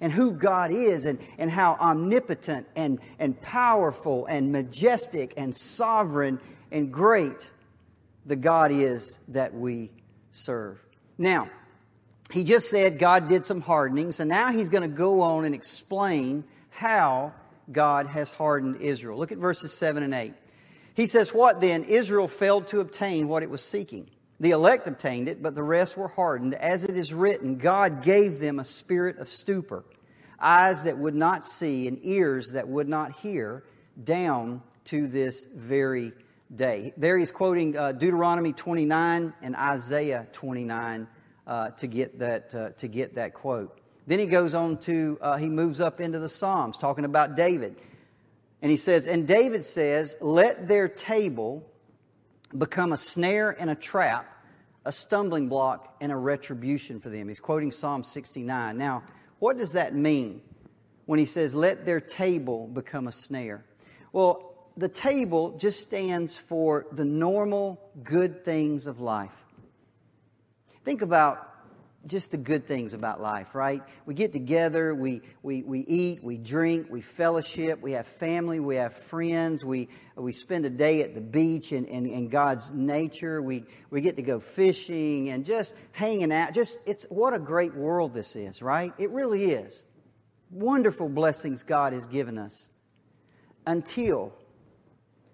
and 0.00 0.12
who 0.12 0.32
God 0.32 0.72
is 0.72 1.06
and, 1.06 1.20
and 1.38 1.50
how 1.50 1.74
omnipotent 1.74 2.66
and, 2.76 2.98
and 3.18 3.40
powerful 3.40 4.26
and 4.26 4.52
majestic 4.52 5.32
and 5.38 5.56
sovereign 5.56 6.38
and 6.70 6.92
great 6.92 7.50
the 8.26 8.36
God 8.36 8.72
is 8.72 9.18
that 9.28 9.54
we 9.54 9.90
serve. 10.32 10.78
Now, 11.18 11.48
he 12.30 12.44
just 12.44 12.70
said 12.70 12.98
God 12.98 13.28
did 13.28 13.44
some 13.44 13.60
hardening, 13.60 14.12
so 14.12 14.24
now 14.24 14.52
he's 14.52 14.68
going 14.68 14.88
to 14.88 14.96
go 14.96 15.22
on 15.22 15.44
and 15.44 15.54
explain 15.54 16.44
how 16.70 17.34
God 17.70 18.06
has 18.06 18.30
hardened 18.30 18.80
Israel. 18.80 19.18
Look 19.18 19.32
at 19.32 19.38
verses 19.38 19.72
7 19.72 20.02
and 20.02 20.14
8. 20.14 20.34
He 20.94 21.06
says, 21.06 21.34
What 21.34 21.60
then? 21.60 21.84
Israel 21.84 22.28
failed 22.28 22.68
to 22.68 22.80
obtain 22.80 23.28
what 23.28 23.42
it 23.42 23.50
was 23.50 23.62
seeking. 23.62 24.08
The 24.38 24.52
elect 24.52 24.88
obtained 24.88 25.28
it, 25.28 25.42
but 25.42 25.54
the 25.54 25.62
rest 25.62 25.96
were 25.96 26.08
hardened. 26.08 26.54
As 26.54 26.84
it 26.84 26.96
is 26.96 27.12
written, 27.12 27.58
God 27.58 28.02
gave 28.02 28.38
them 28.38 28.58
a 28.58 28.64
spirit 28.64 29.18
of 29.18 29.28
stupor, 29.28 29.84
eyes 30.38 30.84
that 30.84 30.96
would 30.96 31.14
not 31.14 31.44
see, 31.44 31.86
and 31.86 31.98
ears 32.02 32.52
that 32.52 32.66
would 32.66 32.88
not 32.88 33.12
hear, 33.12 33.64
down 34.02 34.62
to 34.86 35.06
this 35.06 35.44
very 35.44 36.12
day. 36.54 36.92
There 36.96 37.16
he's 37.16 37.30
quoting 37.30 37.76
uh, 37.76 37.92
Deuteronomy 37.92 38.52
29 38.52 39.32
and 39.42 39.56
Isaiah 39.56 40.26
29 40.32 41.08
uh, 41.46 41.70
to, 41.70 41.86
get 41.86 42.18
that, 42.18 42.54
uh, 42.54 42.70
to 42.78 42.88
get 42.88 43.14
that 43.16 43.34
quote. 43.34 43.78
Then 44.06 44.18
he 44.18 44.26
goes 44.26 44.54
on 44.54 44.78
to, 44.78 45.18
uh, 45.20 45.36
he 45.36 45.48
moves 45.48 45.80
up 45.80 46.00
into 46.00 46.18
the 46.18 46.28
Psalms, 46.28 46.76
talking 46.76 47.04
about 47.04 47.36
David. 47.36 47.76
And 48.62 48.70
he 48.70 48.76
says, 48.76 49.06
And 49.06 49.26
David 49.26 49.64
says, 49.64 50.16
Let 50.20 50.68
their 50.68 50.88
table 50.88 51.64
become 52.56 52.92
a 52.92 52.96
snare 52.96 53.50
and 53.50 53.70
a 53.70 53.74
trap, 53.74 54.26
a 54.84 54.92
stumbling 54.92 55.48
block 55.48 55.96
and 56.00 56.10
a 56.10 56.16
retribution 56.16 57.00
for 57.00 57.08
them. 57.08 57.28
He's 57.28 57.40
quoting 57.40 57.70
Psalm 57.70 58.04
69. 58.04 58.76
Now, 58.76 59.04
what 59.38 59.56
does 59.56 59.72
that 59.72 59.94
mean 59.94 60.42
when 61.06 61.18
he 61.18 61.24
says, 61.24 61.54
let 61.54 61.84
their 61.84 62.00
table 62.00 62.66
become 62.66 63.06
a 63.08 63.12
snare? 63.12 63.64
Well, 64.12 64.49
the 64.76 64.88
table 64.88 65.56
just 65.58 65.80
stands 65.80 66.36
for 66.36 66.86
the 66.92 67.04
normal 67.04 67.80
good 68.02 68.44
things 68.44 68.86
of 68.86 69.00
life. 69.00 69.36
Think 70.84 71.02
about 71.02 71.50
just 72.06 72.30
the 72.30 72.38
good 72.38 72.66
things 72.66 72.94
about 72.94 73.20
life, 73.20 73.54
right? 73.54 73.82
We 74.06 74.14
get 74.14 74.32
together, 74.32 74.94
we, 74.94 75.20
we, 75.42 75.62
we 75.62 75.80
eat, 75.80 76.24
we 76.24 76.38
drink, 76.38 76.86
we 76.88 77.02
fellowship, 77.02 77.80
we 77.82 77.92
have 77.92 78.06
family, 78.06 78.58
we 78.58 78.76
have 78.76 78.94
friends, 78.94 79.64
we, 79.64 79.88
we 80.16 80.32
spend 80.32 80.64
a 80.64 80.70
day 80.70 81.02
at 81.02 81.14
the 81.14 81.20
beach 81.20 81.72
in, 81.72 81.84
in, 81.84 82.06
in 82.06 82.28
God's 82.28 82.72
nature, 82.72 83.42
we, 83.42 83.64
we 83.90 84.00
get 84.00 84.16
to 84.16 84.22
go 84.22 84.40
fishing 84.40 85.28
and 85.28 85.44
just 85.44 85.74
hanging 85.92 86.32
out. 86.32 86.54
Just, 86.54 86.78
it's 86.86 87.04
what 87.10 87.34
a 87.34 87.38
great 87.38 87.74
world 87.74 88.14
this 88.14 88.34
is, 88.34 88.62
right? 88.62 88.94
It 88.96 89.10
really 89.10 89.52
is. 89.52 89.84
Wonderful 90.50 91.10
blessings 91.10 91.62
God 91.62 91.92
has 91.92 92.06
given 92.06 92.38
us 92.38 92.70
until 93.66 94.32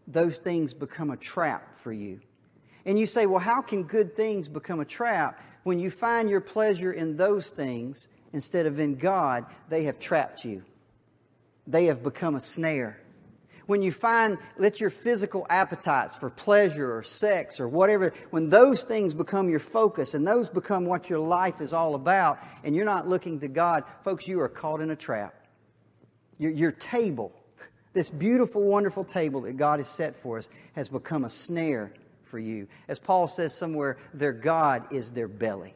those 0.06 0.38
things 0.38 0.74
become 0.74 1.10
a 1.10 1.16
trap 1.16 1.74
for 1.74 1.92
you 1.92 2.20
And 2.86 2.98
you 2.98 3.06
say, 3.06 3.26
well, 3.26 3.40
how 3.40 3.62
can 3.62 3.82
good 3.82 4.16
things 4.16 4.48
become 4.48 4.80
a 4.80 4.84
trap? 4.84 5.40
When 5.64 5.80
you 5.80 5.90
find 5.90 6.30
your 6.30 6.40
pleasure 6.40 6.92
in 6.92 7.16
those 7.16 7.50
things 7.50 8.08
instead 8.32 8.64
of 8.66 8.78
in 8.78 8.94
God, 8.94 9.44
they 9.68 9.84
have 9.84 9.98
trapped 9.98 10.44
you. 10.44 10.62
They 11.66 11.86
have 11.86 12.04
become 12.04 12.36
a 12.36 12.40
snare. 12.40 13.00
When 13.66 13.82
you 13.82 13.90
find, 13.90 14.38
let 14.56 14.80
your 14.80 14.90
physical 14.90 15.44
appetites 15.50 16.14
for 16.14 16.30
pleasure 16.30 16.96
or 16.96 17.02
sex 17.02 17.58
or 17.58 17.66
whatever, 17.66 18.12
when 18.30 18.48
those 18.48 18.84
things 18.84 19.12
become 19.12 19.50
your 19.50 19.58
focus 19.58 20.14
and 20.14 20.24
those 20.24 20.48
become 20.48 20.86
what 20.86 21.10
your 21.10 21.18
life 21.18 21.60
is 21.60 21.72
all 21.72 21.96
about 21.96 22.38
and 22.62 22.76
you're 22.76 22.84
not 22.84 23.08
looking 23.08 23.40
to 23.40 23.48
God, 23.48 23.82
folks, 24.04 24.28
you 24.28 24.40
are 24.40 24.48
caught 24.48 24.80
in 24.80 24.92
a 24.92 24.96
trap. 24.96 25.34
Your, 26.38 26.52
your 26.52 26.70
table, 26.70 27.32
this 27.96 28.10
beautiful, 28.10 28.62
wonderful 28.62 29.04
table 29.04 29.40
that 29.40 29.56
God 29.56 29.78
has 29.78 29.88
set 29.88 30.16
for 30.16 30.36
us, 30.36 30.50
has 30.74 30.90
become 30.90 31.24
a 31.24 31.30
snare 31.30 31.94
for 32.24 32.38
you. 32.38 32.68
As 32.88 32.98
Paul 32.98 33.26
says 33.26 33.56
somewhere, 33.56 33.96
their 34.12 34.34
God 34.34 34.92
is 34.92 35.12
their 35.12 35.28
belly. 35.28 35.74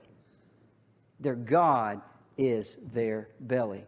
Their 1.19 1.35
God 1.35 2.03
is 2.37 2.77
their 2.93 3.29
belly. 3.41 3.85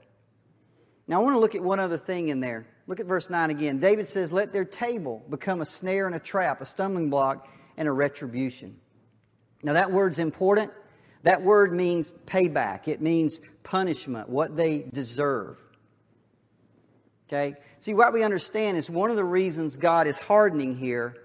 Now, 1.07 1.21
I 1.21 1.25
want 1.25 1.37
to 1.37 1.41
look 1.41 1.55
at 1.55 1.63
one 1.63 1.79
other 1.79 1.99
thing 1.99 2.29
in 2.29 2.41
there. 2.41 2.67
Look 2.87 3.01
at 3.01 3.07
verse 3.07 3.29
9 3.29 3.51
again. 3.51 3.81
David 3.81 4.09
says, 4.09 4.33
Let 4.33 4.51
their 4.51 4.65
table 4.65 5.23
become 5.29 5.61
a 5.61 5.67
snare 5.67 6.07
and 6.07 6.17
a 6.17 6.19
trap, 6.19 6.63
a 6.63 6.65
stumbling 6.65 7.11
block 7.11 7.47
and 7.77 7.87
a 7.87 7.93
retribution. 7.93 8.79
Now, 9.63 9.75
that 9.75 9.93
word's 9.93 10.19
important. 10.19 10.73
That 11.23 11.43
word 11.43 11.75
means 11.75 12.15
payback, 12.25 12.89
it 12.89 13.03
means 13.03 13.43
punishment, 13.63 14.31
what 14.31 14.57
they 14.57 14.87
deserve. 14.91 15.59
Okay? 17.33 17.57
See, 17.79 17.95
what 17.95 18.13
we 18.13 18.23
understand 18.23 18.77
is 18.77 18.91
one 18.91 19.11
of 19.11 19.17
the 19.17 19.25
reasons 19.25 19.79
God 19.79 20.07
is 20.07 20.19
hardening 20.19 20.77
here 20.77 21.17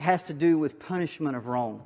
has 0.00 0.24
to 0.24 0.34
do 0.34 0.58
with 0.58 0.80
punishment 0.80 1.36
of 1.36 1.46
wrong. 1.46 1.82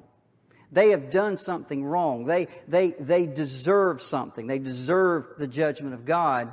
They 0.73 0.91
have 0.91 1.11
done 1.11 1.37
something 1.37 1.85
wrong. 1.85 2.25
They, 2.25 2.47
they, 2.67 2.93
they 2.93 3.27
deserve 3.27 4.01
something. 4.01 4.47
They 4.47 4.59
deserve 4.59 5.27
the 5.37 5.47
judgment 5.47 5.95
of 5.95 6.07
God. 6.07 6.53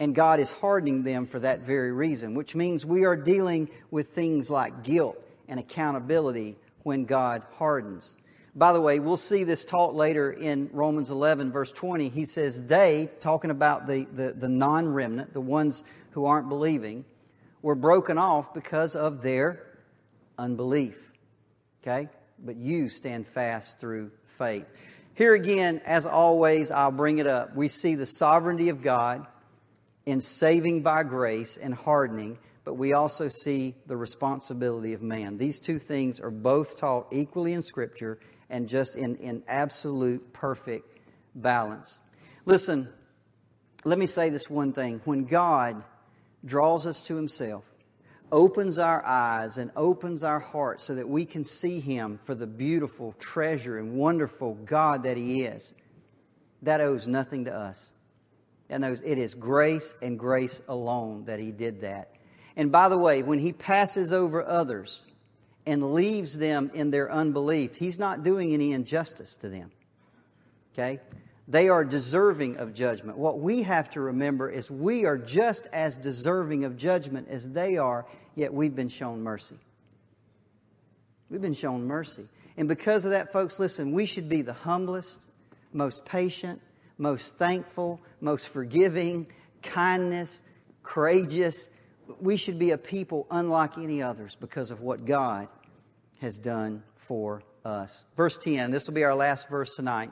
And 0.00 0.14
God 0.14 0.40
is 0.40 0.50
hardening 0.50 1.04
them 1.04 1.26
for 1.26 1.38
that 1.38 1.60
very 1.60 1.92
reason, 1.92 2.34
which 2.34 2.54
means 2.56 2.84
we 2.84 3.04
are 3.04 3.16
dealing 3.16 3.70
with 3.90 4.08
things 4.08 4.50
like 4.50 4.82
guilt 4.82 5.16
and 5.46 5.60
accountability 5.60 6.56
when 6.82 7.04
God 7.04 7.44
hardens. 7.52 8.16
By 8.56 8.72
the 8.72 8.80
way, 8.80 9.00
we'll 9.00 9.18
see 9.18 9.44
this 9.44 9.66
taught 9.66 9.94
later 9.94 10.32
in 10.32 10.70
Romans 10.72 11.10
11, 11.10 11.52
verse 11.52 11.70
20. 11.72 12.08
He 12.08 12.24
says, 12.24 12.62
They, 12.62 13.10
talking 13.20 13.50
about 13.50 13.86
the, 13.86 14.06
the, 14.10 14.32
the 14.32 14.48
non 14.48 14.88
remnant, 14.88 15.34
the 15.34 15.42
ones 15.42 15.84
who 16.12 16.24
aren't 16.24 16.48
believing, 16.48 17.04
were 17.60 17.74
broken 17.74 18.16
off 18.16 18.54
because 18.54 18.96
of 18.96 19.20
their 19.20 19.62
unbelief. 20.38 21.12
Okay? 21.82 22.08
But 22.38 22.56
you 22.56 22.88
stand 22.88 23.28
fast 23.28 23.78
through 23.78 24.10
faith. 24.38 24.72
Here 25.12 25.34
again, 25.34 25.82
as 25.84 26.06
always, 26.06 26.70
I'll 26.70 26.90
bring 26.90 27.18
it 27.18 27.26
up. 27.26 27.54
We 27.54 27.68
see 27.68 27.94
the 27.94 28.06
sovereignty 28.06 28.70
of 28.70 28.82
God 28.82 29.26
in 30.06 30.22
saving 30.22 30.82
by 30.82 31.02
grace 31.02 31.58
and 31.58 31.74
hardening, 31.74 32.38
but 32.64 32.74
we 32.74 32.94
also 32.94 33.28
see 33.28 33.74
the 33.86 33.98
responsibility 33.98 34.94
of 34.94 35.02
man. 35.02 35.36
These 35.36 35.58
two 35.58 35.78
things 35.78 36.20
are 36.20 36.30
both 36.30 36.78
taught 36.78 37.08
equally 37.12 37.52
in 37.52 37.62
Scripture 37.62 38.18
and 38.50 38.68
just 38.68 38.96
in, 38.96 39.16
in 39.16 39.42
absolute 39.48 40.32
perfect 40.32 40.98
balance. 41.34 41.98
Listen, 42.44 42.88
let 43.84 43.98
me 43.98 44.06
say 44.06 44.30
this 44.30 44.48
one 44.48 44.72
thing. 44.72 45.00
When 45.04 45.24
God 45.24 45.82
draws 46.44 46.86
us 46.86 47.00
to 47.02 47.16
Himself, 47.16 47.64
opens 48.32 48.78
our 48.78 49.04
eyes 49.04 49.58
and 49.58 49.70
opens 49.76 50.24
our 50.24 50.40
hearts 50.40 50.84
so 50.84 50.94
that 50.94 51.08
we 51.08 51.24
can 51.24 51.44
see 51.44 51.80
Him 51.80 52.18
for 52.24 52.34
the 52.34 52.46
beautiful 52.46 53.12
treasure 53.12 53.78
and 53.78 53.94
wonderful 53.94 54.54
God 54.54 55.04
that 55.04 55.16
He 55.16 55.42
is, 55.42 55.74
that 56.62 56.80
owes 56.80 57.06
nothing 57.06 57.44
to 57.44 57.54
us. 57.54 57.92
Knows 58.68 59.00
it 59.04 59.18
is 59.18 59.34
grace 59.34 59.94
and 60.02 60.18
grace 60.18 60.60
alone 60.68 61.26
that 61.26 61.38
He 61.38 61.52
did 61.52 61.82
that. 61.82 62.10
And 62.56 62.72
by 62.72 62.88
the 62.88 62.98
way, 62.98 63.22
when 63.22 63.38
He 63.38 63.52
passes 63.52 64.12
over 64.12 64.44
others, 64.44 65.02
and 65.66 65.92
leaves 65.92 66.38
them 66.38 66.70
in 66.74 66.90
their 66.90 67.10
unbelief, 67.10 67.74
he's 67.74 67.98
not 67.98 68.22
doing 68.22 68.54
any 68.54 68.72
injustice 68.72 69.36
to 69.36 69.48
them. 69.48 69.70
Okay? 70.72 71.00
They 71.48 71.68
are 71.68 71.84
deserving 71.84 72.56
of 72.56 72.74
judgment. 72.74 73.18
What 73.18 73.40
we 73.40 73.62
have 73.62 73.90
to 73.90 74.00
remember 74.00 74.48
is 74.50 74.70
we 74.70 75.04
are 75.04 75.18
just 75.18 75.66
as 75.72 75.96
deserving 75.96 76.64
of 76.64 76.76
judgment 76.76 77.28
as 77.28 77.50
they 77.50 77.76
are, 77.76 78.06
yet 78.34 78.52
we've 78.52 78.74
been 78.74 78.88
shown 78.88 79.22
mercy. 79.22 79.56
We've 81.30 81.42
been 81.42 81.54
shown 81.54 81.86
mercy. 81.86 82.28
And 82.56 82.68
because 82.68 83.04
of 83.04 83.10
that, 83.10 83.32
folks, 83.32 83.58
listen, 83.58 83.92
we 83.92 84.06
should 84.06 84.28
be 84.28 84.42
the 84.42 84.52
humblest, 84.52 85.18
most 85.72 86.04
patient, 86.04 86.60
most 86.98 87.36
thankful, 87.36 88.00
most 88.20 88.48
forgiving, 88.48 89.26
kindness, 89.62 90.42
courageous. 90.82 91.70
We 92.20 92.36
should 92.36 92.58
be 92.58 92.70
a 92.70 92.78
people 92.78 93.26
unlike 93.30 93.76
any 93.78 94.02
others 94.02 94.36
because 94.40 94.70
of 94.70 94.80
what 94.80 95.04
God 95.04 95.48
has 96.20 96.38
done 96.38 96.82
for 96.94 97.42
us. 97.64 98.04
Verse 98.16 98.38
10, 98.38 98.70
this 98.70 98.86
will 98.86 98.94
be 98.94 99.04
our 99.04 99.14
last 99.14 99.48
verse 99.48 99.74
tonight. 99.74 100.10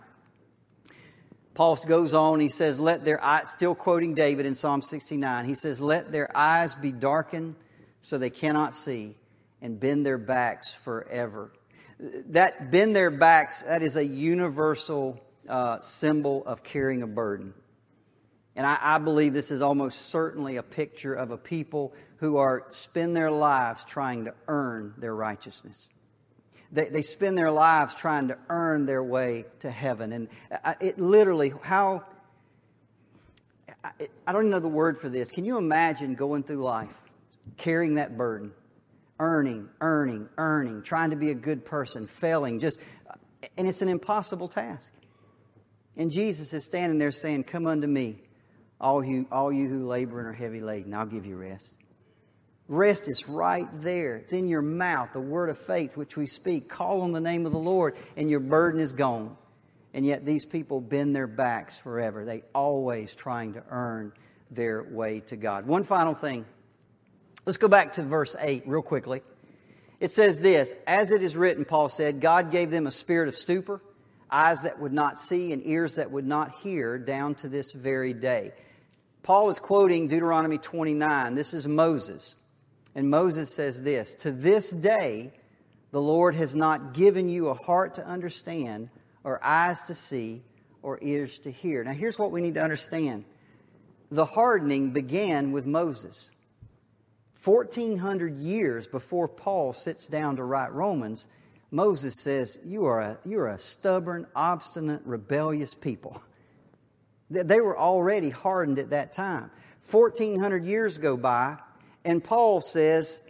Paul 1.55 1.76
goes 1.86 2.14
on, 2.14 2.40
he 2.40 2.48
says, 2.48 2.80
Let 2.80 3.05
their 3.05 3.22
eyes, 3.22 3.50
still 3.50 3.74
quoting 3.74 4.14
David 4.14 4.44
in 4.44 4.55
Psalm 4.55 4.82
69, 4.82 5.44
he 5.44 5.55
says, 5.55 5.80
Let 5.80 6.11
their 6.11 6.36
eyes 6.36 6.74
be 6.74 6.90
darkened 6.90 7.55
so 8.00 8.18
they 8.18 8.30
cannot 8.30 8.74
see, 8.74 9.14
and 9.62 9.78
bend 9.78 10.05
their 10.05 10.18
backs 10.18 10.74
forever. 10.74 11.52
That 12.00 12.72
bend 12.72 12.94
their 12.94 13.11
backs, 13.11 13.62
that 13.62 13.82
is 13.82 13.96
a 13.96 14.05
universal 14.05 15.24
uh, 15.48 15.78
symbol 15.78 16.44
of 16.44 16.64
carrying 16.64 17.02
a 17.02 17.07
burden. 17.07 17.55
And 18.57 18.66
I, 18.66 18.78
I 18.80 18.98
believe 18.98 19.32
this 19.32 19.50
is 19.50 19.62
almost 19.62 20.11
certainly 20.11 20.57
a 20.57 20.62
picture 20.62 21.14
of 21.14 21.30
a 21.30 21.38
people 21.38 21.94
who 22.16 22.36
are 22.36 22.66
spend 22.70 23.16
their 23.16 23.30
lives 23.30 23.84
trying 23.84 24.24
to 24.26 24.34
earn 24.48 24.94
their 24.98 25.14
righteousness. 25.14 25.88
They, 26.75 26.89
they 26.89 27.03
spend 27.03 27.39
their 27.39 27.53
lives 27.53 27.95
trying 27.95 28.29
to 28.29 28.39
earn 28.51 28.85
their 28.85 29.03
way 29.03 29.47
to 29.61 29.70
heaven. 29.70 30.12
And 30.12 30.29
it 30.81 30.99
literally, 30.99 31.55
how, 31.62 32.05
I 33.83 34.33
don't 34.33 34.43
even 34.43 34.51
know 34.51 34.61
the 34.61 34.68
word 34.68 34.99
for 34.99 35.09
this. 35.09 35.31
Can 35.31 35.45
you 35.45 35.57
imagine 35.57 36.16
going 36.16 36.43
through 36.43 36.62
life, 36.62 37.01
carrying 37.57 37.95
that 37.95 38.16
burden, 38.16 38.53
earning, 39.20 39.68
earning, 39.81 40.29
earning, 40.37 40.83
trying 40.83 41.11
to 41.11 41.16
be 41.16 41.31
a 41.31 41.35
good 41.35 41.64
person, 41.64 42.07
failing, 42.07 42.59
just, 42.59 42.81
and 43.57 43.68
it's 43.68 43.83
an 43.83 43.89
impossible 43.89 44.49
task. 44.49 44.93
And 45.97 46.11
Jesus 46.11 46.53
is 46.53 46.64
standing 46.64 46.99
there 46.99 47.12
saying, 47.12 47.45
Come 47.45 47.66
unto 47.66 47.87
me, 47.87 48.18
all 48.81 49.05
you, 49.05 49.27
all 49.31 49.53
you 49.53 49.68
who 49.68 49.87
labor 49.87 50.18
and 50.18 50.29
are 50.29 50.33
heavy 50.33 50.61
laden, 50.61 50.93
I'll 50.93 51.07
give 51.07 51.25
you 51.25 51.37
rest. 51.37 51.75
Rest 52.69 53.09
is 53.09 53.29
right 53.29 53.69
there. 53.75 54.17
It's 54.17 54.33
in 54.33 54.49
your 54.49 54.62
mouth, 54.62 55.11
the 55.12 55.21
word 55.21 55.51
of 55.51 55.59
faith 55.59 55.97
which 55.97 56.17
we 56.17 56.27
speak. 56.27 56.69
Call 56.69 57.03
on 57.03 57.12
the 57.12 57.21
name 57.21 57.45
of 57.45 57.53
the 57.53 57.59
Lord, 57.59 57.95
and 58.17 58.31
your 58.31 58.41
burden 58.41 58.81
is 58.81 58.95
gone. 58.95 59.37
And 59.93 60.05
yet 60.05 60.25
these 60.25 60.47
people 60.47 60.81
bend 60.81 61.15
their 61.15 61.27
backs 61.27 61.79
forever. 61.79 62.25
They 62.25 62.43
always 62.55 63.15
trying 63.15 63.55
to 63.55 63.62
earn 63.69 64.12
their 64.51 64.83
way 64.83 65.21
to 65.21 65.37
God. 65.37 65.67
One 65.67 65.85
final 65.85 66.15
thing. 66.15 66.47
Let's 67.45 67.59
go 67.59 67.69
back 67.69 67.95
to 67.95 68.03
verse 68.03 68.35
8 68.39 68.65
real 68.67 68.83
quickly. 68.83 69.23
It 70.01 70.11
says 70.11 70.41
this 70.41 70.75
As 70.87 71.12
it 71.12 71.23
is 71.23 71.37
written, 71.37 71.65
Paul 71.67 71.91
said, 71.91 72.21
God 72.21 72.51
gave 72.51 72.71
them 72.71 72.87
a 72.87 72.91
spirit 72.91 73.29
of 73.29 73.37
stupor, 73.37 73.83
eyes 74.31 74.62
that 74.62 74.81
would 74.81 74.93
not 74.93 75.21
see, 75.21 75.53
and 75.53 75.65
ears 75.67 75.97
that 75.97 76.11
would 76.11 76.27
not 76.27 76.57
hear, 76.57 76.99
down 76.99 77.35
to 77.37 77.49
this 77.49 77.73
very 77.73 78.15
day. 78.15 78.53
Paul 79.23 79.51
is 79.51 79.59
quoting 79.59 80.09
Deuteronomy 80.09 80.59
29. 80.59 81.35
This 81.35 81.55
is 81.55 81.69
Moses. 81.69 82.35
And 82.95 83.11
Moses 83.11 83.53
says 83.55 83.82
this 83.82 84.14
To 84.20 84.30
this 84.30 84.70
day, 84.70 85.32
the 85.90 86.01
Lord 86.01 86.34
has 86.34 86.55
not 86.55 86.95
given 86.95 87.28
you 87.28 87.49
a 87.49 87.55
heart 87.55 87.95
to 87.95 88.07
understand, 88.07 88.90
or 89.22 89.42
eyes 89.45 89.82
to 89.82 89.95
see, 89.95 90.42
or 90.82 90.99
ears 91.03 91.38
to 91.40 91.51
hear. 91.51 91.82
Now, 91.84 91.92
here's 91.92 92.18
what 92.18 92.30
we 92.30 92.40
need 92.40 92.55
to 92.55 92.62
understand 92.62 93.24
the 94.11 94.24
hardening 94.24 94.90
began 94.90 95.53
with 95.53 95.66
Moses. 95.66 96.30
1400 97.42 98.38
years 98.38 98.86
before 98.86 99.28
Paul 99.28 99.72
sits 99.72 100.07
down 100.07 100.36
to 100.36 100.45
write 100.45 100.72
Romans, 100.72 101.28
Moses 101.70 102.20
says, 102.20 102.59
You 102.64 102.86
are 102.86 103.01
a, 103.01 103.18
you 103.24 103.40
are 103.40 103.49
a 103.49 103.59
stubborn, 103.59 104.26
obstinate, 104.34 105.03
rebellious 105.05 105.74
people. 105.74 106.22
They 107.30 107.61
were 107.61 107.76
already 107.76 108.30
hardened 108.30 108.78
at 108.78 108.90
that 108.90 109.12
time. 109.12 109.51
1400 109.90 110.64
years 110.64 110.99
go 110.99 111.16
by, 111.16 111.57
and 112.05 112.22
Paul 112.22 112.61
says 112.61 113.20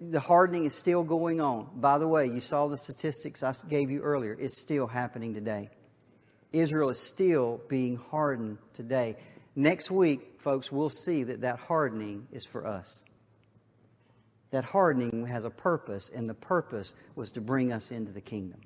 the 0.00 0.20
hardening 0.20 0.64
is 0.64 0.74
still 0.74 1.02
going 1.02 1.40
on. 1.40 1.68
By 1.74 1.98
the 1.98 2.06
way, 2.06 2.26
you 2.26 2.40
saw 2.40 2.68
the 2.68 2.78
statistics 2.78 3.42
I 3.42 3.52
gave 3.68 3.90
you 3.90 4.00
earlier. 4.00 4.36
It's 4.38 4.60
still 4.60 4.86
happening 4.86 5.34
today. 5.34 5.70
Israel 6.52 6.88
is 6.88 6.98
still 7.00 7.60
being 7.68 7.96
hardened 7.96 8.58
today. 8.72 9.16
Next 9.54 9.90
week, 9.90 10.40
folks, 10.40 10.70
we'll 10.70 10.88
see 10.88 11.24
that 11.24 11.40
that 11.40 11.58
hardening 11.58 12.28
is 12.32 12.44
for 12.44 12.66
us. 12.66 13.04
That 14.50 14.64
hardening 14.64 15.26
has 15.26 15.44
a 15.44 15.50
purpose, 15.50 16.10
and 16.14 16.28
the 16.28 16.34
purpose 16.34 16.94
was 17.16 17.32
to 17.32 17.40
bring 17.40 17.72
us 17.72 17.90
into 17.90 18.12
the 18.12 18.20
kingdom. 18.20 18.60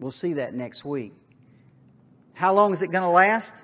We'll 0.00 0.10
see 0.10 0.34
that 0.34 0.54
next 0.54 0.84
week. 0.84 1.12
How 2.32 2.54
long 2.54 2.72
is 2.72 2.82
it 2.82 2.90
going 2.90 3.02
to 3.02 3.10
last? 3.10 3.62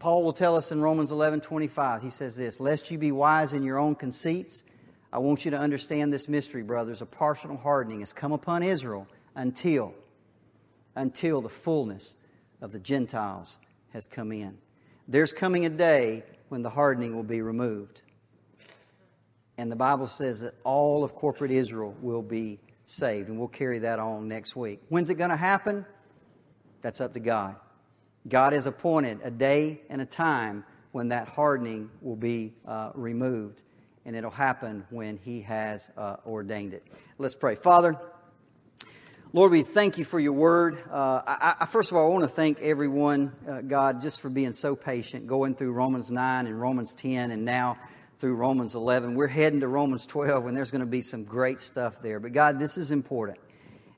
Paul 0.00 0.24
will 0.24 0.32
tell 0.32 0.56
us 0.56 0.72
in 0.72 0.80
Romans 0.80 1.12
11 1.12 1.42
25. 1.42 2.02
He 2.02 2.10
says 2.10 2.34
this 2.34 2.58
Lest 2.58 2.90
you 2.90 2.98
be 2.98 3.12
wise 3.12 3.52
in 3.52 3.62
your 3.62 3.78
own 3.78 3.94
conceits, 3.94 4.64
I 5.12 5.18
want 5.18 5.44
you 5.44 5.52
to 5.52 5.58
understand 5.58 6.12
this 6.12 6.28
mystery, 6.28 6.62
brothers. 6.62 7.02
A 7.02 7.06
partial 7.06 7.56
hardening 7.56 8.00
has 8.00 8.12
come 8.12 8.32
upon 8.32 8.62
Israel 8.62 9.06
until, 9.34 9.94
until 10.96 11.42
the 11.42 11.50
fullness 11.50 12.16
of 12.62 12.72
the 12.72 12.78
Gentiles 12.78 13.58
has 13.92 14.06
come 14.06 14.32
in. 14.32 14.56
There's 15.06 15.32
coming 15.32 15.66
a 15.66 15.70
day 15.70 16.24
when 16.48 16.62
the 16.62 16.70
hardening 16.70 17.14
will 17.14 17.22
be 17.22 17.42
removed. 17.42 18.00
And 19.58 19.70
the 19.70 19.76
Bible 19.76 20.06
says 20.06 20.40
that 20.40 20.54
all 20.64 21.04
of 21.04 21.14
corporate 21.14 21.50
Israel 21.50 21.94
will 22.00 22.22
be 22.22 22.58
saved. 22.86 23.28
And 23.28 23.38
we'll 23.38 23.48
carry 23.48 23.80
that 23.80 23.98
on 23.98 24.28
next 24.28 24.56
week. 24.56 24.80
When's 24.88 25.10
it 25.10 25.16
going 25.16 25.30
to 25.30 25.36
happen? 25.36 25.84
That's 26.80 27.02
up 27.02 27.12
to 27.12 27.20
God. 27.20 27.56
God 28.28 28.52
has 28.52 28.66
appointed 28.66 29.20
a 29.22 29.30
day 29.30 29.80
and 29.88 30.00
a 30.00 30.06
time 30.06 30.64
when 30.92 31.08
that 31.08 31.28
hardening 31.28 31.90
will 32.02 32.16
be 32.16 32.52
uh, 32.66 32.90
removed. 32.94 33.62
And 34.04 34.16
it'll 34.16 34.30
happen 34.30 34.84
when 34.90 35.18
He 35.18 35.42
has 35.42 35.90
uh, 35.96 36.16
ordained 36.26 36.74
it. 36.74 36.86
Let's 37.18 37.34
pray. 37.34 37.54
Father, 37.54 37.98
Lord, 39.32 39.52
we 39.52 39.62
thank 39.62 39.96
you 39.96 40.04
for 40.04 40.18
your 40.18 40.32
word. 40.32 40.82
Uh, 40.90 41.22
I, 41.24 41.54
I, 41.60 41.66
first 41.66 41.92
of 41.92 41.96
all, 41.96 42.06
I 42.06 42.12
want 42.12 42.24
to 42.24 42.28
thank 42.28 42.60
everyone, 42.60 43.32
uh, 43.48 43.60
God, 43.60 44.02
just 44.02 44.20
for 44.20 44.28
being 44.28 44.52
so 44.52 44.74
patient, 44.74 45.26
going 45.28 45.54
through 45.54 45.72
Romans 45.72 46.10
9 46.10 46.46
and 46.46 46.60
Romans 46.60 46.94
10 46.94 47.30
and 47.30 47.44
now 47.44 47.78
through 48.18 48.34
Romans 48.34 48.74
11. 48.74 49.14
We're 49.14 49.28
heading 49.28 49.60
to 49.60 49.68
Romans 49.68 50.04
12 50.06 50.46
and 50.46 50.56
there's 50.56 50.72
going 50.72 50.80
to 50.80 50.86
be 50.86 51.00
some 51.00 51.24
great 51.24 51.60
stuff 51.60 52.02
there. 52.02 52.18
But 52.18 52.32
God, 52.32 52.58
this 52.58 52.76
is 52.76 52.90
important. 52.90 53.38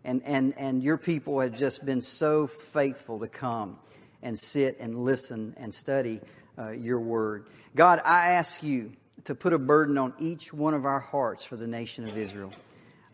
And, 0.05 0.23
and, 0.25 0.53
and 0.59 0.83
your 0.83 0.99
people 0.99 1.41
have 1.41 1.57
just 1.57 1.87
been 1.87 2.03
so 2.03 2.47
faithful 2.47 3.21
to 3.21 3.29
come 3.29 3.79
and 4.23 4.39
sit 4.39 4.79
and 4.81 4.97
listen 4.97 5.55
and 5.57 5.75
study 5.75 6.21
uh, 6.59 6.71
your 6.71 7.01
word. 7.01 7.47
God, 7.75 8.01
I 8.05 8.33
ask 8.33 8.63
you 8.63 8.93
to 9.25 9.35
put 9.35 9.53
a 9.53 9.59
burden 9.59 9.99
on 9.99 10.15
each 10.19 10.53
one 10.53 10.75
of 10.75 10.85
our 10.85 11.01
hearts 11.01 11.45
for 11.45 11.57
the 11.57 11.67
nation 11.67 12.09
of 12.09 12.17
Israel 12.17 12.53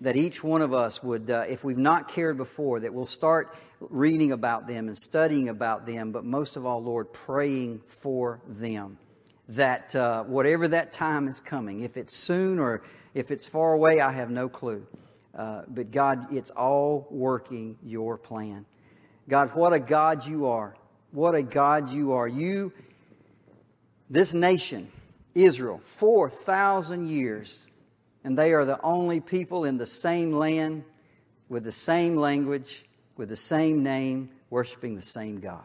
that 0.01 0.17
each 0.17 0.45
one 0.45 0.63
of 0.63 0.73
us 0.73 1.03
would, 1.03 1.31
uh, 1.31 1.45
if 1.49 1.65
we've 1.65 1.79
not 1.79 2.09
cared 2.09 2.37
before, 2.37 2.81
that 2.81 2.95
we'll 2.95 3.05
start 3.05 3.57
reading 3.81 4.33
about 4.33 4.67
them 4.67 4.87
and 4.87 4.97
studying 4.97 5.49
about 5.49 5.87
them, 5.87 6.13
but 6.13 6.25
most 6.25 6.57
of 6.57 6.65
all, 6.65 6.83
Lord, 6.83 7.13
praying 7.13 7.81
for 7.87 8.41
them. 8.47 8.99
That 9.51 9.97
uh, 9.97 10.25
whatever 10.25 10.69
that 10.69 10.93
time 10.93 11.27
is 11.27 11.41
coming, 11.41 11.81
if 11.81 11.97
it's 11.97 12.15
soon 12.15 12.59
or 12.59 12.83
if 13.15 13.31
it's 13.31 13.47
far 13.47 13.73
away, 13.73 14.01
I 14.01 14.13
have 14.13 14.31
no 14.31 14.49
clue. 14.49 14.87
Uh, 15.35 15.63
but 15.67 15.91
God, 15.91 16.33
it's 16.33 16.51
all 16.51 17.07
working 17.11 17.79
your 17.83 18.19
plan. 18.19 18.67
God, 19.29 19.55
what 19.55 19.73
a 19.73 19.81
God 19.81 20.27
you 20.27 20.47
are. 20.47 20.77
What 21.11 21.35
a 21.35 21.43
God 21.43 21.91
you 21.91 22.13
are. 22.13 22.29
You, 22.29 22.73
this 24.11 24.35
nation, 24.35 24.91
Israel, 25.35 25.79
4,000 25.79 27.09
years 27.09 27.67
and 28.25 28.37
they 28.37 28.53
are 28.53 28.65
the 28.65 28.79
only 28.83 29.21
people 29.21 29.65
in 29.65 29.79
the 29.79 29.87
same 29.87 30.33
land 30.33 30.85
with 31.49 31.65
the 31.65 31.73
same 31.73 32.17
language, 32.17 32.85
with 33.17 33.29
the 33.29 33.37
same 33.37 33.83
name, 33.83 34.29
worshiping 34.51 34.95
the 34.95 35.01
same 35.01 35.41
God. 35.41 35.65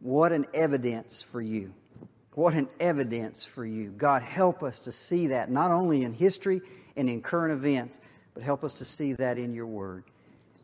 What 0.00 0.32
an 0.32 0.46
evidence 0.52 1.22
for 1.22 1.40
you. 1.40 1.72
What 2.32 2.54
an 2.54 2.68
evidence 2.80 3.46
for 3.46 3.64
you. 3.64 3.90
God, 3.90 4.22
help 4.22 4.62
us 4.62 4.80
to 4.80 4.92
see 4.92 5.28
that 5.28 5.50
not 5.50 5.70
only 5.70 6.02
in 6.02 6.12
history 6.12 6.62
and 6.96 7.08
in 7.08 7.22
current 7.22 7.52
events, 7.52 8.00
but 8.34 8.42
help 8.42 8.64
us 8.64 8.74
to 8.74 8.84
see 8.84 9.12
that 9.14 9.38
in 9.38 9.54
your 9.54 9.66
word. 9.66 10.02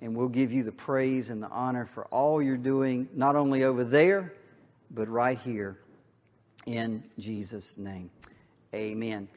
And 0.02 0.16
we'll 0.16 0.28
give 0.28 0.52
you 0.52 0.64
the 0.64 0.72
praise 0.72 1.30
and 1.30 1.42
the 1.42 1.48
honor 1.48 1.86
for 1.86 2.06
all 2.06 2.42
you're 2.42 2.56
doing, 2.56 3.08
not 3.14 3.36
only 3.36 3.62
over 3.62 3.84
there, 3.84 4.34
but 4.90 5.08
right 5.08 5.38
here 5.38 5.78
in 6.66 7.04
Jesus' 7.18 7.78
name. 7.78 8.10
Amen. 8.74 9.28